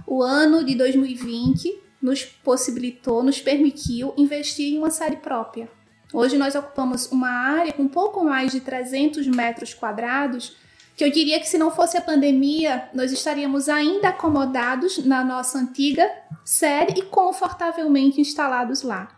O 0.07 0.23
ano 0.23 0.65
de 0.65 0.75
2020 0.75 1.79
nos 2.01 2.25
possibilitou, 2.25 3.23
nos 3.23 3.41
permitiu 3.41 4.15
investir 4.17 4.73
em 4.73 4.79
uma 4.79 4.91
série 4.91 5.17
própria. 5.17 5.69
Hoje 6.13 6.39
nós 6.39 6.55
ocupamos 6.55 7.13
uma 7.13 7.29
área 7.29 7.73
com 7.73 7.83
um 7.83 7.89
pouco 7.89 8.25
mais 8.25 8.51
de 8.53 8.61
300 8.61 9.27
metros 9.29 9.75
quadrados, 9.75 10.57
que 11.01 11.05
eu 11.05 11.11
diria 11.11 11.41
que 11.41 11.49
se 11.49 11.57
não 11.57 11.71
fosse 11.71 11.97
a 11.97 12.03
pandemia, 12.03 12.91
nós 12.93 13.11
estaríamos 13.11 13.71
ainda 13.71 14.11
acomodados 14.11 14.99
na 14.99 15.25
nossa 15.25 15.57
antiga 15.57 16.07
sede 16.45 17.01
e 17.01 17.03
confortavelmente 17.03 18.21
instalados 18.21 18.83
lá. 18.83 19.09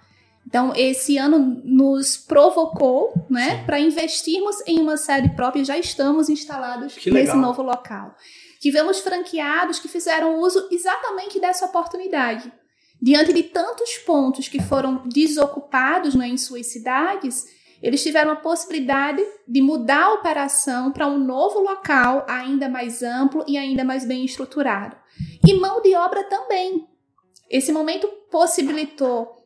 Então, 0.46 0.72
esse 0.76 1.18
ano 1.18 1.40
nos 1.64 2.16
provocou 2.16 3.12
né, 3.28 3.64
para 3.64 3.80
investirmos 3.80 4.64
em 4.64 4.78
uma 4.78 4.96
sede 4.96 5.30
própria. 5.30 5.64
Já 5.64 5.76
estamos 5.76 6.28
instalados 6.28 6.94
nesse 7.04 7.34
novo 7.34 7.62
local. 7.62 8.14
Tivemos 8.60 9.00
franqueados 9.00 9.80
que 9.80 9.88
fizeram 9.88 10.38
uso 10.38 10.68
exatamente 10.70 11.40
dessa 11.40 11.66
oportunidade. 11.66 12.52
Diante 13.00 13.32
de 13.32 13.42
tantos 13.42 13.94
pontos 14.06 14.46
que 14.46 14.62
foram 14.62 15.02
desocupados 15.08 16.14
né, 16.14 16.28
em 16.28 16.36
suas 16.36 16.68
cidades, 16.68 17.44
eles 17.82 18.02
tiveram 18.02 18.30
a 18.30 18.36
possibilidade 18.36 19.22
de 19.46 19.60
mudar 19.60 20.04
a 20.04 20.14
operação 20.14 20.92
para 20.92 21.08
um 21.08 21.18
novo 21.18 21.58
local 21.58 22.24
ainda 22.28 22.68
mais 22.68 23.02
amplo 23.02 23.44
e 23.48 23.58
ainda 23.58 23.82
mais 23.82 24.06
bem 24.06 24.24
estruturado. 24.24 24.96
E 25.44 25.54
mão 25.54 25.82
de 25.82 25.94
obra 25.96 26.22
também. 26.24 26.86
Esse 27.50 27.72
momento 27.72 28.06
possibilitou 28.30 29.42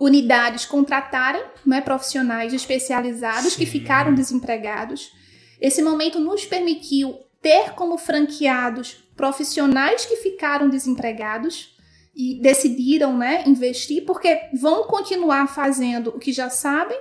unidades 0.00 0.64
contratarem 0.64 1.42
né, 1.66 1.80
profissionais 1.80 2.54
especializados 2.54 3.56
que 3.56 3.66
Sim. 3.66 3.72
ficaram 3.72 4.14
desempregados. 4.14 5.12
Esse 5.60 5.82
momento 5.82 6.20
nos 6.20 6.46
permitiu 6.46 7.18
ter 7.42 7.72
como 7.74 7.98
franqueados 7.98 9.04
profissionais 9.16 10.06
que 10.06 10.16
ficaram 10.16 10.68
desempregados 10.68 11.76
e 12.14 12.40
decidiram 12.40 13.16
né, 13.16 13.42
investir 13.46 14.04
porque 14.04 14.48
vão 14.58 14.84
continuar 14.84 15.48
fazendo 15.48 16.10
o 16.10 16.18
que 16.18 16.32
já 16.32 16.48
sabem 16.48 16.98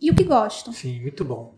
e 0.00 0.10
o 0.10 0.14
que 0.14 0.24
gostam. 0.24 0.72
Sim, 0.72 1.00
muito 1.00 1.24
bom. 1.24 1.54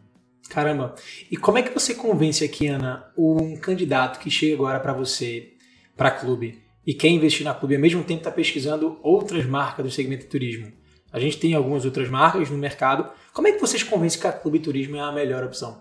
Caramba. 0.48 0.94
E 1.30 1.36
como 1.36 1.58
é 1.58 1.62
que 1.62 1.74
você 1.74 1.94
convence 1.94 2.44
aqui, 2.44 2.66
Ana, 2.68 3.10
um 3.16 3.56
candidato 3.56 4.18
que 4.18 4.30
chega 4.30 4.54
agora 4.54 4.80
para 4.80 4.92
você, 4.92 5.52
para 5.96 6.10
clube, 6.10 6.62
e 6.86 6.94
quer 6.94 7.08
investir 7.08 7.44
na 7.44 7.54
clube, 7.54 7.74
ao 7.74 7.80
mesmo 7.80 8.02
tempo 8.02 8.20
está 8.20 8.30
pesquisando 8.30 8.98
outras 9.02 9.44
marcas 9.44 9.84
do 9.84 9.90
segmento 9.90 10.22
de 10.24 10.30
turismo? 10.30 10.72
A 11.12 11.18
gente 11.18 11.38
tem 11.38 11.54
algumas 11.54 11.84
outras 11.84 12.08
marcas 12.08 12.50
no 12.50 12.58
mercado. 12.58 13.10
Como 13.32 13.48
é 13.48 13.52
que 13.52 13.60
vocês 13.60 13.82
convencem 13.82 14.20
que 14.20 14.26
a 14.26 14.32
Clube 14.32 14.58
Turismo 14.58 14.96
é 14.96 15.00
a 15.00 15.12
melhor 15.12 15.42
opção? 15.42 15.80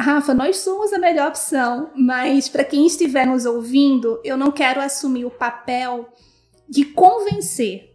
Rafa, 0.00 0.32
nós 0.32 0.58
somos 0.58 0.92
a 0.92 0.98
melhor 0.98 1.28
opção, 1.28 1.90
mas 1.94 2.48
para 2.48 2.64
quem 2.64 2.86
estiver 2.86 3.26
nos 3.26 3.44
ouvindo, 3.44 4.20
eu 4.24 4.36
não 4.36 4.50
quero 4.50 4.80
assumir 4.80 5.24
o 5.24 5.30
papel 5.30 6.08
de 6.68 6.84
convencer. 6.84 7.87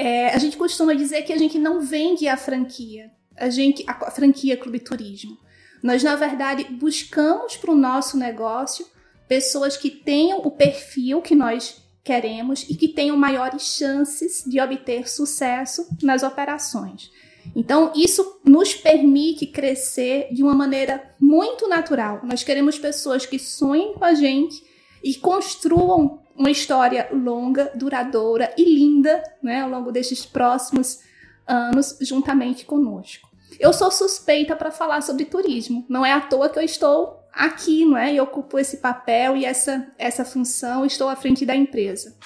É, 0.00 0.28
a 0.28 0.38
gente 0.38 0.56
costuma 0.56 0.94
dizer 0.94 1.22
que 1.22 1.32
a 1.32 1.36
gente 1.36 1.58
não 1.58 1.80
vende 1.80 2.28
a 2.28 2.36
franquia, 2.36 3.10
a, 3.36 3.50
gente, 3.50 3.82
a, 3.84 3.90
a 4.06 4.10
franquia 4.12 4.56
Clube 4.56 4.78
Turismo. 4.78 5.36
Nós, 5.82 6.04
na 6.04 6.14
verdade, 6.14 6.62
buscamos 6.70 7.56
para 7.56 7.72
o 7.72 7.74
nosso 7.74 8.16
negócio 8.16 8.86
pessoas 9.26 9.76
que 9.76 9.90
tenham 9.90 10.38
o 10.38 10.52
perfil 10.52 11.20
que 11.20 11.34
nós 11.34 11.82
queremos 12.04 12.62
e 12.70 12.76
que 12.76 12.86
tenham 12.86 13.16
maiores 13.16 13.62
chances 13.62 14.44
de 14.46 14.60
obter 14.60 15.10
sucesso 15.10 15.84
nas 16.00 16.22
operações. 16.22 17.10
Então, 17.56 17.92
isso 17.96 18.40
nos 18.44 18.76
permite 18.76 19.46
crescer 19.48 20.32
de 20.32 20.44
uma 20.44 20.54
maneira 20.54 21.12
muito 21.18 21.66
natural. 21.66 22.20
Nós 22.22 22.44
queremos 22.44 22.78
pessoas 22.78 23.26
que 23.26 23.36
sonhem 23.36 23.94
com 23.94 24.04
a 24.04 24.14
gente 24.14 24.62
e 25.02 25.16
construam 25.16 26.20
uma 26.38 26.50
história 26.50 27.08
longa, 27.12 27.72
duradoura 27.74 28.54
e 28.56 28.64
linda 28.64 29.22
né, 29.42 29.62
ao 29.62 29.68
longo 29.68 29.90
destes 29.90 30.24
próximos 30.24 31.00
anos 31.46 31.98
juntamente 32.00 32.64
conosco. 32.64 33.28
Eu 33.58 33.72
sou 33.72 33.90
suspeita 33.90 34.54
para 34.54 34.70
falar 34.70 35.02
sobre 35.02 35.24
turismo. 35.24 35.84
Não 35.88 36.06
é 36.06 36.12
à 36.12 36.20
toa 36.20 36.48
que 36.48 36.58
eu 36.58 36.62
estou 36.62 37.18
aqui, 37.32 37.84
não 37.84 37.96
é? 37.96 38.14
E 38.14 38.20
ocupo 38.20 38.58
esse 38.58 38.76
papel 38.76 39.36
e 39.36 39.44
essa, 39.44 39.90
essa 39.98 40.24
função, 40.24 40.84
estou 40.84 41.08
à 41.08 41.16
frente 41.16 41.44
da 41.44 41.56
empresa. 41.56 42.16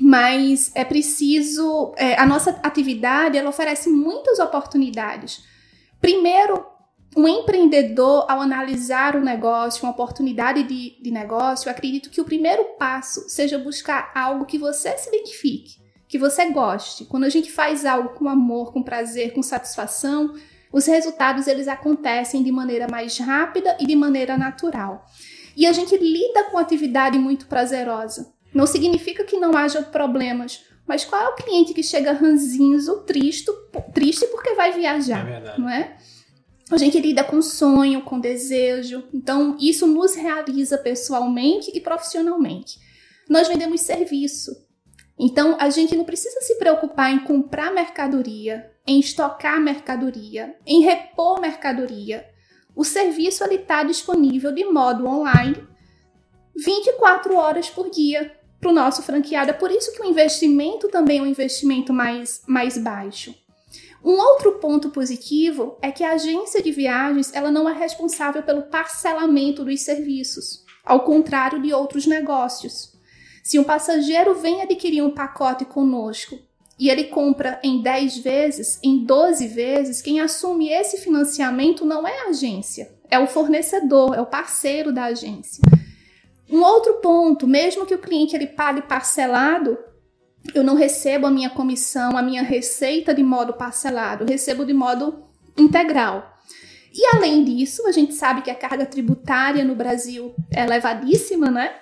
Mas 0.00 0.72
é 0.74 0.84
preciso. 0.84 1.92
É, 1.96 2.18
a 2.18 2.26
nossa 2.26 2.58
atividade 2.62 3.36
ela 3.36 3.50
oferece 3.50 3.88
muitas 3.88 4.38
oportunidades. 4.38 5.44
Primeiro, 6.00 6.64
um 7.16 7.28
empreendedor, 7.28 8.24
ao 8.28 8.40
analisar 8.40 9.16
o 9.16 9.20
negócio, 9.20 9.84
uma 9.84 9.92
oportunidade 9.92 10.62
de, 10.62 10.96
de 11.00 11.10
negócio, 11.10 11.70
acredito 11.70 12.10
que 12.10 12.20
o 12.20 12.24
primeiro 12.24 12.64
passo 12.78 13.28
seja 13.28 13.58
buscar 13.58 14.10
algo 14.14 14.46
que 14.46 14.58
você 14.58 14.96
se 14.96 15.08
identifique, 15.08 15.76
que 16.08 16.18
você 16.18 16.50
goste. 16.50 17.04
Quando 17.04 17.24
a 17.24 17.28
gente 17.28 17.52
faz 17.52 17.84
algo 17.84 18.10
com 18.10 18.28
amor, 18.28 18.72
com 18.72 18.82
prazer, 18.82 19.34
com 19.34 19.42
satisfação, 19.42 20.34
os 20.72 20.86
resultados 20.86 21.46
eles 21.46 21.68
acontecem 21.68 22.42
de 22.42 22.50
maneira 22.50 22.86
mais 22.90 23.18
rápida 23.18 23.76
e 23.78 23.86
de 23.86 23.94
maneira 23.94 24.38
natural. 24.38 25.04
E 25.54 25.66
a 25.66 25.72
gente 25.72 25.96
lida 25.98 26.44
com 26.44 26.56
atividade 26.56 27.18
muito 27.18 27.46
prazerosa. 27.46 28.32
Não 28.54 28.66
significa 28.66 29.22
que 29.24 29.38
não 29.38 29.54
haja 29.54 29.82
problemas, 29.82 30.64
mas 30.86 31.04
qual 31.04 31.22
é 31.22 31.28
o 31.28 31.34
cliente 31.34 31.74
que 31.74 31.82
chega 31.82 32.12
ranzinzo, 32.12 33.02
triste, 33.02 33.50
triste 33.92 34.26
porque 34.28 34.54
vai 34.54 34.72
viajar, 34.72 35.28
é 35.28 35.58
não 35.58 35.68
é? 35.68 35.96
A 36.72 36.78
gente 36.78 36.98
lida 36.98 37.22
com 37.22 37.42
sonho, 37.42 38.02
com 38.02 38.18
desejo. 38.18 39.04
Então, 39.12 39.56
isso 39.60 39.86
nos 39.86 40.14
realiza 40.14 40.78
pessoalmente 40.78 41.70
e 41.74 41.80
profissionalmente. 41.80 42.78
Nós 43.28 43.46
vendemos 43.46 43.82
serviço. 43.82 44.50
Então, 45.18 45.56
a 45.60 45.68
gente 45.68 45.94
não 45.94 46.04
precisa 46.04 46.40
se 46.40 46.56
preocupar 46.56 47.12
em 47.12 47.20
comprar 47.20 47.72
mercadoria, 47.72 48.72
em 48.86 48.98
estocar 48.98 49.60
mercadoria, 49.60 50.56
em 50.66 50.82
repor 50.82 51.40
mercadoria. 51.40 52.26
O 52.74 52.84
serviço 52.84 53.44
está 53.44 53.82
disponível 53.82 54.50
de 54.50 54.64
modo 54.64 55.06
online 55.06 55.68
24 56.56 57.36
horas 57.36 57.68
por 57.68 57.90
dia 57.90 58.34
para 58.60 58.70
o 58.70 58.74
nosso 58.74 59.02
franqueado. 59.02 59.50
É 59.50 59.54
por 59.54 59.70
isso 59.70 59.92
que 59.92 60.00
o 60.00 60.06
investimento 60.06 60.88
também 60.88 61.18
é 61.18 61.22
um 61.22 61.26
investimento 61.26 61.92
mais, 61.92 62.42
mais 62.46 62.78
baixo. 62.78 63.34
Um 64.04 64.18
outro 64.18 64.52
ponto 64.52 64.90
positivo 64.90 65.76
é 65.80 65.92
que 65.92 66.02
a 66.02 66.12
agência 66.12 66.60
de 66.60 66.72
viagens 66.72 67.32
ela 67.32 67.52
não 67.52 67.68
é 67.68 67.72
responsável 67.72 68.42
pelo 68.42 68.62
parcelamento 68.62 69.64
dos 69.64 69.82
serviços, 69.82 70.64
ao 70.84 71.00
contrário 71.00 71.62
de 71.62 71.72
outros 71.72 72.04
negócios. 72.04 72.92
Se 73.44 73.58
um 73.58 73.64
passageiro 73.64 74.34
vem 74.34 74.60
adquirir 74.60 75.02
um 75.02 75.10
pacote 75.10 75.64
conosco 75.64 76.38
e 76.78 76.90
ele 76.90 77.04
compra 77.04 77.60
em 77.62 77.80
10 77.80 78.18
vezes, 78.18 78.80
em 78.82 79.04
12 79.04 79.46
vezes, 79.46 80.02
quem 80.02 80.20
assume 80.20 80.68
esse 80.68 80.98
financiamento 80.98 81.84
não 81.84 82.06
é 82.06 82.22
a 82.22 82.28
agência, 82.30 82.92
é 83.08 83.20
o 83.20 83.28
fornecedor, 83.28 84.14
é 84.14 84.20
o 84.20 84.26
parceiro 84.26 84.92
da 84.92 85.04
agência. 85.04 85.62
Um 86.50 86.62
outro 86.62 86.94
ponto, 86.94 87.46
mesmo 87.46 87.86
que 87.86 87.94
o 87.94 88.00
cliente 88.00 88.34
ele 88.34 88.48
pague 88.48 88.82
parcelado, 88.82 89.78
eu 90.54 90.62
não 90.62 90.74
recebo 90.74 91.26
a 91.26 91.30
minha 91.30 91.50
comissão, 91.50 92.16
a 92.16 92.22
minha 92.22 92.42
receita 92.42 93.14
de 93.14 93.22
modo 93.22 93.52
parcelado, 93.52 94.24
eu 94.24 94.28
recebo 94.28 94.64
de 94.64 94.72
modo 94.72 95.22
integral. 95.56 96.32
E 96.94 97.06
além 97.16 97.42
disso, 97.44 97.86
a 97.86 97.92
gente 97.92 98.12
sabe 98.14 98.42
que 98.42 98.50
a 98.50 98.54
carga 98.54 98.84
tributária 98.84 99.64
no 99.64 99.74
Brasil 99.74 100.34
é 100.50 100.62
elevadíssima, 100.62 101.50
né? 101.50 101.72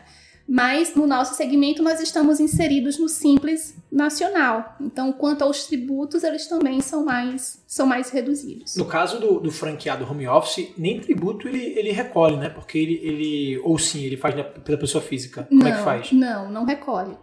Mas 0.53 0.97
no 0.97 1.07
nosso 1.07 1.37
segmento 1.37 1.81
nós 1.81 2.01
estamos 2.01 2.41
inseridos 2.41 2.99
no 2.99 3.09
Simples 3.09 3.77
Nacional. 3.91 4.77
Então, 4.81 5.13
quanto 5.13 5.43
aos 5.43 5.65
tributos, 5.67 6.25
eles 6.25 6.49
também 6.49 6.81
são 6.81 7.05
mais, 7.05 7.63
são 7.69 7.87
mais 7.87 8.11
reduzidos. 8.11 8.75
No 8.75 8.85
caso 8.85 9.21
do, 9.21 9.39
do 9.39 9.53
franqueado 9.53 10.05
home 10.05 10.27
office, 10.27 10.73
nem 10.77 11.01
tributo 11.01 11.47
ele, 11.47 11.79
ele 11.79 11.93
recolhe, 11.93 12.37
né? 12.37 12.49
Porque 12.49 12.79
ele, 12.79 12.95
ele. 13.01 13.61
Ou 13.63 13.79
sim, 13.79 14.03
ele 14.03 14.17
faz 14.17 14.35
pela 14.65 14.79
pessoa 14.79 15.03
física. 15.03 15.45
Como 15.45 15.63
não, 15.63 15.69
é 15.69 15.77
que 15.77 15.85
faz? 15.85 16.11
Não, 16.11 16.51
não 16.51 16.65
recolhe. 16.65 17.17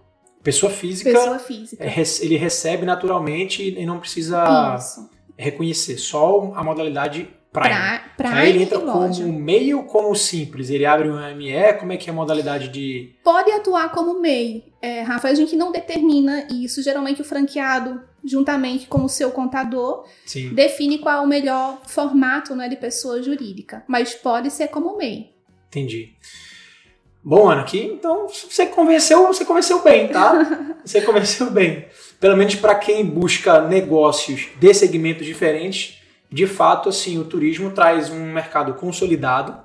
Pessoa 0.48 0.72
física, 0.72 1.12
Pessoa 1.12 1.40
física. 1.40 1.84
É, 1.84 2.02
ele 2.22 2.38
recebe 2.38 2.86
naturalmente 2.86 3.62
e 3.78 3.86
não 3.86 4.00
precisa 4.00 4.76
Isso. 4.78 5.10
reconhecer. 5.38 5.98
Só 5.98 6.54
a 6.56 6.64
modalidade 6.64 7.28
Prime. 7.52 7.70
Pra, 7.70 8.04
Prime 8.16 8.34
Aí 8.34 8.50
ele 8.50 8.64
entra 8.64 8.80
como 8.80 9.34
meio 9.34 9.84
como 9.84 10.16
simples. 10.16 10.70
Ele 10.70 10.86
abre 10.86 11.10
um 11.10 11.18
ME, 11.36 11.74
como 11.80 11.92
é 11.92 11.98
que 11.98 12.10
é 12.10 12.14
a 12.14 12.16
modalidade 12.16 12.70
de. 12.70 13.16
Pode 13.24 13.52
atuar 13.52 13.92
como 13.92 14.22
MEI. 14.22 14.72
É, 14.82 15.02
Rafa, 15.02 15.28
a 15.28 15.34
gente 15.34 15.56
não 15.56 15.72
determina 15.72 16.48
isso. 16.50 16.82
Geralmente 16.82 17.22
o 17.22 17.26
franqueado, 17.26 18.02
juntamente 18.24 18.88
com 18.88 19.04
o 19.04 19.10
seu 19.10 19.32
contador, 19.32 20.06
Sim. 20.26 20.54
define 20.54 21.00
qual 21.00 21.18
é 21.18 21.22
o 21.22 21.28
melhor 21.28 21.82
formato 21.86 22.56
né, 22.56 22.70
de 22.70 22.78
pessoa 22.78 23.22
jurídica. 23.22 23.84
Mas 23.86 24.14
pode 24.14 24.50
ser 24.50 24.70
como 24.70 24.96
MEI. 24.98 25.34
Entendi. 25.68 26.16
Bom, 27.30 27.50
Ana, 27.50 27.60
aqui, 27.60 27.82
então 27.82 28.30
você 28.30 28.68
convenceu, 28.68 29.28
você 29.28 29.44
convenceu 29.44 29.84
bem, 29.84 30.08
tá? 30.08 30.78
Você 30.86 31.02
convenceu 31.02 31.52
bem. 31.52 31.86
Pelo 32.22 32.38
menos 32.38 32.56
para 32.56 32.74
quem 32.74 33.06
busca 33.06 33.60
negócios 33.68 34.48
de 34.58 34.74
segmentos 34.74 35.26
diferentes, 35.26 36.02
de 36.32 36.48
fato, 36.48 36.88
assim, 36.88 37.20
o 37.20 37.26
turismo 37.26 37.72
traz 37.72 38.10
um 38.10 38.32
mercado 38.32 38.76
consolidado, 38.76 39.62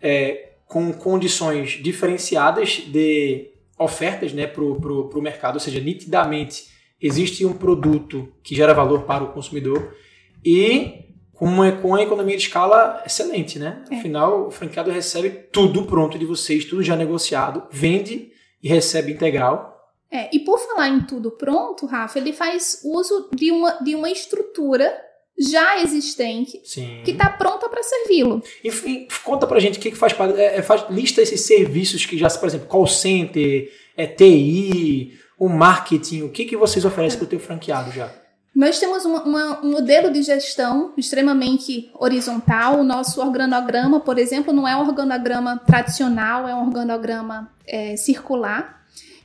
é, 0.00 0.50
com 0.66 0.92
condições 0.92 1.70
diferenciadas 1.82 2.84
de 2.86 3.50
ofertas 3.76 4.32
né, 4.32 4.46
para 4.46 4.62
o 4.62 5.20
mercado, 5.20 5.54
ou 5.54 5.60
seja, 5.60 5.80
nitidamente 5.80 6.68
existe 7.02 7.44
um 7.44 7.54
produto 7.54 8.32
que 8.40 8.54
gera 8.54 8.72
valor 8.72 9.02
para 9.02 9.24
o 9.24 9.32
consumidor 9.32 9.96
e 10.44 11.09
com 11.40 11.46
uma, 11.46 11.72
com 11.72 11.88
uma 11.88 12.02
economia 12.02 12.36
de 12.36 12.42
escala 12.42 13.02
excelente, 13.06 13.58
né? 13.58 13.82
É. 13.90 13.96
Afinal, 13.96 14.48
o 14.48 14.50
franqueado 14.50 14.90
recebe 14.90 15.30
tudo 15.30 15.86
pronto 15.86 16.18
de 16.18 16.26
vocês, 16.26 16.66
tudo 16.66 16.82
já 16.82 16.94
negociado, 16.94 17.66
vende 17.70 18.30
e 18.62 18.68
recebe 18.68 19.10
integral. 19.10 19.74
É, 20.12 20.28
e 20.36 20.40
por 20.40 20.58
falar 20.58 20.90
em 20.90 21.00
tudo 21.00 21.30
pronto, 21.30 21.86
Rafa, 21.86 22.18
ele 22.18 22.34
faz 22.34 22.82
uso 22.84 23.30
de 23.34 23.50
uma, 23.50 23.70
de 23.82 23.94
uma 23.94 24.10
estrutura 24.10 24.94
já 25.38 25.80
existente 25.80 26.60
Sim. 26.62 27.00
que 27.06 27.12
está 27.12 27.30
pronta 27.30 27.70
para 27.70 27.82
servi-lo. 27.82 28.42
E, 28.62 29.08
conta 29.24 29.46
pra 29.46 29.60
gente 29.60 29.78
o 29.78 29.80
que, 29.80 29.92
que 29.92 29.96
faz, 29.96 30.14
é, 30.36 30.58
é, 30.58 30.62
faz. 30.62 30.90
Lista 30.90 31.22
esses 31.22 31.40
serviços 31.40 32.04
que 32.04 32.18
já, 32.18 32.28
por 32.28 32.48
exemplo, 32.48 32.66
call 32.66 32.86
center, 32.86 33.72
é, 33.96 34.06
TI, 34.06 35.18
o 35.38 35.48
marketing, 35.48 36.20
o 36.20 36.28
que, 36.28 36.44
que 36.44 36.54
vocês 36.54 36.84
oferecem 36.84 37.18
para 37.18 37.24
o 37.24 37.28
teu 37.30 37.40
franqueado 37.40 37.90
já? 37.92 38.12
Nós 38.54 38.78
temos 38.78 39.04
uma, 39.04 39.22
uma, 39.22 39.64
um 39.64 39.70
modelo 39.70 40.12
de 40.12 40.22
gestão 40.22 40.92
extremamente 40.96 41.90
horizontal. 41.94 42.80
O 42.80 42.84
nosso 42.84 43.20
organograma, 43.20 44.00
por 44.00 44.18
exemplo, 44.18 44.52
não 44.52 44.66
é 44.66 44.76
um 44.76 44.80
organograma 44.80 45.56
tradicional, 45.58 46.48
é 46.48 46.54
um 46.54 46.66
organograma 46.66 47.50
é, 47.66 47.96
circular. 47.96 48.80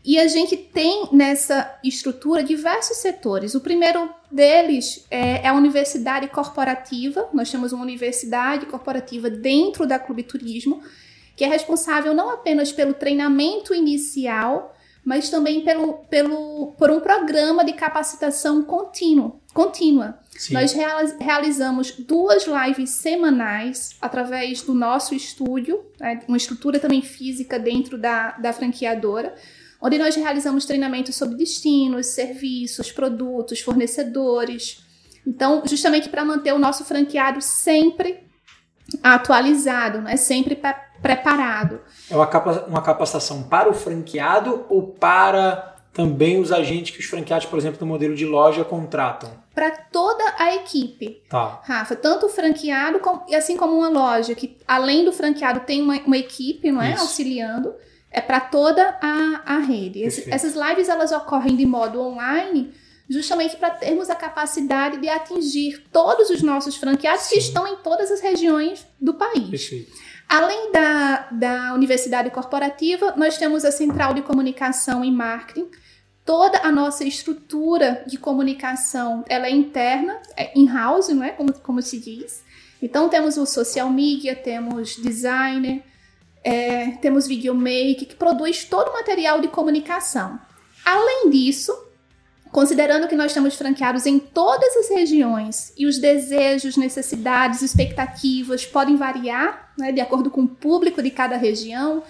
E 0.05 0.19
a 0.19 0.27
gente 0.27 0.55
tem 0.55 1.09
nessa 1.11 1.79
estrutura 1.83 2.43
diversos 2.43 2.97
setores. 2.97 3.55
O 3.55 3.59
primeiro 3.59 4.07
deles 4.31 5.03
é, 5.09 5.43
é, 5.43 5.47
a 5.47 5.53
universidade 5.53 6.27
corporativa. 6.27 7.27
Nós 7.33 7.49
temos 7.49 7.73
uma 7.73 7.81
universidade 7.81 8.67
corporativa 8.67 9.31
dentro 9.31 9.87
da 9.87 9.97
Clube 9.97 10.21
Turismo, 10.21 10.83
que 11.35 11.43
é 11.43 11.47
responsável 11.47 12.13
não 12.13 12.29
apenas 12.29 12.71
pelo 12.71 12.93
treinamento 12.93 13.73
inicial, 13.73 14.74
mas 15.05 15.29
também 15.29 15.63
pelo, 15.63 15.93
pelo, 16.09 16.73
por 16.77 16.89
um 16.89 16.99
programa 16.99 17.63
de 17.63 17.73
capacitação 17.73 18.63
contínuo, 18.63 19.39
contínua. 19.53 20.19
Sim. 20.31 20.55
Nós 20.55 20.75
realizamos 21.19 21.91
duas 21.91 22.45
lives 22.45 22.89
semanais 22.89 23.95
através 24.01 24.63
do 24.63 24.73
nosso 24.73 25.13
estúdio, 25.13 25.85
né, 25.99 26.21
uma 26.27 26.35
estrutura 26.35 26.79
também 26.79 27.03
física 27.03 27.59
dentro 27.59 27.97
da, 27.97 28.31
da 28.31 28.51
franqueadora, 28.51 29.35
onde 29.79 29.99
nós 29.99 30.15
realizamos 30.15 30.65
treinamentos 30.65 31.15
sobre 31.15 31.37
destinos, 31.37 32.07
serviços, 32.07 32.91
produtos, 32.91 33.61
fornecedores. 33.61 34.83
Então, 35.25 35.61
justamente 35.65 36.09
para 36.09 36.25
manter 36.25 36.53
o 36.53 36.59
nosso 36.59 36.83
franqueado 36.83 37.41
sempre 37.41 38.25
atualizado, 39.03 40.01
né? 40.01 40.17
sempre 40.17 40.55
preparado. 41.05 41.81
É 42.09 42.15
uma, 42.15 42.25
capa 42.25 42.65
uma 42.67 42.81
capacitação 42.81 43.43
para 43.43 43.69
o 43.69 43.73
franqueado 43.73 44.65
ou 44.67 44.87
para 44.87 45.75
também 45.93 46.39
os 46.39 46.51
agentes 46.51 46.95
que 46.95 46.99
os 46.99 47.05
franqueados, 47.05 47.45
por 47.45 47.59
exemplo, 47.59 47.79
no 47.79 47.85
modelo 47.85 48.15
de 48.15 48.25
loja, 48.25 48.65
contratam? 48.65 49.29
Para 49.53 49.71
toda 49.71 50.23
a 50.37 50.55
equipe. 50.55 51.21
Tá. 51.29 51.61
Rafa, 51.63 51.95
tanto 51.95 52.25
o 52.25 52.29
franqueado, 52.29 52.99
como, 52.99 53.23
assim 53.35 53.55
como 53.55 53.77
uma 53.77 53.87
loja, 53.87 54.33
que 54.33 54.57
além 54.67 55.05
do 55.05 55.13
franqueado 55.13 55.61
tem 55.61 55.81
uma, 55.81 55.95
uma 55.99 56.17
equipe, 56.17 56.71
não 56.71 56.81
é? 56.81 56.93
Isso. 56.93 57.03
Auxiliando. 57.03 57.73
É 58.11 58.19
para 58.19 58.39
toda 58.39 58.97
a, 59.01 59.41
a 59.45 59.59
rede. 59.59 60.03
essas 60.03 60.55
lives 60.55 60.89
elas 60.89 61.11
ocorrem 61.11 61.55
de 61.55 61.65
modo 61.65 62.01
online 62.01 62.73
justamente 63.09 63.55
para 63.55 63.69
termos 63.69 64.09
a 64.09 64.15
capacidade 64.15 64.97
de 64.97 65.07
atingir 65.07 65.83
todos 65.91 66.29
os 66.29 66.41
nossos 66.41 66.75
franqueados 66.75 67.25
Sim. 67.25 67.35
que 67.35 67.41
estão 67.41 67.67
em 67.67 67.75
todas 67.77 68.11
as 68.11 68.19
regiões 68.19 68.85
do 68.99 69.13
país. 69.13 69.49
Perfeito. 69.49 69.91
Além 70.27 70.71
da, 70.71 71.27
da 71.31 71.73
universidade 71.73 72.29
corporativa, 72.31 73.13
nós 73.15 73.37
temos 73.37 73.63
a 73.63 73.71
central 73.71 74.13
de 74.13 74.21
comunicação 74.21 75.05
e 75.05 75.11
marketing. 75.11 75.69
Toda 76.25 76.59
a 76.59 76.71
nossa 76.71 77.03
estrutura 77.03 78.03
de 78.07 78.17
comunicação 78.17 79.23
ela 79.29 79.45
é 79.45 79.51
interna, 79.51 80.19
é 80.35 80.57
in-house, 80.57 81.09
não 81.09 81.23
é? 81.23 81.29
Como, 81.29 81.53
como 81.53 81.81
se 81.81 81.99
diz. 81.99 82.43
Então 82.81 83.07
temos 83.07 83.37
o 83.37 83.45
social 83.45 83.89
media, 83.89 84.35
temos 84.35 84.95
designer, 84.95 85.83
é, 86.43 86.91
temos 87.01 87.27
videomaker, 87.27 88.07
que 88.07 88.15
produz 88.15 88.65
todo 88.65 88.89
o 88.89 88.93
material 88.93 89.39
de 89.39 89.47
comunicação. 89.47 90.39
Além 90.83 91.29
disso, 91.29 91.71
considerando 92.55 93.09
que 93.09 93.17
nós 93.17 93.31
estamos 93.31 93.55
franqueados 93.55 94.05
em 94.05 94.17
todas 94.17 94.77
as 94.77 94.87
regiões 94.87 95.73
e 95.75 95.85
os 95.85 95.97
desejos, 95.97 96.77
necessidades, 96.77 97.61
expectativas 97.61 98.65
podem 98.65 98.95
variar 98.95 99.73
né, 99.77 99.91
de 99.91 99.99
acordo 99.99 100.31
com 100.31 100.43
o 100.43 100.47
público 100.47 101.03
de 101.03 101.11
cada 101.11 101.35
região, 101.35 102.01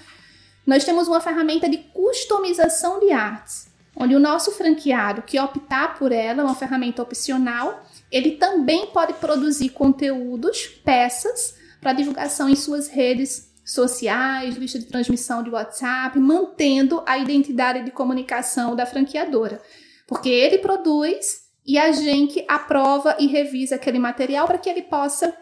nós 0.64 0.84
temos 0.84 1.08
uma 1.08 1.20
ferramenta 1.20 1.68
de 1.68 1.80
customização 1.80 3.00
de 3.00 3.12
artes, 3.12 3.70
onde 3.96 4.14
o 4.14 4.20
nosso 4.20 4.52
franqueado 4.52 5.24
que 5.24 5.40
optar 5.40 5.98
por 5.98 6.12
ela, 6.12 6.44
uma 6.44 6.54
ferramenta 6.54 7.02
opcional, 7.02 7.84
ele 8.12 8.34
também 8.34 8.86
pode 8.94 9.14
produzir 9.14 9.70
conteúdos, 9.70 10.68
peças, 10.86 11.56
para 11.82 11.94
divulgação 11.94 12.48
em 12.48 12.56
suas 12.56 12.88
redes 12.88 13.52
sociais, 13.66 14.58
lista 14.58 14.78
de 14.78 14.86
transmissão 14.86 15.42
de 15.42 15.50
WhatsApp, 15.50 16.20
mantendo 16.20 17.02
a 17.04 17.18
identidade 17.18 17.84
de 17.84 17.90
comunicação 17.90 18.76
da 18.76 18.86
franqueadora. 18.86 19.60
Porque 20.08 20.30
ele 20.30 20.60
produz 20.60 21.46
e 21.66 21.78
a 21.78 21.92
gente 21.92 22.44
aprova 22.48 23.16
e 23.20 23.28
revisa 23.28 23.76
aquele 23.76 23.98
material 23.98 24.46
para 24.46 24.58
que 24.58 24.70
ele 24.70 24.84
possa 24.84 25.34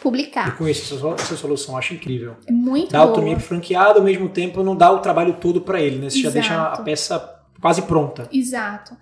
publicar. 0.00 0.48
Eu 0.48 0.56
conheço 0.56 0.94
essa, 0.94 1.08
essa 1.22 1.36
solução, 1.36 1.76
acho 1.76 1.94
incrível. 1.94 2.36
É 2.46 2.52
muito 2.52 2.92
Dá 2.92 3.00
autonomia 3.00 3.36
para 3.36 3.44
franqueado, 3.44 3.98
ao 3.98 4.04
mesmo 4.04 4.28
tempo 4.28 4.62
não 4.62 4.76
dá 4.76 4.90
o 4.90 5.00
trabalho 5.00 5.34
todo 5.34 5.60
para 5.60 5.80
ele, 5.80 5.98
né? 5.98 6.10
Você 6.10 6.20
Exato. 6.20 6.34
já 6.34 6.40
deixa 6.40 6.62
a 6.62 6.82
peça 6.82 7.42
quase 7.60 7.82
pronta. 7.82 8.28
Exato. 8.32 8.96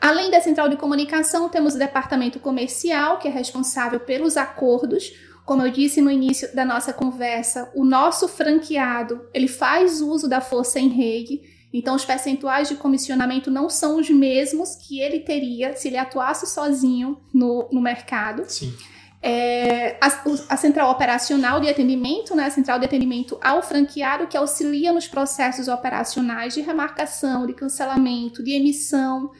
Além 0.00 0.30
da 0.30 0.40
central 0.40 0.68
de 0.68 0.76
comunicação, 0.76 1.48
temos 1.48 1.74
o 1.74 1.78
departamento 1.78 2.38
comercial, 2.38 3.18
que 3.18 3.26
é 3.26 3.30
responsável 3.30 3.98
pelos 3.98 4.36
acordos. 4.36 5.12
Como 5.44 5.62
eu 5.62 5.72
disse 5.72 6.00
no 6.00 6.10
início 6.10 6.54
da 6.54 6.64
nossa 6.64 6.92
conversa, 6.92 7.70
o 7.74 7.84
nosso 7.84 8.28
franqueado, 8.28 9.28
ele 9.34 9.48
faz 9.48 10.00
uso 10.00 10.28
da 10.28 10.40
força 10.40 10.78
em 10.78 10.88
rede, 10.88 11.40
então 11.72 11.94
os 11.94 12.04
percentuais 12.04 12.68
de 12.68 12.76
comissionamento 12.76 13.50
não 13.50 13.68
são 13.68 13.98
os 13.98 14.08
mesmos 14.08 14.76
que 14.76 15.00
ele 15.00 15.20
teria 15.20 15.76
se 15.76 15.88
ele 15.88 15.96
atuasse 15.96 16.46
sozinho 16.46 17.18
no, 17.32 17.68
no 17.70 17.80
mercado. 17.80 18.44
Sim. 18.48 18.74
É, 19.20 19.96
a, 20.00 20.06
a, 20.48 20.56
central 20.56 20.90
operacional 20.90 21.60
de 21.60 21.68
atendimento, 21.68 22.36
né, 22.36 22.44
a 22.44 22.50
central 22.50 22.78
de 22.78 22.84
atendimento 22.84 23.36
ao 23.42 23.62
franqueado, 23.62 24.28
que 24.28 24.36
auxilia 24.36 24.92
nos 24.92 25.08
processos 25.08 25.66
operacionais 25.66 26.54
de 26.54 26.60
remarcação, 26.60 27.44
de 27.44 27.52
cancelamento, 27.52 28.44
de 28.44 28.52
emissão, 28.52 29.30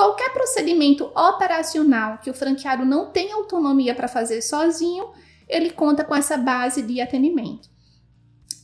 Qualquer 0.00 0.32
procedimento 0.32 1.04
operacional 1.14 2.16
que 2.22 2.30
o 2.30 2.34
franqueado 2.34 2.86
não 2.86 3.10
tem 3.10 3.32
autonomia 3.32 3.94
para 3.94 4.08
fazer 4.08 4.40
sozinho, 4.40 5.10
ele 5.46 5.70
conta 5.70 6.02
com 6.02 6.14
essa 6.14 6.38
base 6.38 6.80
de 6.80 7.02
atendimento. 7.02 7.68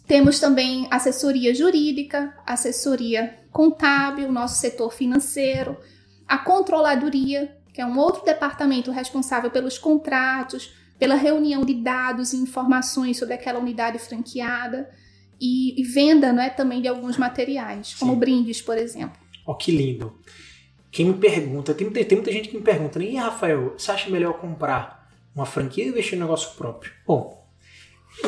Temos 0.06 0.38
também 0.38 0.86
assessoria 0.90 1.54
jurídica, 1.54 2.32
assessoria 2.46 3.38
contábil, 3.50 4.30
nosso 4.30 4.60
setor 4.60 4.92
financeiro, 4.92 5.76
a 6.28 6.38
controladoria, 6.38 7.56
que 7.72 7.80
é 7.80 7.86
um 7.86 7.98
outro 7.98 8.24
departamento 8.24 8.90
responsável 8.90 9.50
pelos 9.50 9.78
contratos, 9.78 10.74
pela 10.98 11.14
reunião 11.14 11.64
de 11.64 11.74
dados 11.74 12.32
e 12.32 12.36
informações 12.36 13.18
sobre 13.18 13.34
aquela 13.34 13.58
unidade 13.58 13.98
franqueada 13.98 14.88
e, 15.40 15.80
e 15.80 15.84
venda 15.84 16.32
não 16.32 16.42
é, 16.42 16.50
também 16.50 16.80
de 16.80 16.88
alguns 16.88 17.16
materiais, 17.16 17.94
como 17.94 18.14
Sim. 18.14 18.18
brindes, 18.18 18.62
por 18.62 18.78
exemplo. 18.78 19.20
Oh, 19.46 19.54
que 19.54 19.70
lindo! 19.70 20.18
Quem 20.90 21.06
me 21.06 21.14
pergunta, 21.14 21.74
tem, 21.74 21.90
tem 21.90 22.16
muita 22.16 22.32
gente 22.32 22.48
que 22.48 22.56
me 22.56 22.62
pergunta, 22.62 23.02
e 23.02 23.16
Rafael, 23.16 23.74
você 23.76 23.90
acha 23.90 24.08
melhor 24.08 24.34
comprar 24.34 25.10
uma 25.34 25.44
franquia 25.44 25.84
ou 25.84 25.90
investir 25.90 26.18
no 26.18 26.24
negócio 26.24 26.56
próprio? 26.56 26.92
Bom, 27.06 27.45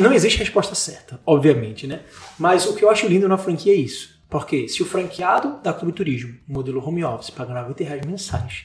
não 0.01 0.13
existe 0.13 0.39
resposta 0.39 0.75
certa, 0.75 1.21
obviamente, 1.25 1.87
né? 1.87 2.03
Mas 2.39 2.67
o 2.67 2.75
que 2.75 2.85
eu 2.85 2.91
acho 2.91 3.07
lindo 3.07 3.29
na 3.29 3.39
franquia 3.39 3.73
é 3.73 3.77
isso. 3.77 4.19
Porque 4.29 4.69
se 4.69 4.83
o 4.83 4.87
franqueado 4.87 5.61
da 5.63 5.73
Clube 5.73 5.95
Turismo, 5.95 6.39
modelo 6.47 6.87
home 6.87 7.03
office, 7.03 7.31
paga 7.31 7.55
90 7.55 7.85
reais 7.85 8.07
mensais, 8.07 8.65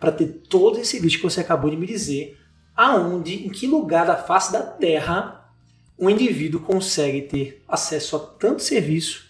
para 0.00 0.10
ter 0.10 0.26
todo 0.48 0.78
esse 0.78 0.98
vídeo 0.98 1.18
que 1.18 1.24
você 1.24 1.40
acabou 1.40 1.70
de 1.70 1.76
me 1.76 1.86
dizer, 1.86 2.38
aonde, 2.74 3.46
em 3.46 3.50
que 3.50 3.66
lugar 3.66 4.06
da 4.06 4.16
face 4.16 4.52
da 4.52 4.62
Terra 4.62 5.44
um 5.98 6.10
indivíduo 6.10 6.60
consegue 6.60 7.22
ter 7.22 7.62
acesso 7.68 8.16
a 8.16 8.18
tanto 8.18 8.62
serviço 8.62 9.26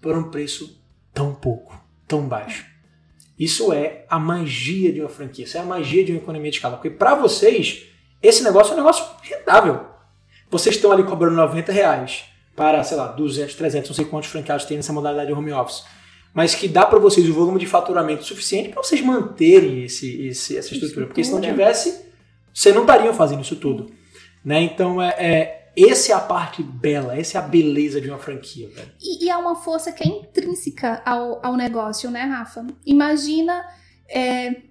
por 0.00 0.16
um 0.16 0.30
preço 0.30 0.80
tão 1.12 1.34
pouco, 1.34 1.78
tão 2.06 2.28
baixo. 2.28 2.66
Isso 3.38 3.72
é 3.72 4.06
a 4.08 4.18
magia 4.18 4.92
de 4.92 5.00
uma 5.00 5.08
franquia, 5.08 5.44
isso 5.44 5.56
é 5.56 5.60
a 5.60 5.64
magia 5.64 6.04
de 6.04 6.12
uma 6.12 6.20
economia 6.20 6.50
de 6.50 6.56
escala. 6.56 6.76
Porque 6.76 6.90
para 6.90 7.14
vocês, 7.14 7.86
esse 8.22 8.42
negócio 8.42 8.70
é 8.70 8.74
um 8.74 8.78
negócio 8.78 9.04
rentável. 9.22 9.95
Vocês 10.50 10.76
estão 10.76 10.92
ali 10.92 11.02
cobrando 11.04 11.36
90 11.36 11.72
reais 11.72 12.24
para, 12.54 12.82
sei 12.82 12.96
lá, 12.96 13.08
200, 13.08 13.54
300, 13.54 13.90
não 13.90 13.94
sei 13.96 14.04
quantos 14.04 14.30
franqueados 14.30 14.64
tem 14.64 14.76
nessa 14.76 14.92
modalidade 14.92 15.28
de 15.28 15.32
home 15.32 15.52
office. 15.52 15.84
Mas 16.32 16.54
que 16.54 16.68
dá 16.68 16.84
para 16.84 16.98
vocês 16.98 17.28
o 17.28 17.32
volume 17.32 17.58
de 17.58 17.66
faturamento 17.66 18.24
suficiente 18.24 18.70
para 18.70 18.82
vocês 18.82 19.00
manterem 19.00 19.84
esse, 19.84 20.26
esse, 20.26 20.56
essa 20.56 20.72
estrutura. 20.72 21.06
Porque 21.06 21.24
se 21.24 21.32
não 21.32 21.40
tivesse, 21.40 22.06
vocês 22.52 22.74
não 22.74 22.82
estariam 22.82 23.14
fazendo 23.14 23.42
isso 23.42 23.56
tudo. 23.56 23.90
Né? 24.44 24.62
Então, 24.62 25.00
é, 25.00 25.14
é 25.18 25.66
essa 25.76 26.12
é 26.12 26.14
a 26.14 26.20
parte 26.20 26.62
bela, 26.62 27.18
essa 27.18 27.36
é 27.36 27.40
a 27.40 27.44
beleza 27.44 28.00
de 28.00 28.08
uma 28.08 28.18
franquia. 28.18 28.68
Velho. 28.68 28.92
E, 29.00 29.26
e 29.26 29.30
é 29.30 29.36
uma 29.36 29.56
força 29.56 29.92
que 29.92 30.02
é 30.02 30.10
intrínseca 30.10 31.02
ao, 31.04 31.44
ao 31.44 31.54
negócio, 31.54 32.10
né, 32.10 32.22
Rafa? 32.22 32.66
Imagina 32.84 33.66
é, 34.08 34.62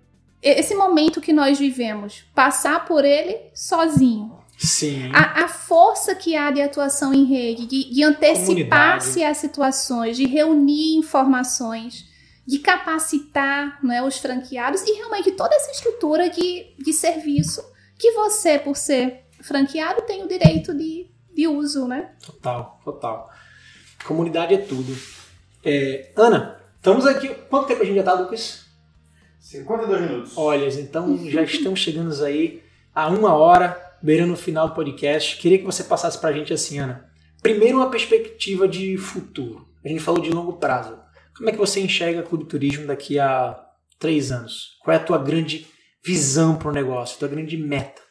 esse 0.41 0.73
momento 0.73 1.21
que 1.21 1.31
nós 1.31 1.59
vivemos, 1.59 2.25
passar 2.33 2.85
por 2.85 3.05
ele 3.05 3.37
sozinho. 3.53 4.34
Sim. 4.57 5.11
A, 5.13 5.45
a 5.45 5.47
força 5.47 6.15
que 6.15 6.35
há 6.35 6.51
de 6.51 6.61
atuação 6.61 7.13
em 7.13 7.25
rede, 7.25 7.65
de, 7.65 7.93
de 7.93 8.03
antecipar-se 8.03 9.23
às 9.23 9.37
situações, 9.37 10.15
de 10.15 10.25
reunir 10.25 10.95
informações, 10.95 12.05
de 12.45 12.59
capacitar 12.59 13.79
né, 13.83 14.03
os 14.03 14.17
franqueados 14.17 14.81
e 14.83 14.93
realmente 14.93 15.31
toda 15.31 15.55
essa 15.55 15.71
estrutura 15.71 16.29
de, 16.29 16.73
de 16.77 16.93
serviço 16.93 17.63
que 17.97 18.11
você, 18.11 18.59
por 18.59 18.75
ser 18.75 19.25
franqueado 19.41 20.01
tem 20.03 20.23
o 20.23 20.27
direito 20.27 20.73
de, 20.73 21.07
de 21.33 21.47
uso, 21.47 21.87
né? 21.87 22.11
Total, 22.25 22.79
total. 22.83 23.29
Comunidade 24.05 24.53
é 24.53 24.57
tudo. 24.57 24.95
É, 25.63 26.11
Ana, 26.15 26.61
estamos 26.75 27.05
aqui. 27.05 27.29
Quanto 27.49 27.67
tempo 27.67 27.81
a 27.81 27.85
gente 27.85 27.95
já 27.95 28.01
está, 28.01 28.13
Lucas? 28.13 28.65
52 29.39 30.01
minutos. 30.01 30.37
Olha, 30.37 30.67
então 30.79 31.17
já 31.29 31.41
estamos 31.43 31.79
chegando 31.79 32.23
aí 32.23 32.63
a 32.93 33.07
uma 33.07 33.33
hora, 33.33 33.84
beirando 34.01 34.33
o 34.33 34.37
final 34.37 34.69
do 34.69 34.75
podcast. 34.75 35.37
Queria 35.37 35.57
que 35.57 35.65
você 35.65 35.83
passasse 35.83 36.19
para 36.19 36.29
a 36.29 36.33
gente 36.33 36.53
assim, 36.53 36.79
Ana. 36.79 37.09
Primeiro, 37.41 37.77
uma 37.77 37.89
perspectiva 37.89 38.67
de 38.67 38.97
futuro. 38.97 39.67
A 39.83 39.87
gente 39.87 40.01
falou 40.01 40.21
de 40.21 40.31
longo 40.31 40.53
prazo. 40.53 40.97
Como 41.37 41.49
é 41.49 41.51
que 41.51 41.57
você 41.57 41.79
enxerga 41.79 42.21
o 42.21 42.23
Clube 42.23 42.45
Turismo 42.45 42.87
daqui 42.87 43.19
a 43.19 43.59
três 43.99 44.31
anos? 44.31 44.77
Qual 44.83 44.93
é 44.93 44.97
a 44.97 45.03
tua 45.03 45.17
grande 45.17 45.67
visão 46.03 46.55
para 46.55 46.69
o 46.69 46.73
negócio, 46.73 47.19
tua 47.19 47.27
grande 47.27 47.57
meta? 47.57 48.01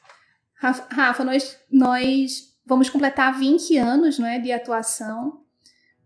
Rafa, 0.57 1.25
nós, 1.25 1.59
nós 1.71 2.55
vamos 2.67 2.89
completar 2.89 3.39
20 3.39 3.77
anos 3.77 4.19
não 4.19 4.27
é, 4.27 4.39
de 4.39 4.53
atuação. 4.53 5.41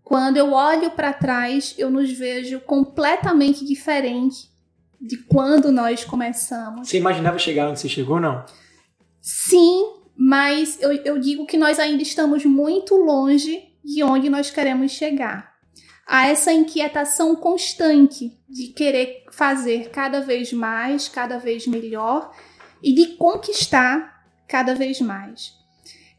Quando 0.03 0.37
eu 0.37 0.53
olho 0.53 0.91
para 0.93 1.13
trás, 1.13 1.75
eu 1.77 1.91
nos 1.91 2.11
vejo 2.11 2.61
completamente 2.61 3.65
diferente 3.65 4.49
de 5.01 5.17
quando 5.19 5.71
nós 5.71 6.05
começamos. 6.05 6.89
Você 6.89 6.97
imaginava 6.97 7.39
chegar 7.39 7.69
onde 7.69 7.79
você 7.79 7.89
chegou, 7.89 8.19
não? 8.19 8.45
Sim, 9.31 9.93
mas 10.17 10.81
eu, 10.81 10.91
eu 11.05 11.19
digo 11.19 11.45
que 11.45 11.59
nós 11.59 11.79
ainda 11.79 12.03
estamos 12.03 12.47
muito 12.47 12.95
longe 12.95 13.63
de 13.85 14.03
onde 14.03 14.31
nós 14.31 14.51
queremos 14.51 14.93
chegar. 14.93 15.55
Há 16.07 16.29
essa 16.29 16.51
inquietação 16.51 17.37
constante 17.37 18.33
de 18.49 18.69
querer 18.69 19.27
fazer 19.31 19.91
cada 19.91 20.23
vez 20.23 20.51
mais, 20.51 21.11
cada 21.11 21.37
vez 21.37 21.67
melhor 21.67 22.35
e 22.83 22.95
de 22.95 23.17
conquistar 23.17 24.25
cada 24.49 24.75
vez 24.75 24.99
mais. 25.03 25.53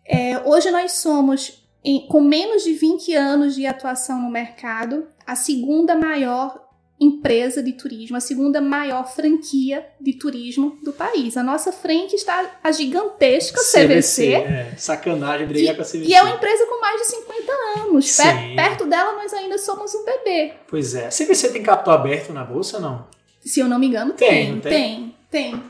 É, 0.05 0.37
hoje 0.47 0.69
nós 0.69 0.91
somos, 0.91 1.67
em, 1.83 2.07
com 2.07 2.21
menos 2.21 2.63
de 2.63 2.73
20 2.73 3.15
anos 3.15 3.55
de 3.55 3.65
atuação 3.65 4.21
no 4.21 4.29
mercado, 4.29 5.07
a 5.25 5.35
segunda 5.35 5.95
maior 5.95 6.68
empresa 6.99 7.63
de 7.63 7.71
turismo, 7.73 8.17
a 8.17 8.19
segunda 8.19 8.59
maior 8.59 9.07
franquia 9.07 9.87
de 10.01 10.13
turismo 10.13 10.77
do 10.83 10.91
país. 10.91 11.37
A 11.37 11.43
nossa 11.43 11.71
frente 11.71 12.15
está 12.15 12.59
a 12.61 12.71
gigantesca 12.71 13.59
CVC. 13.61 13.85
CVC 13.87 14.33
é, 14.33 14.73
sacanagem 14.77 15.47
brigar 15.47 15.75
com 15.75 15.81
a 15.81 15.85
CVC. 15.85 16.05
E 16.05 16.13
é 16.13 16.21
uma 16.21 16.35
empresa 16.35 16.65
com 16.65 16.81
mais 16.81 17.01
de 17.01 17.07
50 17.07 17.51
anos. 17.79 18.17
Per, 18.17 18.55
perto 18.55 18.85
dela 18.85 19.13
nós 19.13 19.33
ainda 19.33 19.57
somos 19.57 19.93
um 19.95 20.03
bebê. 20.03 20.53
Pois 20.67 20.93
é. 20.93 21.05
A 21.07 21.09
CVC 21.09 21.49
tem 21.53 21.63
capital 21.63 21.93
aberto 21.93 22.33
na 22.33 22.43
bolsa 22.43 22.79
não? 22.79 23.07
Se 23.39 23.61
eu 23.61 23.69
não 23.69 23.79
me 23.79 23.87
engano, 23.87 24.13
Tem, 24.13 24.29
tem. 24.29 24.51
não 24.51 24.59
Tem, 24.61 25.15
tem. 25.31 25.63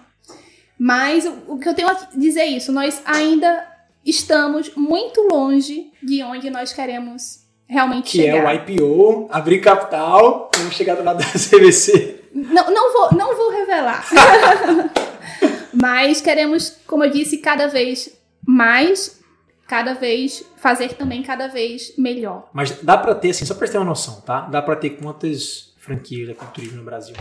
Mas 0.80 1.25
o, 1.25 1.53
o 1.53 1.59
que 1.59 1.69
eu 1.69 1.73
tenho 1.75 1.89
a 1.89 1.93
dizer 2.15 2.39
é 2.41 2.47
isso, 2.47 2.71
nós 2.71 3.01
ainda 3.05 3.67
estamos 4.05 4.73
muito 4.75 5.21
longe 5.30 5.91
de 6.01 6.23
onde 6.23 6.49
nós 6.49 6.73
queremos 6.73 7.41
realmente 7.70 8.11
Que 8.11 8.24
chegar. 8.24 8.38
é 8.38 8.57
o 8.57 8.76
IPO, 8.76 9.28
abrir 9.32 9.59
capital, 9.61 10.49
vamos 10.57 10.76
chegar 10.76 10.95
do 10.95 11.03
lado 11.03 11.20
da 11.20 11.26
CVC. 11.26 12.26
Não, 12.34 12.72
não, 12.72 12.91
vou, 12.93 13.17
não 13.17 13.36
vou 13.38 13.51
revelar. 13.51 14.05
Mas 15.74 16.20
queremos, 16.20 16.78
como 16.88 17.03
eu 17.03 17.11
disse, 17.11 17.38
cada 17.38 17.67
vez 17.67 18.17
mais, 18.45 19.20
cada 19.67 19.93
vez 19.93 20.43
fazer 20.57 20.93
também 20.93 21.22
cada 21.22 21.47
vez 21.47 21.93
melhor. 21.97 22.49
Mas 22.53 22.72
dá 22.82 22.97
pra 22.97 23.13
ter, 23.15 23.30
assim, 23.30 23.45
só 23.45 23.53
pra 23.53 23.67
ter 23.67 23.78
uma 23.78 23.86
noção, 23.86 24.22
tá? 24.22 24.41
Dá 24.41 24.61
pra 24.61 24.76
ter 24.76 24.91
quantas 24.91 25.74
franquias 25.78 26.28
da 26.28 26.34
culturismo 26.36 26.78
no 26.78 26.84
Brasil? 26.84 27.15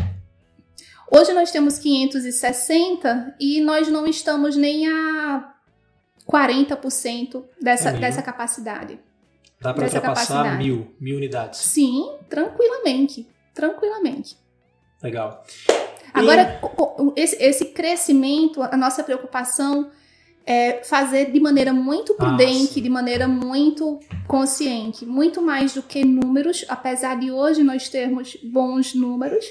Hoje 1.11 1.33
nós 1.33 1.51
temos 1.51 1.79
560 1.79 3.35
e 3.41 3.61
nós 3.61 3.89
não 3.89 4.07
estamos 4.07 4.57
nem 4.57 4.87
a 4.89 5.53
40% 6.31 7.45
dessa, 7.61 7.91
É 7.91 7.93
dessa 7.93 8.23
capacidade. 8.23 8.99
Dá 9.61 9.73
Dessa 9.73 9.97
ultrapassar 9.97 10.57
mil, 10.57 10.95
mil 11.01 11.17
unidades. 11.17 11.59
Sim, 11.61 12.11
tranquilamente. 12.29 13.27
Tranquilamente. 13.55 14.37
Legal. 15.03 15.45
Agora, 16.15 16.59
co- 16.61 17.13
esse, 17.17 17.37
esse 17.43 17.65
crescimento, 17.67 18.63
a 18.63 18.77
nossa 18.77 19.03
preocupação 19.03 19.91
é 20.47 20.83
fazer 20.85 21.31
de 21.31 21.41
maneira 21.41 21.73
muito 21.73 22.13
Ah, 22.15 22.17
prudente, 22.25 22.75
sim. 22.75 22.83
de 22.83 22.89
maneira 22.89 23.29
muito 23.29 23.99
consciente, 24.27 25.05
muito 25.05 25.43
mais 25.43 25.75
do 25.75 25.83
que 25.83 26.05
números, 26.05 26.65
apesar 26.69 27.19
de 27.19 27.31
hoje 27.31 27.63
nós 27.63 27.89
termos 27.89 28.37
bons 28.43 28.95
números, 28.95 29.45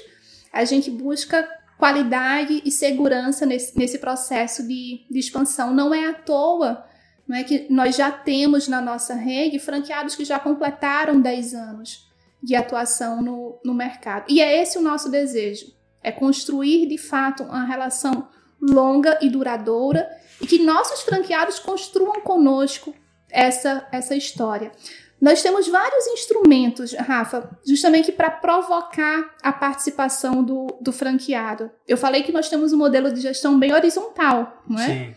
a 0.52 0.64
gente 0.64 0.90
busca 0.90 1.48
qualidade 1.78 2.60
e 2.64 2.70
segurança 2.70 3.46
nesse, 3.46 3.78
nesse 3.78 3.98
processo 3.98 4.66
de, 4.66 5.02
de 5.08 5.18
expansão. 5.18 5.72
Não 5.72 5.94
é 5.94 6.08
à 6.08 6.14
toa 6.14 6.84
não 7.28 7.36
é 7.36 7.44
que 7.44 7.66
nós 7.68 7.94
já 7.94 8.10
temos 8.10 8.66
na 8.68 8.80
nossa 8.80 9.14
rede 9.14 9.58
franqueados 9.58 10.16
que 10.16 10.24
já 10.24 10.38
completaram 10.38 11.20
10 11.20 11.54
anos 11.54 12.08
de 12.42 12.56
atuação 12.56 13.20
no, 13.20 13.60
no 13.62 13.74
mercado. 13.74 14.24
E 14.28 14.40
é 14.40 14.62
esse 14.62 14.78
o 14.78 14.82
nosso 14.82 15.10
desejo. 15.10 15.66
É 16.02 16.10
construir 16.10 16.86
de 16.86 16.96
fato 16.96 17.42
uma 17.42 17.64
relação 17.64 18.28
longa 18.60 19.18
e 19.20 19.28
duradoura 19.28 20.08
e 20.40 20.46
que 20.46 20.64
nossos 20.64 21.02
franqueados 21.02 21.58
construam 21.58 22.20
conosco 22.22 22.94
essa, 23.28 23.86
essa 23.92 24.16
história. 24.16 24.72
Nós 25.20 25.42
temos 25.42 25.66
vários 25.66 26.06
instrumentos, 26.06 26.94
Rafa, 26.94 27.50
justamente 27.66 28.12
para 28.12 28.30
provocar 28.30 29.34
a 29.42 29.52
participação 29.52 30.44
do, 30.44 30.68
do 30.80 30.92
franqueado. 30.92 31.70
Eu 31.88 31.96
falei 31.96 32.22
que 32.22 32.30
nós 32.30 32.48
temos 32.48 32.72
um 32.72 32.78
modelo 32.78 33.12
de 33.12 33.20
gestão 33.20 33.58
bem 33.58 33.74
horizontal, 33.74 34.62
não 34.66 34.80
é? 34.80 34.86
Sim. 34.86 35.14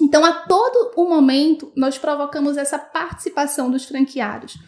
Então, 0.00 0.24
a 0.24 0.32
todo 0.32 0.92
o 0.96 1.08
momento, 1.08 1.72
nós 1.76 1.98
provocamos 1.98 2.56
essa 2.56 2.78
participação 2.78 3.70
dos 3.70 3.84
franqueados. 3.84 4.58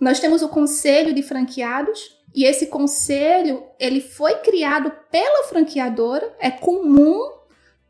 Nós 0.00 0.20
temos 0.20 0.42
o 0.42 0.48
conselho 0.48 1.14
de 1.14 1.22
franqueados 1.22 2.22
e 2.34 2.44
esse 2.44 2.66
conselho, 2.66 3.62
ele 3.78 4.00
foi 4.00 4.36
criado 4.36 4.90
pela 5.10 5.44
franqueadora. 5.44 6.34
É 6.38 6.50
comum 6.50 7.20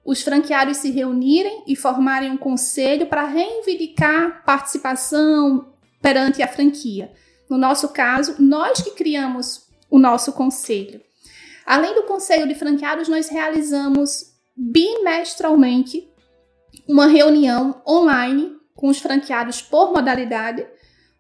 os 0.05 0.21
franqueados 0.23 0.79
se 0.79 0.91
reunirem 0.91 1.63
e 1.67 1.77
formarem 1.77 2.31
um 2.31 2.37
conselho 2.37 3.07
para 3.07 3.25
reivindicar 3.25 4.45
participação 4.45 5.73
perante 6.01 6.43
a 6.43 6.49
franquia. 6.49 7.13
No 7.49 7.57
nosso 7.57 7.91
caso, 7.91 8.37
nós 8.41 8.83
que 8.83 8.91
criamos 8.93 9.69
o 9.89 9.99
nosso 9.99 10.33
conselho. 10.33 11.01
Além 11.65 11.95
do 11.95 12.03
conselho 12.05 12.49
de 12.49 12.55
franqueados, 12.55 13.09
nós 13.09 13.29
realizamos 13.29 14.33
bimestralmente 14.57 16.12
uma 16.89 17.07
reunião 17.07 17.83
online 17.87 18.57
com 18.75 18.89
os 18.89 18.99
franqueados 18.99 19.63
por 19.63 19.93
modalidade, 19.93 20.67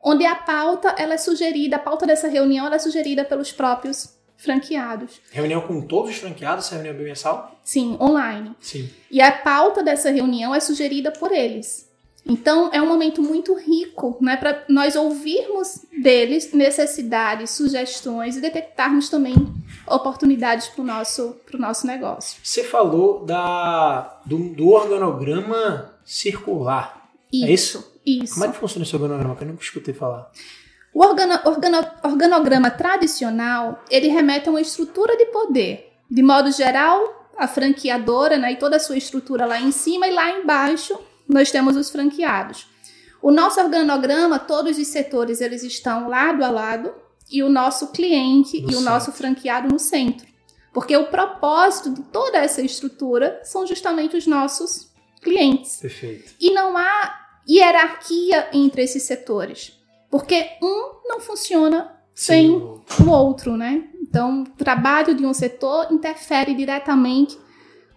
onde 0.02 0.24
a 0.26 0.34
pauta 0.34 0.94
ela 0.98 1.14
é 1.14 1.18
sugerida, 1.18 1.76
a 1.76 1.78
pauta 1.78 2.06
dessa 2.06 2.28
reunião 2.28 2.66
ela 2.66 2.76
é 2.76 2.78
sugerida 2.78 3.24
pelos 3.24 3.52
próprios 3.52 4.18
franqueados. 4.36 5.20
Reunião 5.30 5.60
com 5.60 5.80
todos 5.86 6.10
os 6.10 6.16
franqueados, 6.16 6.66
essa 6.66 6.74
reunião 6.74 6.96
bimensal? 6.96 7.56
Sim, 7.62 7.96
online. 8.00 8.56
Sim. 8.58 8.90
E 9.10 9.20
a 9.20 9.30
pauta 9.30 9.82
dessa 9.82 10.10
reunião 10.10 10.52
é 10.54 10.58
sugerida 10.58 11.12
por 11.12 11.30
eles. 11.30 11.91
Então 12.24 12.70
é 12.72 12.80
um 12.80 12.86
momento 12.86 13.20
muito 13.20 13.52
rico, 13.54 14.16
né, 14.20 14.36
para 14.36 14.64
nós 14.68 14.94
ouvirmos 14.94 15.84
deles 16.00 16.52
necessidades, 16.52 17.50
sugestões 17.50 18.36
e 18.36 18.40
detectarmos 18.40 19.08
também 19.08 19.34
oportunidades 19.88 20.68
para 20.68 20.82
o 20.82 20.84
nosso, 20.86 21.36
pro 21.44 21.58
nosso 21.58 21.86
negócio. 21.86 22.38
Você 22.42 22.62
falou 22.62 23.24
da, 23.24 24.20
do, 24.24 24.38
do 24.54 24.68
organograma 24.68 25.92
circular. 26.04 27.08
É 27.34 27.50
isso? 27.50 27.92
Isso. 28.06 28.34
Como 28.34 28.46
é 28.46 28.48
que 28.50 28.56
funciona 28.56 28.84
esse 28.84 28.94
organograma? 28.94 29.34
Que 29.36 29.44
eu 29.44 29.48
nunca 29.48 29.62
escutei 29.62 29.94
falar. 29.94 30.30
O 30.94 31.02
organo- 31.04 31.40
organo- 31.44 31.90
organograma 32.04 32.70
tradicional, 32.70 33.82
ele 33.90 34.08
remete 34.08 34.48
a 34.48 34.52
uma 34.52 34.60
estrutura 34.60 35.16
de 35.16 35.26
poder. 35.26 35.92
De 36.10 36.22
modo 36.22 36.52
geral, 36.52 37.30
a 37.36 37.48
franqueadora 37.48 38.36
né, 38.38 38.52
e 38.52 38.56
toda 38.56 38.76
a 38.76 38.80
sua 38.80 38.96
estrutura 38.96 39.46
lá 39.46 39.58
em 39.60 39.72
cima 39.72 40.06
e 40.06 40.10
lá 40.12 40.30
embaixo 40.30 40.98
nós 41.28 41.50
temos 41.50 41.76
os 41.76 41.90
franqueados. 41.90 42.66
O 43.20 43.30
nosso 43.30 43.60
organograma, 43.60 44.38
todos 44.38 44.78
os 44.78 44.88
setores, 44.88 45.40
eles 45.40 45.62
estão 45.62 46.08
lado 46.08 46.44
a 46.44 46.50
lado 46.50 46.92
e 47.30 47.42
o 47.42 47.48
nosso 47.48 47.88
cliente 47.92 48.60
No 48.60 48.62
e 48.62 48.66
o 48.66 48.78
centro. 48.78 48.84
nosso 48.84 49.12
franqueado 49.12 49.68
no 49.68 49.78
centro. 49.78 50.26
Porque 50.72 50.96
o 50.96 51.06
propósito 51.06 51.90
de 51.90 52.02
toda 52.04 52.38
essa 52.38 52.62
estrutura 52.62 53.40
são 53.44 53.66
justamente 53.66 54.16
os 54.16 54.26
nossos 54.26 54.90
clientes. 55.22 55.76
Perfeito. 55.76 56.32
E 56.40 56.50
não 56.52 56.76
há 56.76 57.20
hierarquia 57.48 58.48
entre 58.52 58.82
esses 58.82 59.02
setores. 59.04 59.78
Porque 60.10 60.50
um 60.62 61.08
não 61.08 61.20
funciona 61.20 61.92
sem 62.14 62.48
Sim, 62.48 62.80
o 63.06 63.10
outro, 63.10 63.56
né? 63.56 63.88
Então, 64.00 64.42
o 64.42 64.50
trabalho 64.50 65.14
de 65.14 65.24
um 65.24 65.32
setor 65.32 65.90
interfere 65.90 66.54
diretamente 66.54 67.38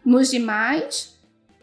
nos 0.05 0.29
demais 0.29 1.14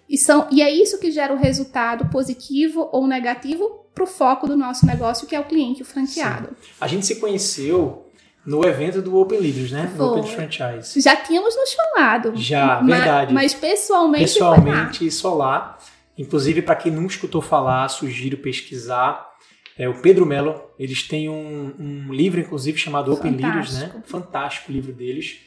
e, 0.08 0.18
são, 0.18 0.46
e 0.50 0.60
é 0.62 0.70
isso 0.70 0.98
que 0.98 1.10
gera 1.10 1.32
o 1.32 1.36
resultado 1.36 2.06
positivo 2.10 2.88
ou 2.92 3.06
negativo 3.06 3.86
para 3.94 4.04
o 4.04 4.06
foco 4.06 4.46
do 4.46 4.56
nosso 4.56 4.86
negócio, 4.86 5.26
que 5.26 5.34
é 5.34 5.40
o 5.40 5.44
cliente, 5.44 5.82
o 5.82 5.84
franqueado. 5.84 6.50
A 6.80 6.86
gente 6.86 7.06
se 7.06 7.16
conheceu 7.16 8.06
no 8.44 8.64
evento 8.66 9.00
do 9.00 9.16
Open 9.16 9.38
Leaders, 9.38 9.70
né? 9.70 9.92
No 9.96 10.10
Open 10.12 10.22
Foi. 10.24 10.32
Franchise. 10.32 11.00
Já 11.00 11.14
tínhamos 11.16 11.54
nos 11.54 11.72
falado. 11.74 12.32
Já, 12.34 12.80
ma- 12.82 12.96
verdade. 12.96 13.32
Mas 13.32 13.54
pessoalmente, 13.54 14.24
foi. 14.24 14.32
Pessoalmente, 14.32 15.10
só 15.10 15.34
lá. 15.34 15.78
Inclusive, 16.18 16.60
para 16.62 16.74
quem 16.76 16.90
nunca 16.92 17.12
escutou 17.14 17.40
falar, 17.40 17.88
sugiro 17.88 18.36
pesquisar. 18.38 19.30
É, 19.78 19.88
o 19.88 19.94
Pedro 20.02 20.26
Mello, 20.26 20.60
eles 20.78 21.06
têm 21.06 21.28
um, 21.28 21.74
um 21.78 22.12
livro, 22.12 22.40
inclusive, 22.40 22.76
chamado 22.76 23.12
Open 23.12 23.32
Leaders, 23.32 23.74
né? 23.74 23.80
Fantástico. 23.86 24.08
Fantástico 24.08 24.70
o 24.70 24.74
livro 24.74 24.92
deles. 24.92 25.40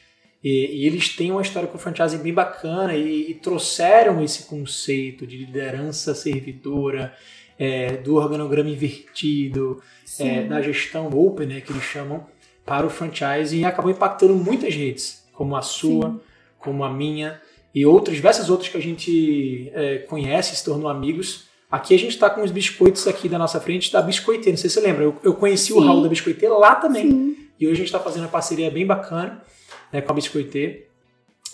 E, 0.45 0.83
e 0.83 0.85
eles 0.85 1.09
têm 1.09 1.31
uma 1.31 1.41
história 1.41 1.67
com 1.67 1.75
o 1.75 1.79
franchising 1.81 2.19
bem 2.19 2.31
bacana 2.31 2.93
e, 2.93 3.31
e 3.31 3.33
trouxeram 3.33 4.23
esse 4.23 4.43
conceito 4.43 5.25
de 5.25 5.37
liderança 5.37 6.13
servidora, 6.13 7.11
é, 7.57 7.97
do 7.97 8.17
organograma 8.17 8.69
invertido, 8.69 9.81
é, 10.19 10.43
da 10.43 10.61
gestão 10.61 11.09
open, 11.09 11.47
né, 11.47 11.61
que 11.61 11.71
eles 11.71 11.81
chamam, 11.81 12.27
para 12.63 12.85
o 12.85 12.91
franchising 12.91 13.61
e 13.61 13.65
acabou 13.65 13.89
impactando 13.89 14.35
muitas 14.35 14.75
redes, 14.75 15.25
como 15.33 15.55
a 15.55 15.63
sua, 15.63 16.11
Sim. 16.11 16.19
como 16.59 16.83
a 16.83 16.93
minha 16.93 17.41
e 17.73 17.83
outras, 17.83 18.15
diversas 18.15 18.47
outras 18.47 18.69
que 18.69 18.77
a 18.77 18.81
gente 18.81 19.71
é, 19.73 19.97
conhece, 19.99 20.55
se 20.55 20.63
tornou 20.63 20.87
amigos. 20.87 21.45
Aqui 21.71 21.95
a 21.95 21.97
gente 21.97 22.11
está 22.11 22.29
com 22.29 22.43
os 22.43 22.51
biscoitos 22.51 23.07
aqui 23.07 23.27
da 23.27 23.39
nossa 23.39 23.59
frente 23.59 23.91
da 23.91 23.99
Biscoiteira, 23.99 24.51
não 24.51 24.57
sei 24.57 24.69
se 24.69 24.75
você 24.75 24.81
lembra, 24.85 25.05
eu, 25.05 25.15
eu 25.23 25.33
conheci 25.33 25.73
o 25.73 25.79
Sim. 25.79 25.87
Raul 25.87 26.03
da 26.03 26.09
Biscoiteira 26.09 26.53
lá 26.53 26.75
também. 26.75 27.09
Sim. 27.09 27.35
E 27.59 27.65
hoje 27.65 27.73
a 27.73 27.77
gente 27.77 27.87
está 27.87 27.99
fazendo 27.99 28.23
uma 28.23 28.29
parceria 28.29 28.69
bem 28.69 28.85
bacana 28.85 29.43
né, 29.91 30.01
com 30.01 30.11
a 30.11 30.15
Biscoitê. 30.15 30.87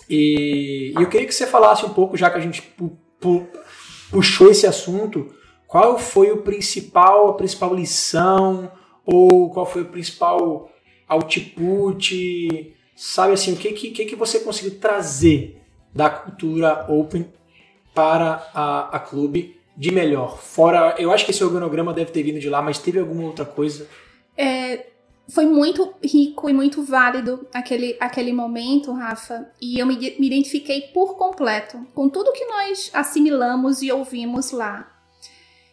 E, 0.08 0.92
e 0.98 1.02
eu 1.02 1.08
queria 1.08 1.26
que 1.26 1.34
você 1.34 1.46
falasse 1.46 1.84
um 1.86 1.90
pouco, 1.90 2.16
já 2.16 2.30
que 2.30 2.38
a 2.38 2.40
gente 2.40 2.62
pu- 2.62 2.96
pu- 3.20 3.46
puxou 4.10 4.50
esse 4.50 4.66
assunto, 4.66 5.32
qual 5.66 5.98
foi 5.98 6.30
o 6.30 6.38
principal, 6.38 7.30
a 7.30 7.34
principal 7.34 7.74
lição, 7.74 8.70
ou 9.06 9.50
qual 9.50 9.64
foi 9.64 9.82
o 9.82 9.86
principal 9.86 10.70
output, 11.08 12.74
sabe 12.96 13.32
assim, 13.34 13.52
o 13.54 13.56
que, 13.56 13.72
que, 13.72 14.04
que 14.04 14.16
você 14.16 14.40
conseguiu 14.40 14.78
trazer 14.78 15.60
da 15.94 16.08
cultura 16.10 16.86
open 16.90 17.26
para 17.94 18.48
a, 18.54 18.96
a 18.96 19.00
clube 19.00 19.56
de 19.76 19.90
melhor? 19.90 20.38
Fora, 20.38 20.94
eu 20.98 21.10
acho 21.12 21.24
que 21.24 21.30
esse 21.30 21.44
organograma 21.44 21.92
deve 21.92 22.10
ter 22.10 22.22
vindo 22.22 22.40
de 22.40 22.48
lá, 22.48 22.62
mas 22.62 22.78
teve 22.78 22.98
alguma 22.98 23.24
outra 23.24 23.44
coisa? 23.44 23.88
É, 24.36 24.86
foi 25.32 25.46
muito 25.46 25.94
rico 26.04 26.50
e 26.50 26.52
muito 26.52 26.82
válido 26.82 27.48
aquele, 27.54 27.96
aquele 27.98 28.34
momento, 28.34 28.92
Rafa, 28.92 29.50
e 29.58 29.78
eu 29.78 29.86
me, 29.86 29.96
me 29.96 30.26
identifiquei 30.26 30.82
por 30.92 31.16
completo 31.16 31.86
com 31.94 32.06
tudo 32.06 32.32
que 32.32 32.44
nós 32.44 32.90
assimilamos 32.92 33.80
e 33.80 33.90
ouvimos 33.90 34.50
lá. 34.50 34.92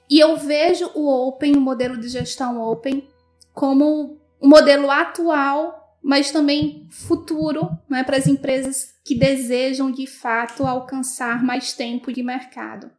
E 0.10 0.18
eu 0.18 0.38
vejo 0.38 0.90
o 0.96 1.10
Open, 1.28 1.58
o 1.58 1.62
modelo 1.62 1.98
de 1.98 2.08
gestão 2.08 2.62
Open, 2.62 3.06
como 3.54 4.18
o 4.40 4.48
modelo 4.48 4.90
atual 4.90 5.78
mas 6.02 6.32
também 6.32 6.88
futuro 6.90 7.70
né, 7.90 8.06
para 8.06 8.16
as 8.16 8.26
empresas 8.26 8.96
que 9.04 9.14
desejam 9.14 9.92
de 9.92 10.08
fato 10.08 10.66
alcançar 10.66 11.44
mais 11.44 11.74
tempo 11.74 12.14
de 12.14 12.24
mercado. 12.24 12.90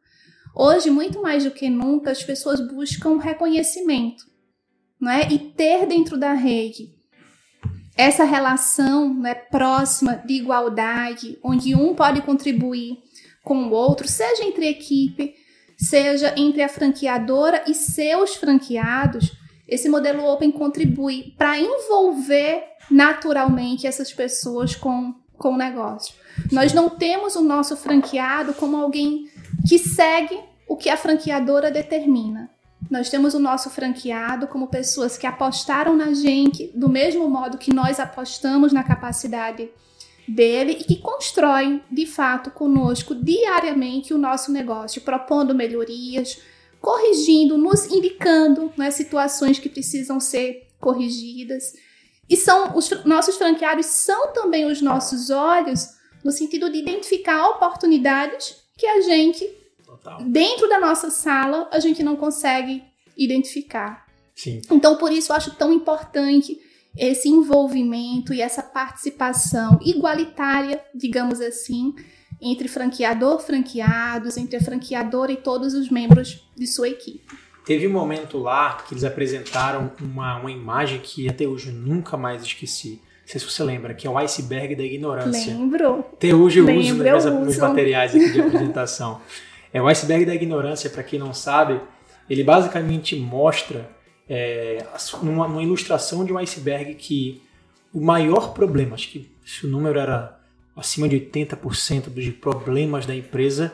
Hoje, 0.55 0.91
muito 0.91 1.23
mais 1.23 1.45
do 1.45 1.51
que 1.51 1.71
nunca, 1.71 2.11
as 2.11 2.23
pessoas 2.23 2.61
buscam 2.61 3.19
reconhecimento 3.19 4.30
né, 5.01 5.29
e 5.31 5.39
ter 5.39 5.87
dentro 5.87 6.19
da 6.19 6.33
rede 6.33 7.01
essa 7.97 8.25
relação 8.25 9.13
né, 9.13 9.35
próxima 9.35 10.15
de 10.25 10.35
igualdade, 10.35 11.39
onde 11.43 11.75
um 11.75 11.95
pode 11.95 12.23
contribuir 12.23 12.99
com 13.45 13.65
o 13.65 13.73
outro, 13.73 14.09
seja 14.09 14.45
entre 14.45 14.69
equipe, 14.69 15.35
seja 15.77 16.33
entre 16.37 16.63
a 16.63 16.69
franqueadora 16.69 17.63
e 17.67 17.75
seus 17.75 18.37
franqueados, 18.37 19.33
esse 19.69 19.89
modelo 19.89 20.25
Open 20.25 20.51
contribui 20.51 21.35
para 21.37 21.59
envolver 21.59 22.65
naturalmente 22.91 23.87
essas 23.87 24.13
pessoas 24.13 24.75
com, 24.75 25.15
com 25.37 25.53
o 25.53 25.59
negócio. 25.59 26.15
Nós 26.51 26.73
não 26.73 26.89
temos 26.89 27.37
o 27.37 27.43
nosso 27.43 27.77
franqueado 27.77 28.55
como 28.55 28.77
alguém 28.77 29.29
que 29.69 29.79
segue 29.79 30.39
o 30.67 30.77
que 30.77 30.89
a 30.89 30.97
franqueadora 30.97 31.71
determina. 31.71 32.51
Nós 32.89 33.11
temos 33.11 33.35
o 33.35 33.39
nosso 33.39 33.69
franqueado 33.71 34.47
como 34.47 34.69
pessoas 34.69 35.17
que 35.17 35.27
apostaram 35.27 35.97
na 35.97 36.13
gente 36.15 36.71
do 36.75 36.89
mesmo 36.89 37.29
modo 37.29 37.59
que 37.59 37.75
nós 37.75 38.01
apostamos 38.01 38.73
na 38.73 38.83
capacidade 38.83 39.69
dele 40.27 40.79
e 40.81 40.85
que 40.85 40.97
constroem, 40.97 41.83
de 41.91 42.07
fato, 42.07 42.51
conosco 42.51 43.15
diariamente 43.15 44.15
o 44.15 44.19
nosso 44.19 44.53
negócio, 44.53 45.03
propondo 45.03 45.55
melhorias, 45.55 46.41
corrigindo, 46.81 47.59
nos 47.59 47.87
indicando 47.87 48.73
né, 48.77 48.91
situações 48.91 49.59
que 49.59 49.69
precisam 49.69 50.19
ser 50.19 50.69
corrigidas. 50.81 51.75
E 52.29 52.37
são 52.37 52.77
os 52.77 52.89
nossos 53.05 53.37
franqueados 53.37 53.87
são 53.87 54.33
também 54.33 54.65
os 54.65 54.81
nossos 54.81 55.31
olhos 55.31 55.89
no 56.25 56.31
sentido 56.31 56.71
de 56.71 56.79
identificar 56.79 57.49
oportunidades 57.49 58.57
que 58.77 58.87
a 58.87 59.01
gente 59.01 59.45
Total. 60.03 60.23
dentro 60.25 60.69
da 60.69 60.81
nossa 60.81 61.11
sala 61.11 61.69
a 61.73 61.79
gente 61.81 62.03
não 62.03 62.17
consegue 62.17 62.83
identificar. 63.17 64.07
Sim. 64.35 64.63
Então 64.71 64.97
por 64.97 65.13
isso 65.13 65.33
eu 65.33 65.37
acho 65.37 65.55
tão 65.55 65.73
importante 65.73 66.59
esse 66.97 67.29
envolvimento 67.29 68.35
e 68.35 68.41
essa 68.41 68.63
participação 68.63 69.79
igualitária, 69.83 70.83
digamos 70.95 71.41
assim, 71.41 71.95
entre 72.41 72.69
franqueador, 72.69 73.41
franqueados, 73.41 74.37
entre 74.37 74.57
a 74.57 74.61
franqueadora 74.61 75.31
e 75.31 75.37
todos 75.37 75.75
os 75.75 75.91
membros 75.91 76.43
de 76.57 76.67
sua 76.67 76.89
equipe. 76.89 77.27
Teve 77.65 77.87
um 77.87 77.93
momento 77.93 78.39
lá 78.39 78.83
que 78.87 78.95
eles 78.95 79.05
apresentaram 79.05 79.93
uma, 80.01 80.39
uma 80.39 80.51
imagem 80.51 80.99
que 80.99 81.29
até 81.29 81.47
hoje 81.47 81.69
eu 81.69 81.75
nunca 81.75 82.17
mais 82.17 82.43
esqueci. 82.43 83.01
Não 83.21 83.29
sei 83.33 83.41
se 83.41 83.47
você 83.47 83.63
lembra, 83.63 83.95
que 83.95 84.07
é 84.07 84.11
o 84.11 84.19
iceberg 84.19 84.75
da 84.75 84.83
ignorância. 84.83 85.55
Lembro. 85.55 86.05
Até 86.13 86.35
hoje 86.35 86.59
eu 86.59 86.65
Lembro, 86.65 86.83
uso 86.83 86.97
meus, 86.97 87.25
meus 87.25 87.59
materiais 87.59 88.15
aqui 88.15 88.33
de 88.33 88.41
apresentação. 88.41 89.21
é 89.73 89.81
o 89.81 89.87
iceberg 89.87 90.25
da 90.25 90.35
ignorância, 90.35 90.91
para 90.91 91.03
quem 91.03 91.19
não 91.19 91.33
sabe, 91.33 91.81
ele 92.29 92.45
basicamente 92.45 93.17
mostra 93.17 93.91
é, 94.29 94.85
numa, 95.23 95.49
numa, 95.49 95.63
ilustração 95.63 96.25
de 96.25 96.33
um 96.33 96.39
iceberg 96.39 96.95
que 96.95 97.43
o 97.93 98.01
maior 98.01 98.53
problema, 98.53 98.95
acho 98.95 99.11
que 99.11 99.31
se 99.45 99.67
o 99.67 99.69
número 99.69 99.99
era 99.99 100.39
acima 100.77 101.09
de 101.09 101.17
80% 101.17 102.09
dos 102.09 102.29
problemas 102.31 103.07
da 103.07 103.15
empresa, 103.15 103.73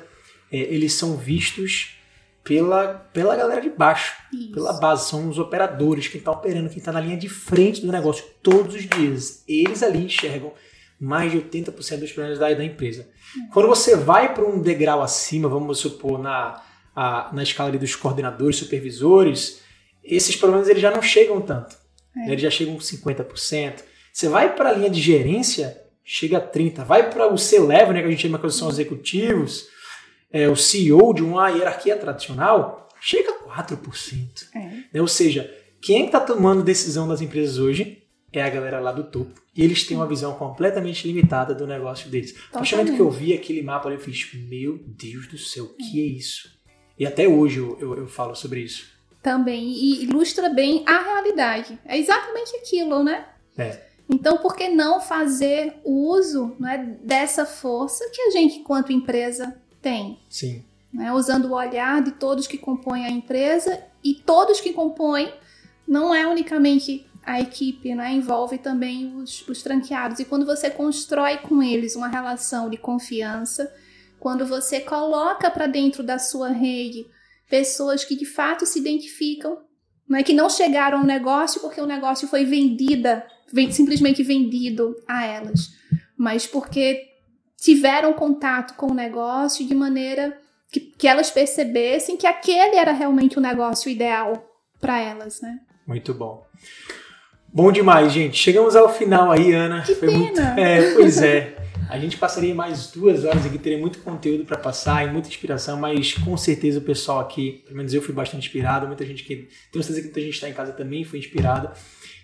é, 0.50 0.58
eles 0.58 0.94
são 0.94 1.16
vistos 1.16 1.96
pela, 2.42 2.94
pela 3.12 3.36
galera 3.36 3.60
de 3.60 3.68
baixo, 3.68 4.14
Isso. 4.32 4.52
pela 4.52 4.72
base. 4.74 5.08
São 5.08 5.28
os 5.28 5.38
operadores, 5.38 6.08
quem 6.08 6.18
está 6.18 6.30
operando, 6.30 6.68
quem 6.68 6.78
está 6.78 6.92
na 6.92 7.00
linha 7.00 7.16
de 7.16 7.28
frente 7.28 7.80
do 7.80 7.92
negócio 7.92 8.24
todos 8.42 8.74
os 8.74 8.88
dias. 8.88 9.42
Eles 9.48 9.82
ali 9.82 10.06
enxergam 10.06 10.52
mais 10.98 11.30
de 11.30 11.38
80% 11.38 11.98
dos 11.98 12.12
problemas 12.12 12.38
da, 12.38 12.52
da 12.52 12.64
empresa. 12.64 13.08
Uhum. 13.36 13.48
Quando 13.52 13.68
você 13.68 13.96
vai 13.96 14.32
para 14.32 14.44
um 14.44 14.60
degrau 14.60 15.02
acima, 15.02 15.48
vamos 15.48 15.78
supor, 15.78 16.18
na, 16.18 16.62
a, 16.94 17.30
na 17.32 17.42
escala 17.42 17.70
dos 17.72 17.94
coordenadores, 17.94 18.56
supervisores, 18.56 19.60
esses 20.02 20.36
problemas 20.36 20.68
eles 20.68 20.80
já 20.80 20.90
não 20.90 21.02
chegam 21.02 21.40
tanto. 21.40 21.76
É. 22.16 22.30
Eles 22.30 22.40
já 22.40 22.50
chegam 22.50 22.74
com 22.74 22.80
50%. 22.80 23.82
Você 24.12 24.28
vai 24.28 24.54
para 24.54 24.70
a 24.70 24.72
linha 24.72 24.88
de 24.88 25.00
gerência, 25.00 25.82
chega 26.02 26.38
a 26.38 26.40
30%. 26.40 26.84
Vai 26.84 27.10
para 27.10 27.30
o 27.30 27.36
C-Level, 27.36 27.92
né, 27.92 28.00
que 28.00 28.06
a 28.06 28.10
gente 28.10 28.22
chama 28.22 28.38
que 28.38 28.50
são 28.50 28.70
executivos, 28.70 29.68
é, 30.32 30.48
o 30.48 30.56
CEO 30.56 31.12
de 31.12 31.22
uma 31.22 31.50
hierarquia 31.50 31.96
tradicional, 31.96 32.88
chega 33.00 33.30
a 33.30 33.64
4%. 33.64 34.48
É. 34.54 34.58
Né? 34.92 35.00
Ou 35.00 35.08
seja, 35.08 35.52
quem 35.82 36.06
está 36.06 36.20
tomando 36.20 36.62
decisão 36.62 37.06
das 37.06 37.20
empresas 37.20 37.58
hoje 37.58 38.05
é 38.38 38.42
a 38.42 38.50
galera 38.50 38.80
lá 38.80 38.92
do 38.92 39.04
topo. 39.04 39.40
E 39.54 39.62
eles 39.62 39.84
têm 39.84 39.96
uma 39.96 40.06
visão 40.06 40.34
completamente 40.34 41.06
limitada 41.06 41.54
do 41.54 41.66
negócio 41.66 42.10
deles. 42.10 42.34
A 42.50 42.58
partir 42.58 42.74
do 42.74 42.78
momento 42.78 42.96
que 42.96 43.02
eu 43.02 43.10
vi 43.10 43.32
aquele 43.32 43.62
mapa, 43.62 43.88
eu 43.88 43.98
fiz, 43.98 44.28
meu 44.34 44.78
Deus 44.86 45.26
do 45.26 45.38
céu, 45.38 45.64
o 45.64 45.74
que 45.74 46.00
é 46.00 46.06
isso? 46.06 46.54
E 46.98 47.06
até 47.06 47.28
hoje 47.28 47.58
eu, 47.58 47.78
eu, 47.80 47.96
eu 47.96 48.06
falo 48.06 48.34
sobre 48.34 48.60
isso 48.60 48.96
também 49.26 49.72
e 49.72 50.04
ilustra 50.04 50.48
bem 50.48 50.84
a 50.86 51.02
realidade. 51.02 51.76
É 51.84 51.98
exatamente 51.98 52.54
aquilo, 52.58 53.02
né? 53.02 53.26
É. 53.58 53.82
Então, 54.08 54.38
por 54.38 54.54
que 54.54 54.68
não 54.68 55.00
fazer 55.00 55.80
uso 55.84 56.54
né, 56.60 56.96
dessa 57.02 57.44
força 57.44 58.08
que 58.10 58.22
a 58.22 58.30
gente, 58.30 58.60
enquanto 58.60 58.92
empresa, 58.92 59.60
tem? 59.82 60.20
Sim. 60.30 60.62
Né, 60.92 61.12
usando 61.12 61.46
o 61.46 61.54
olhar 61.54 62.00
de 62.04 62.12
todos 62.12 62.46
que 62.46 62.56
compõem 62.56 63.04
a 63.04 63.10
empresa 63.10 63.82
e 64.04 64.14
todos 64.14 64.60
que 64.60 64.72
compõem 64.72 65.34
não 65.88 66.14
é 66.14 66.24
unicamente 66.24 67.04
a 67.26 67.40
equipe, 67.40 67.92
né, 67.92 68.12
envolve 68.12 68.56
também 68.56 69.16
os, 69.16 69.46
os 69.48 69.60
franqueados. 69.60 70.20
E 70.20 70.24
quando 70.24 70.46
você 70.46 70.70
constrói 70.70 71.38
com 71.38 71.60
eles 71.60 71.96
uma 71.96 72.06
relação 72.06 72.70
de 72.70 72.76
confiança, 72.76 73.68
quando 74.20 74.46
você 74.46 74.78
coloca 74.78 75.50
para 75.50 75.66
dentro 75.66 76.04
da 76.04 76.20
sua 76.20 76.50
rede 76.50 77.04
pessoas 77.50 78.04
que 78.04 78.14
de 78.14 78.24
fato 78.24 78.64
se 78.64 78.78
identificam, 78.78 79.58
não 80.08 80.18
é 80.18 80.22
que 80.22 80.32
não 80.32 80.48
chegaram 80.48 81.00
ao 81.00 81.04
negócio 81.04 81.60
porque 81.60 81.80
o 81.80 81.86
negócio 81.86 82.28
foi 82.28 82.44
vendida, 82.44 83.26
simplesmente 83.72 84.22
vendido 84.22 84.94
a 85.06 85.24
elas, 85.24 85.70
mas 86.16 86.46
porque 86.46 87.08
tiveram 87.56 88.12
contato 88.12 88.76
com 88.76 88.92
o 88.92 88.94
negócio 88.94 89.66
de 89.66 89.74
maneira 89.74 90.40
que, 90.70 90.78
que 90.80 91.08
elas 91.08 91.30
percebessem 91.30 92.16
que 92.16 92.26
aquele 92.26 92.76
era 92.76 92.92
realmente 92.92 93.36
o 93.36 93.40
negócio 93.40 93.90
ideal 93.90 94.48
para 94.80 95.00
elas, 95.00 95.40
né? 95.40 95.58
Muito 95.86 96.12
bom. 96.14 96.44
Bom 97.56 97.72
demais, 97.72 98.12
gente. 98.12 98.36
Chegamos 98.36 98.76
ao 98.76 98.92
final 98.92 99.32
aí, 99.32 99.54
Ana. 99.54 99.80
Que 99.80 99.94
Foi 99.94 100.08
pena. 100.08 100.18
Muito... 100.18 100.40
É, 100.42 100.92
pois 100.92 101.22
é. 101.22 101.56
A 101.88 101.98
gente 101.98 102.18
passaria 102.18 102.54
mais 102.54 102.88
duas 102.88 103.24
horas 103.24 103.46
aqui, 103.46 103.56
teria 103.56 103.78
muito 103.78 103.98
conteúdo 104.00 104.44
para 104.44 104.58
passar 104.58 105.06
e 105.06 105.10
muita 105.10 105.28
inspiração, 105.28 105.80
mas 105.80 106.12
com 106.12 106.36
certeza 106.36 106.80
o 106.80 106.82
pessoal 106.82 107.18
aqui, 107.18 107.62
pelo 107.64 107.78
menos 107.78 107.94
eu 107.94 108.02
fui 108.02 108.12
bastante 108.12 108.46
inspirado, 108.46 108.86
muita 108.86 109.06
gente 109.06 109.24
que. 109.24 109.48
Tenho 109.72 109.82
certeza 109.82 110.00
que 110.00 110.08
muita 110.08 110.20
gente 110.20 110.34
está 110.34 110.50
em 110.50 110.52
casa 110.52 110.70
também 110.74 111.02
foi 111.02 111.18
inspirada. 111.18 111.72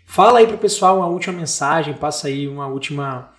Fala 0.05 0.41
aí 0.41 0.47
para 0.47 0.57
o 0.57 0.59
pessoal 0.59 0.99
uma 0.99 1.07
última 1.07 1.33
mensagem, 1.33 1.95
passa 1.95 2.29
aí 2.29 2.47
uma 2.47 2.67
última. 2.67 3.33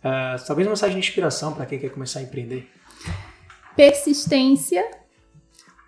Uh, 0.00 0.44
talvez 0.46 0.68
uma 0.68 0.72
mensagem 0.72 1.00
de 1.00 1.08
inspiração 1.08 1.54
para 1.54 1.64
quem 1.64 1.78
quer 1.78 1.88
começar 1.88 2.18
a 2.18 2.24
empreender. 2.24 2.68
Persistência, 3.74 4.84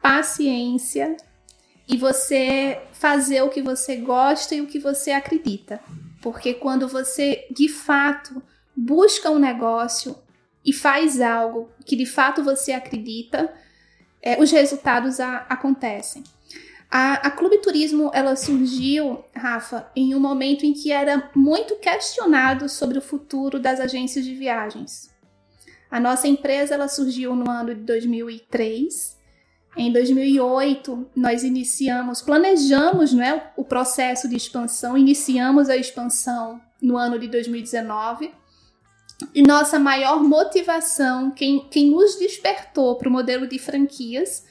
paciência 0.01 1.19
e 1.91 1.97
você 1.97 2.81
fazer 2.93 3.43
o 3.43 3.49
que 3.49 3.61
você 3.61 3.97
gosta 3.97 4.55
e 4.55 4.61
o 4.61 4.67
que 4.67 4.79
você 4.79 5.11
acredita. 5.11 5.81
Porque 6.23 6.55
quando 6.55 6.87
você 6.87 7.47
de 7.51 7.69
fato 7.69 8.41
busca 8.77 9.31
um 9.31 9.39
negócio 9.39 10.17
e 10.65 10.73
faz 10.73 11.21
algo 11.21 11.69
que 11.85 11.97
de 11.97 12.07
fato 12.07 12.45
você 12.45 12.73
acredita, 12.73 13.53
é, 14.23 14.41
os 14.41 14.51
resultados 14.51 15.19
a, 15.19 15.39
acontecem. 15.49 16.23
A, 16.91 17.15
a 17.15 17.31
Clube 17.31 17.59
Turismo 17.59 18.11
ela 18.15 18.37
surgiu, 18.37 19.25
Rafa, 19.35 19.91
em 19.97 20.15
um 20.15 20.21
momento 20.21 20.65
em 20.65 20.73
que 20.73 20.93
era 20.93 21.31
muito 21.35 21.77
questionado 21.77 22.69
sobre 22.69 22.99
o 22.99 23.03
futuro 23.03 23.59
das 23.59 23.81
agências 23.81 24.25
de 24.25 24.35
viagens. 24.35 25.11
A 25.91 25.99
nossa 25.99 26.29
empresa 26.29 26.75
ela 26.75 26.89
surgiu 26.89 27.35
no 27.35 27.51
ano 27.51 27.75
de 27.75 27.81
2003. 27.83 29.20
Em 29.77 29.93
2008, 29.93 31.11
nós 31.15 31.45
iniciamos, 31.45 32.21
planejamos 32.21 33.13
né, 33.13 33.51
o 33.57 33.65
processo 33.65 34.29
de 34.29 34.37
expansão, 34.37 34.99
iniciamos 34.99 35.69
a 35.69 35.77
expansão 35.77 36.61
no 36.83 36.97
ano 36.97 37.19
de 37.19 37.29
2019. 37.29 38.33
E 39.35 39.43
nossa 39.43 39.79
maior 39.79 40.23
motivação, 40.23 41.31
quem, 41.31 41.69
quem 41.71 41.91
nos 41.91 42.17
despertou 42.17 42.97
para 42.97 43.09
o 43.09 43.13
modelo 43.13 43.47
de 43.47 43.59
franquias, 43.59 44.45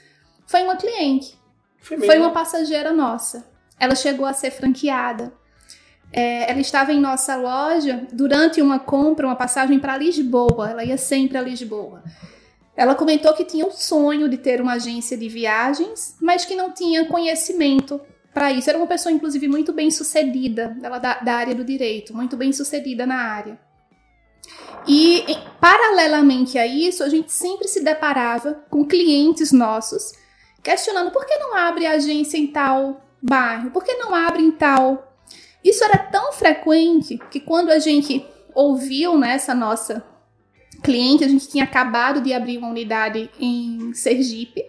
foi 0.45 0.63
uma 0.63 0.75
cliente. 0.75 1.37
Foi, 1.79 1.97
foi, 1.97 2.17
uma 2.17 2.31
passageira 2.31 2.93
nossa. 2.93 3.47
Ela 3.79 3.95
chegou 3.95 4.25
a 4.25 4.33
ser 4.33 4.51
franqueada. 4.51 5.33
É, 6.11 6.49
ela 6.49 6.59
estava 6.59 6.91
em 6.91 6.99
nossa 6.99 7.35
loja 7.35 8.07
durante 8.11 8.61
uma 8.61 8.79
compra, 8.79 9.25
uma 9.25 9.35
passagem 9.35 9.79
para 9.79 9.97
Lisboa. 9.97 10.69
Ela 10.69 10.83
ia 10.83 10.97
sempre 10.97 11.37
a 11.37 11.41
Lisboa. 11.41 12.03
Ela 12.79 12.95
comentou 12.95 13.33
que 13.33 13.43
tinha 13.43 13.67
o 13.67 13.71
sonho 13.71 14.29
de 14.29 14.37
ter 14.37 14.61
uma 14.61 14.75
agência 14.75 15.17
de 15.17 15.27
viagens, 15.27 16.15
mas 16.21 16.45
que 16.45 16.55
não 16.55 16.71
tinha 16.71 17.03
conhecimento 17.07 17.99
para 18.33 18.53
isso. 18.53 18.69
Era 18.69 18.77
uma 18.77 18.87
pessoa, 18.87 19.11
inclusive, 19.11 19.49
muito 19.49 19.73
bem 19.73 19.91
sucedida, 19.91 20.77
ela 20.81 20.97
da, 20.97 21.15
da 21.15 21.33
área 21.33 21.53
do 21.53 21.65
direito, 21.65 22.15
muito 22.15 22.37
bem 22.37 22.53
sucedida 22.53 23.05
na 23.05 23.17
área. 23.17 23.59
E, 24.87 25.25
paralelamente 25.59 26.57
a 26.57 26.65
isso, 26.65 27.03
a 27.03 27.09
gente 27.09 27.33
sempre 27.33 27.67
se 27.67 27.83
deparava 27.83 28.63
com 28.69 28.87
clientes 28.87 29.51
nossos 29.51 30.13
questionando 30.63 31.11
por 31.11 31.25
que 31.25 31.35
não 31.35 31.57
abre 31.57 31.85
agência 31.85 32.37
em 32.37 32.47
tal 32.47 33.01
bairro, 33.21 33.71
por 33.71 33.83
que 33.83 33.95
não 33.95 34.15
abre 34.15 34.41
em 34.41 34.51
tal. 34.51 35.17
Isso 35.61 35.83
era 35.83 35.97
tão 35.97 36.31
frequente 36.31 37.17
que 37.29 37.41
quando 37.41 37.71
a 37.71 37.79
gente 37.79 38.25
ouviu 38.55 39.17
nessa 39.17 39.53
né, 39.53 39.59
nossa 39.59 40.08
cliente, 40.79 41.23
a 41.23 41.27
gente 41.27 41.47
tinha 41.47 41.63
acabado 41.63 42.21
de 42.21 42.33
abrir 42.33 42.57
uma 42.57 42.69
unidade 42.69 43.29
em 43.39 43.93
Sergipe, 43.93 44.65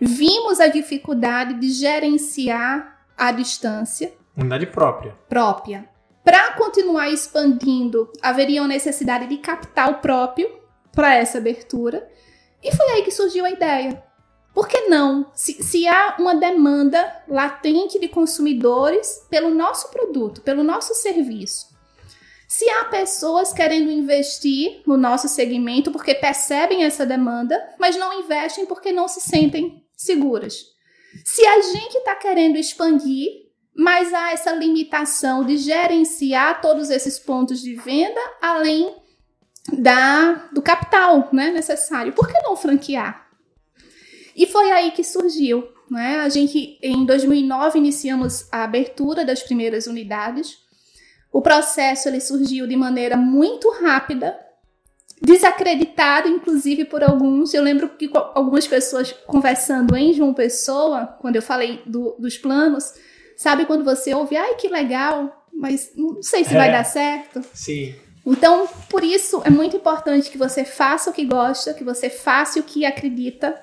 vimos 0.00 0.60
a 0.60 0.68
dificuldade 0.68 1.54
de 1.54 1.70
gerenciar 1.70 3.04
à 3.16 3.30
distância. 3.32 4.12
Unidade 4.36 4.66
própria. 4.66 5.16
Própria. 5.28 5.88
Para 6.24 6.52
continuar 6.52 7.10
expandindo, 7.10 8.10
haveria 8.22 8.62
uma 8.62 8.68
necessidade 8.68 9.26
de 9.26 9.38
capital 9.38 10.00
próprio 10.00 10.48
para 10.92 11.14
essa 11.14 11.38
abertura. 11.38 12.08
E 12.62 12.74
foi 12.74 12.86
aí 12.90 13.02
que 13.02 13.10
surgiu 13.10 13.44
a 13.44 13.50
ideia. 13.50 14.02
Por 14.54 14.68
que 14.68 14.82
não? 14.82 15.30
Se, 15.34 15.62
se, 15.62 15.88
há 15.88 16.16
uma 16.18 16.34
demanda 16.34 17.22
latente 17.26 17.98
de 17.98 18.08
consumidores 18.08 19.26
pelo 19.30 19.50
nosso 19.50 19.90
produto, 19.90 20.42
pelo 20.42 20.62
nosso 20.62 20.94
serviço, 20.94 21.71
se 22.52 22.68
há 22.68 22.84
pessoas 22.84 23.50
querendo 23.50 23.90
investir 23.90 24.82
no 24.86 24.98
nosso 24.98 25.26
segmento 25.26 25.90
porque 25.90 26.14
percebem 26.14 26.84
essa 26.84 27.06
demanda, 27.06 27.58
mas 27.78 27.96
não 27.96 28.20
investem 28.20 28.66
porque 28.66 28.92
não 28.92 29.08
se 29.08 29.22
sentem 29.22 29.82
seguras. 29.96 30.66
Se 31.24 31.46
a 31.46 31.62
gente 31.62 31.96
está 31.96 32.14
querendo 32.14 32.58
expandir, 32.58 33.26
mas 33.74 34.12
há 34.12 34.32
essa 34.32 34.52
limitação 34.52 35.46
de 35.46 35.56
gerenciar 35.56 36.60
todos 36.60 36.90
esses 36.90 37.18
pontos 37.18 37.58
de 37.58 37.74
venda 37.74 38.20
além 38.42 38.96
da, 39.72 40.50
do 40.52 40.60
capital 40.60 41.30
né, 41.32 41.50
necessário, 41.50 42.12
por 42.12 42.28
que 42.28 42.38
não 42.42 42.54
franquear? 42.54 43.30
E 44.36 44.46
foi 44.46 44.70
aí 44.72 44.90
que 44.90 45.02
surgiu. 45.02 45.66
Né? 45.90 46.16
A 46.16 46.28
gente, 46.28 46.78
em 46.82 47.06
2009, 47.06 47.78
iniciamos 47.78 48.46
a 48.52 48.62
abertura 48.62 49.24
das 49.24 49.42
primeiras 49.42 49.86
unidades. 49.86 50.61
O 51.32 51.40
processo 51.40 52.08
ele 52.08 52.20
surgiu 52.20 52.66
de 52.66 52.76
maneira 52.76 53.16
muito 53.16 53.70
rápida, 53.70 54.38
desacreditado, 55.20 56.28
inclusive, 56.28 56.84
por 56.84 57.02
alguns. 57.02 57.54
Eu 57.54 57.62
lembro 57.62 57.88
que 57.88 58.10
algumas 58.34 58.66
pessoas 58.66 59.12
conversando 59.26 59.96
em 59.96 60.12
João 60.12 60.34
Pessoa, 60.34 61.06
quando 61.20 61.36
eu 61.36 61.42
falei 61.42 61.80
do, 61.86 62.16
dos 62.18 62.36
planos, 62.36 62.92
sabe 63.36 63.64
quando 63.64 63.82
você 63.82 64.12
ouve, 64.12 64.36
ai 64.36 64.56
que 64.56 64.68
legal, 64.68 65.46
mas 65.52 65.92
não 65.96 66.22
sei 66.22 66.44
se 66.44 66.54
é, 66.54 66.58
vai 66.58 66.70
dar 66.70 66.84
certo. 66.84 67.42
Sim. 67.54 67.94
Então, 68.26 68.68
por 68.88 69.02
isso 69.02 69.42
é 69.44 69.50
muito 69.50 69.76
importante 69.76 70.30
que 70.30 70.38
você 70.38 70.64
faça 70.64 71.10
o 71.10 71.12
que 71.12 71.24
gosta, 71.24 71.74
que 71.74 71.82
você 71.82 72.10
faça 72.10 72.60
o 72.60 72.62
que 72.62 72.84
acredita. 72.84 73.60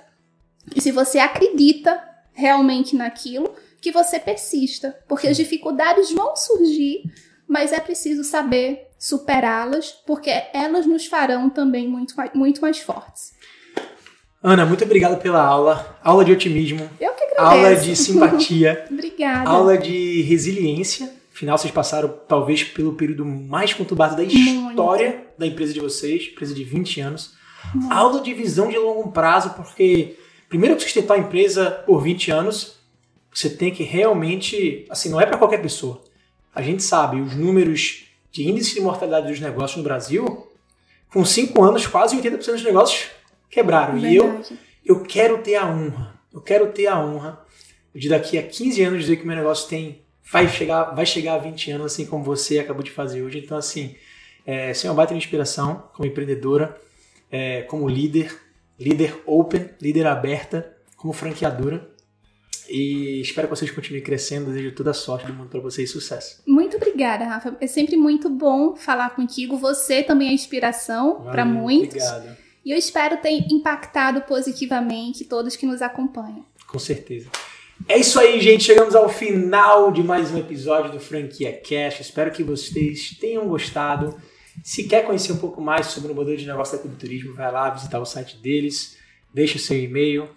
E 0.75 0.81
se 0.81 0.91
você 0.91 1.19
acredita 1.19 2.03
realmente 2.33 2.95
naquilo, 2.95 3.53
que 3.81 3.91
você 3.91 4.19
persista, 4.19 4.97
porque 5.07 5.27
as 5.27 5.37
dificuldades 5.37 6.11
vão 6.11 6.35
surgir 6.35 7.03
mas 7.49 7.73
é 7.73 7.79
preciso 7.79 8.23
saber 8.23 8.89
superá-las, 8.99 9.91
porque 10.05 10.29
elas 10.53 10.85
nos 10.85 11.07
farão 11.07 11.49
também 11.49 11.87
muito, 11.87 12.13
muito 12.35 12.61
mais 12.61 12.77
fortes. 12.77 13.33
Ana, 14.41 14.67
muito 14.67 14.83
obrigado 14.83 15.19
pela 15.19 15.41
aula. 15.43 15.97
Aula 16.03 16.23
de 16.23 16.31
otimismo. 16.31 16.87
Eu 17.01 17.11
que 17.13 17.23
agradeço. 17.23 17.65
Aula 17.65 17.75
de 17.75 17.95
simpatia. 17.95 18.85
Obrigada. 18.89 19.49
Aula 19.49 19.77
de 19.77 20.21
resiliência. 20.21 21.11
Afinal, 21.33 21.57
vocês 21.57 21.73
passaram 21.73 22.13
talvez 22.27 22.63
pelo 22.63 22.93
período 22.93 23.25
mais 23.25 23.73
conturbado 23.73 24.15
da 24.15 24.23
história 24.23 25.09
muito. 25.09 25.27
da 25.37 25.47
empresa 25.47 25.73
de 25.73 25.79
vocês, 25.79 26.29
empresa 26.31 26.53
de 26.53 26.63
20 26.63 27.01
anos. 27.01 27.33
Muito. 27.73 27.93
Aula 27.93 28.21
de 28.21 28.33
visão 28.33 28.69
de 28.69 28.77
longo 28.77 29.11
prazo, 29.11 29.51
porque 29.51 30.17
primeiro 30.47 30.75
que 30.75 30.83
sustentar 30.83 31.15
a 31.15 31.19
empresa 31.19 31.71
por 31.85 32.01
20 32.01 32.31
anos, 32.31 32.77
você 33.33 33.49
tem 33.49 33.73
que 33.73 33.83
realmente, 33.83 34.85
assim, 34.89 35.09
não 35.09 35.19
é 35.19 35.25
para 35.25 35.37
qualquer 35.37 35.61
pessoa 35.61 36.01
a 36.53 36.61
gente 36.61 36.83
sabe 36.83 37.21
os 37.21 37.35
números 37.35 38.05
de 38.31 38.47
índice 38.47 38.75
de 38.75 38.81
mortalidade 38.81 39.27
dos 39.27 39.39
negócios 39.39 39.77
no 39.77 39.83
Brasil, 39.83 40.47
com 41.11 41.25
5 41.25 41.63
anos, 41.63 41.87
quase 41.87 42.15
80% 42.17 42.37
dos 42.37 42.63
negócios 42.63 43.09
quebraram. 43.49 43.99
Verdade. 43.99 44.13
E 44.13 44.17
eu, 44.17 44.43
eu 44.85 45.03
quero 45.03 45.39
ter 45.39 45.55
a 45.55 45.67
honra, 45.67 46.19
eu 46.33 46.41
quero 46.41 46.71
ter 46.71 46.87
a 46.87 46.99
honra 46.99 47.39
de 47.93 48.07
daqui 48.07 48.37
a 48.37 48.43
15 48.43 48.83
anos 48.83 48.99
dizer 49.01 49.17
que 49.17 49.25
meu 49.25 49.35
negócio 49.35 49.67
tem 49.67 50.01
vai 50.31 50.47
chegar, 50.47 50.83
vai 50.95 51.05
chegar 51.05 51.35
a 51.35 51.37
20 51.39 51.71
anos, 51.71 51.93
assim 51.93 52.05
como 52.05 52.23
você 52.23 52.59
acabou 52.59 52.83
de 52.83 52.91
fazer 52.91 53.23
hoje. 53.23 53.39
Então, 53.39 53.57
assim, 53.57 53.95
é, 54.45 54.73
você 54.73 54.87
é 54.87 54.89
uma 54.89 54.95
baita 54.95 55.13
inspiração 55.13 55.89
como 55.93 56.07
empreendedora, 56.07 56.79
é, 57.31 57.63
como 57.63 57.89
líder, 57.89 58.39
líder 58.79 59.21
open, 59.25 59.69
líder 59.81 60.05
aberta, 60.05 60.75
como 60.95 61.13
franqueadora. 61.13 61.88
E 62.69 63.19
espero 63.21 63.47
que 63.47 63.55
vocês 63.55 63.71
continuem 63.71 64.03
crescendo. 64.03 64.51
Desejo 64.51 64.75
toda 64.75 64.91
a 64.91 64.93
sorte 64.93 65.25
do 65.25 65.33
mundo 65.33 65.49
para 65.49 65.59
vocês 65.59 65.89
e 65.89 65.91
sucesso. 65.91 66.41
Muito 66.45 66.77
obrigada, 66.77 67.25
Rafa. 67.25 67.57
É 67.59 67.67
sempre 67.67 67.97
muito 67.97 68.29
bom 68.29 68.75
falar 68.75 69.09
contigo. 69.11 69.57
Você 69.57 70.03
também 70.03 70.29
é 70.29 70.33
inspiração 70.33 71.21
para 71.23 71.43
muitos. 71.43 72.03
Obrigado. 72.03 72.37
E 72.63 72.71
eu 72.71 72.77
espero 72.77 73.17
ter 73.17 73.31
impactado 73.51 74.21
positivamente 74.21 75.25
todos 75.25 75.55
que 75.55 75.65
nos 75.65 75.81
acompanham. 75.81 76.45
Com 76.67 76.77
certeza. 76.77 77.29
É 77.87 77.97
isso 77.97 78.19
aí, 78.19 78.39
gente. 78.41 78.65
Chegamos 78.65 78.95
ao 78.95 79.09
final 79.09 79.91
de 79.91 80.03
mais 80.03 80.31
um 80.31 80.37
episódio 80.37 80.91
do 80.91 80.99
Franquia 80.99 81.53
Cash. 81.53 82.01
Espero 82.01 82.31
que 82.31 82.43
vocês 82.43 83.17
tenham 83.19 83.47
gostado. 83.47 84.15
Se 84.63 84.83
quer 84.83 85.05
conhecer 85.05 85.31
um 85.31 85.37
pouco 85.37 85.61
mais 85.61 85.87
sobre 85.87 86.11
o 86.11 86.15
modelo 86.15 86.37
de 86.37 86.45
negócio 86.45 86.75
da 86.75 86.81
Clube 86.81 86.97
Turismo, 86.97 87.33
vai 87.33 87.49
lá 87.51 87.69
visitar 87.69 87.99
o 87.99 88.05
site 88.05 88.37
deles, 88.37 88.97
deixa 89.33 89.55
o 89.55 89.59
seu 89.59 89.79
e-mail 89.79 90.27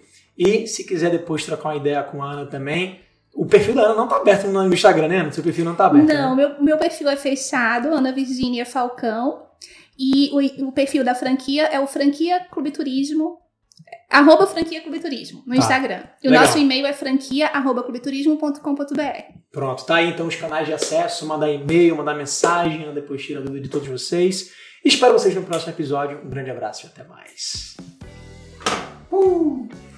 e 0.43 0.66
se 0.66 0.84
quiser 0.84 1.11
depois 1.11 1.45
trocar 1.45 1.70
uma 1.70 1.76
ideia 1.76 2.03
com 2.03 2.22
a 2.22 2.32
Ana 2.32 2.47
também, 2.47 3.01
o 3.34 3.47
perfil 3.47 3.74
da 3.74 3.82
Ana 3.82 3.95
não 3.95 4.05
está 4.05 4.16
aberto 4.16 4.47
no 4.49 4.72
Instagram, 4.72 5.09
né? 5.09 5.26
O 5.26 5.32
seu 5.32 5.43
perfil 5.43 5.64
não 5.64 5.72
está 5.72 5.86
aberto. 5.86 6.07
Não, 6.07 6.36
né? 6.36 6.47
meu, 6.49 6.62
meu 6.62 6.78
perfil 6.78 7.09
é 7.09 7.16
fechado, 7.16 7.88
Ana 7.88 8.12
Virgínia 8.12 8.66
Falcão. 8.66 9.47
E 9.99 10.30
o, 10.32 10.68
o, 10.68 10.72
perfil 10.72 11.05
da 11.05 11.14
franquia 11.14 11.64
é 11.66 11.78
o 11.78 11.86
Franquia 11.86 12.40
Clube 12.51 12.70
Turismo, 12.70 13.38
arroba 14.11 14.47
Franquia 14.47 14.80
Clube 14.80 15.01
Turismo, 15.01 15.43
no 15.47 15.55
tá. 15.55 15.59
Instagram. 15.59 16.03
E 16.22 16.28
Legal. 16.28 16.43
o 16.43 16.47
nosso 16.47 16.59
e-mail 16.59 16.86
é 16.86 16.93
franquia 16.93 17.49
arroba 17.49 17.82
clubeturismo.com.br. 17.82 19.43
Pronto, 19.53 19.84
tá 19.84 19.97
aí 19.97 20.11
então 20.11 20.26
os 20.26 20.36
canais 20.36 20.66
de 20.66 20.72
acesso, 20.72 21.26
mandar 21.26 21.51
e-mail, 21.51 21.97
mandar 21.97 22.14
mensagem, 22.14 22.93
depois 22.95 23.22
tira 23.22 23.40
a 23.40 23.43
dúvida 23.43 23.62
de 23.62 23.68
todos 23.68 23.86
vocês. 23.86 24.51
Espero 24.84 25.12
vocês 25.12 25.34
no 25.34 25.43
próximo 25.43 25.72
episódio. 25.72 26.20
Um 26.24 26.28
grande 26.28 26.51
abraço 26.51 26.86
e 26.86 26.88
até 26.88 27.05
mais. 27.05 27.76
Uh! 29.11 29.91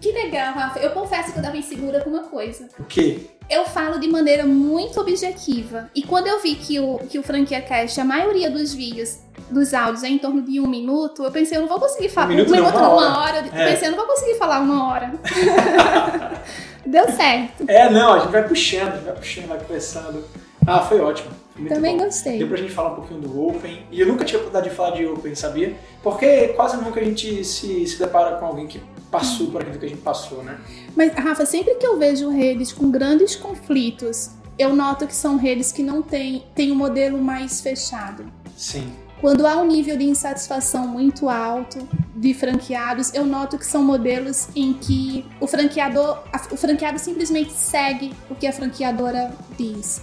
Que 0.00 0.12
legal, 0.12 0.54
Rafa. 0.54 0.78
Eu 0.78 0.90
confesso 0.90 1.32
que 1.32 1.38
eu 1.38 1.42
tava 1.42 1.56
insegura 1.56 2.00
com 2.00 2.10
uma 2.10 2.24
coisa. 2.24 2.68
O 2.78 2.84
quê? 2.84 3.20
Eu 3.50 3.64
falo 3.64 3.98
de 3.98 4.08
maneira 4.08 4.44
muito 4.44 5.00
objetiva. 5.00 5.90
E 5.94 6.02
quando 6.02 6.26
eu 6.26 6.40
vi 6.40 6.54
que 6.54 6.78
o, 6.78 6.98
que 6.98 7.18
o 7.18 7.22
Franquia 7.22 7.60
Cast, 7.60 8.00
a 8.00 8.04
maioria 8.04 8.50
dos 8.50 8.74
vídeos, 8.74 9.18
dos 9.50 9.72
áudios 9.72 10.04
é 10.04 10.08
em 10.08 10.18
torno 10.18 10.42
de 10.42 10.60
um 10.60 10.66
minuto, 10.66 11.24
eu 11.24 11.30
pensei, 11.30 11.56
eu 11.56 11.62
não 11.62 11.68
vou 11.68 11.80
conseguir 11.80 12.10
falar. 12.10 12.26
Um 12.26 12.30
minuto, 12.30 12.48
um 12.48 12.56
minuto 12.56 12.74
não, 12.74 12.80
uma, 12.80 13.08
uma 13.08 13.18
hora. 13.18 13.38
hora. 13.38 13.48
É. 13.52 13.64
Eu 13.64 13.70
pensei, 13.70 13.88
eu 13.88 13.92
não 13.92 13.98
vou 13.98 14.06
conseguir 14.06 14.34
falar 14.34 14.60
uma 14.60 14.88
hora. 14.88 15.14
Deu 16.86 17.10
certo. 17.10 17.64
É, 17.66 17.90
não, 17.90 18.14
a 18.14 18.18
gente 18.20 18.30
vai 18.30 18.46
puxando, 18.46 18.88
a 18.88 18.96
gente 18.96 19.04
vai 19.04 19.14
puxando, 19.14 19.46
vai 19.48 19.58
conversando. 19.58 20.24
Ah, 20.66 20.80
foi 20.80 21.00
ótimo. 21.00 21.30
Muito 21.56 21.74
Também 21.74 21.96
bom. 21.96 22.04
gostei. 22.04 22.38
Deu 22.38 22.46
pra 22.46 22.56
gente 22.56 22.72
falar 22.72 22.92
um 22.92 22.96
pouquinho 22.96 23.20
do 23.20 23.48
Open. 23.48 23.86
E 23.90 24.00
eu 24.00 24.06
nunca 24.06 24.24
tinha 24.24 24.38
oportunidade 24.38 24.70
de 24.70 24.76
falar 24.76 24.90
de 24.90 25.06
Open, 25.06 25.34
sabia? 25.34 25.74
Porque 26.02 26.48
quase 26.48 26.76
nunca 26.76 27.00
a 27.00 27.04
gente 27.04 27.44
se, 27.44 27.86
se 27.86 27.98
depara 27.98 28.36
com 28.36 28.46
alguém 28.46 28.66
que 28.66 28.80
passou 29.10 29.50
por 29.50 29.62
aquilo 29.62 29.78
que 29.78 29.86
a 29.86 29.88
gente 29.88 30.02
passou, 30.02 30.42
né? 30.42 30.58
Mas, 30.96 31.12
Rafa, 31.14 31.46
sempre 31.46 31.74
que 31.76 31.86
eu 31.86 31.98
vejo 31.98 32.28
redes 32.30 32.72
com 32.72 32.90
grandes 32.90 33.34
conflitos, 33.36 34.30
eu 34.58 34.74
noto 34.74 35.06
que 35.06 35.14
são 35.14 35.36
redes 35.36 35.72
que 35.72 35.82
não 35.82 36.02
têm, 36.02 36.44
têm 36.54 36.72
um 36.72 36.74
modelo 36.74 37.18
mais 37.18 37.60
fechado. 37.60 38.24
Sim. 38.56 38.92
Quando 39.20 39.46
há 39.46 39.56
um 39.56 39.66
nível 39.66 39.96
de 39.96 40.04
insatisfação 40.04 40.86
muito 40.86 41.28
alto 41.28 41.88
de 42.14 42.32
franqueados, 42.34 43.12
eu 43.12 43.24
noto 43.24 43.58
que 43.58 43.66
são 43.66 43.82
modelos 43.82 44.48
em 44.54 44.72
que 44.72 45.24
o 45.40 45.46
franqueador, 45.46 46.22
o 46.52 46.56
franqueado 46.56 46.98
simplesmente 46.98 47.52
segue 47.52 48.12
o 48.30 48.34
que 48.34 48.46
a 48.46 48.52
franqueadora 48.52 49.32
diz. 49.56 50.00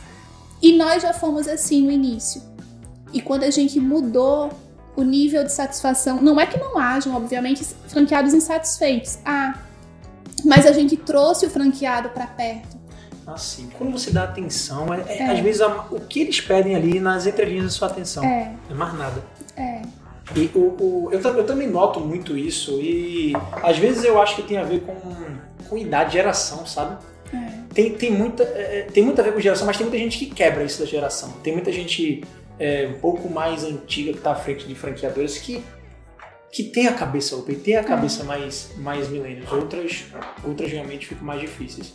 E 0.61 0.77
nós 0.77 1.01
já 1.01 1.13
fomos 1.13 1.47
assim 1.47 1.83
no 1.83 1.91
início. 1.91 2.41
E 3.13 3.21
quando 3.21 3.43
a 3.43 3.49
gente 3.49 3.79
mudou 3.79 4.51
o 4.95 5.03
nível 5.03 5.43
de 5.43 5.51
satisfação, 5.51 6.21
não 6.21 6.39
é 6.39 6.45
que 6.45 6.57
não 6.57 6.77
hajam, 6.77 7.15
obviamente, 7.15 7.63
franqueados 7.87 8.33
insatisfeitos. 8.33 9.19
Ah, 9.25 9.55
mas 10.43 10.65
a 10.65 10.71
gente 10.71 10.95
trouxe 10.95 11.45
o 11.45 11.49
franqueado 11.49 12.09
para 12.09 12.27
perto. 12.27 12.75
Assim, 13.25 13.69
quando 13.77 13.91
você 13.91 14.11
dá 14.11 14.23
atenção, 14.23 14.93
é, 14.93 15.17
é. 15.17 15.31
às 15.31 15.39
vezes 15.39 15.61
a, 15.61 15.67
o 15.89 15.99
que 15.99 16.21
eles 16.21 16.39
pedem 16.39 16.75
ali 16.75 16.99
nas 16.99 17.25
entrelinhas 17.25 17.65
da 17.65 17.71
sua 17.71 17.87
atenção. 17.87 18.23
É. 18.23 18.53
é 18.69 18.73
mais 18.73 18.93
nada. 18.93 19.23
É. 19.57 19.81
E 20.35 20.49
o, 20.53 20.59
o 20.59 21.09
eu, 21.11 21.19
eu, 21.19 21.45
também 21.45 21.67
noto 21.67 21.99
muito 21.99 22.37
isso 22.37 22.79
e 22.81 23.33
às 23.63 23.77
vezes 23.77 24.03
eu 24.03 24.19
acho 24.21 24.35
que 24.35 24.43
tem 24.43 24.57
a 24.57 24.63
ver 24.63 24.81
com, 24.81 24.95
com 25.69 25.77
idade, 25.77 26.13
geração, 26.13 26.65
sabe? 26.65 26.97
Tem, 27.75 27.91
tem, 27.91 28.09
muita, 28.09 28.41
é, 28.43 28.79
é, 28.79 28.81
tem 28.83 29.03
muito 29.03 29.19
a 29.19 29.23
ver 29.23 29.33
com 29.33 29.39
geração, 29.41 29.67
mas 29.67 29.75
tem 29.75 29.85
muita 29.85 30.01
gente 30.01 30.17
que 30.17 30.27
quebra 30.27 30.63
isso 30.63 30.79
da 30.79 30.85
geração. 30.85 31.29
Tem 31.43 31.51
muita 31.51 31.73
gente 31.73 32.23
é, 32.59 32.87
um 32.87 32.99
pouco 32.99 33.29
mais 33.29 33.63
antiga 33.63 34.11
que 34.11 34.17
está 34.17 34.31
à 34.31 34.35
frente 34.35 34.67
de 34.67 34.75
franqueadores 34.75 35.37
que, 35.37 35.63
que 36.51 36.63
tem 36.63 36.87
a 36.87 36.93
cabeça 36.93 37.35
open, 37.35 37.55
tem 37.55 37.75
a 37.75 37.83
cabeça 37.83 38.23
mais, 38.23 38.71
mais 38.77 39.09
milênios. 39.09 39.51
Outras, 39.51 40.05
outras 40.43 40.71
realmente 40.71 41.07
ficam 41.07 41.25
mais 41.25 41.41
difíceis. 41.41 41.93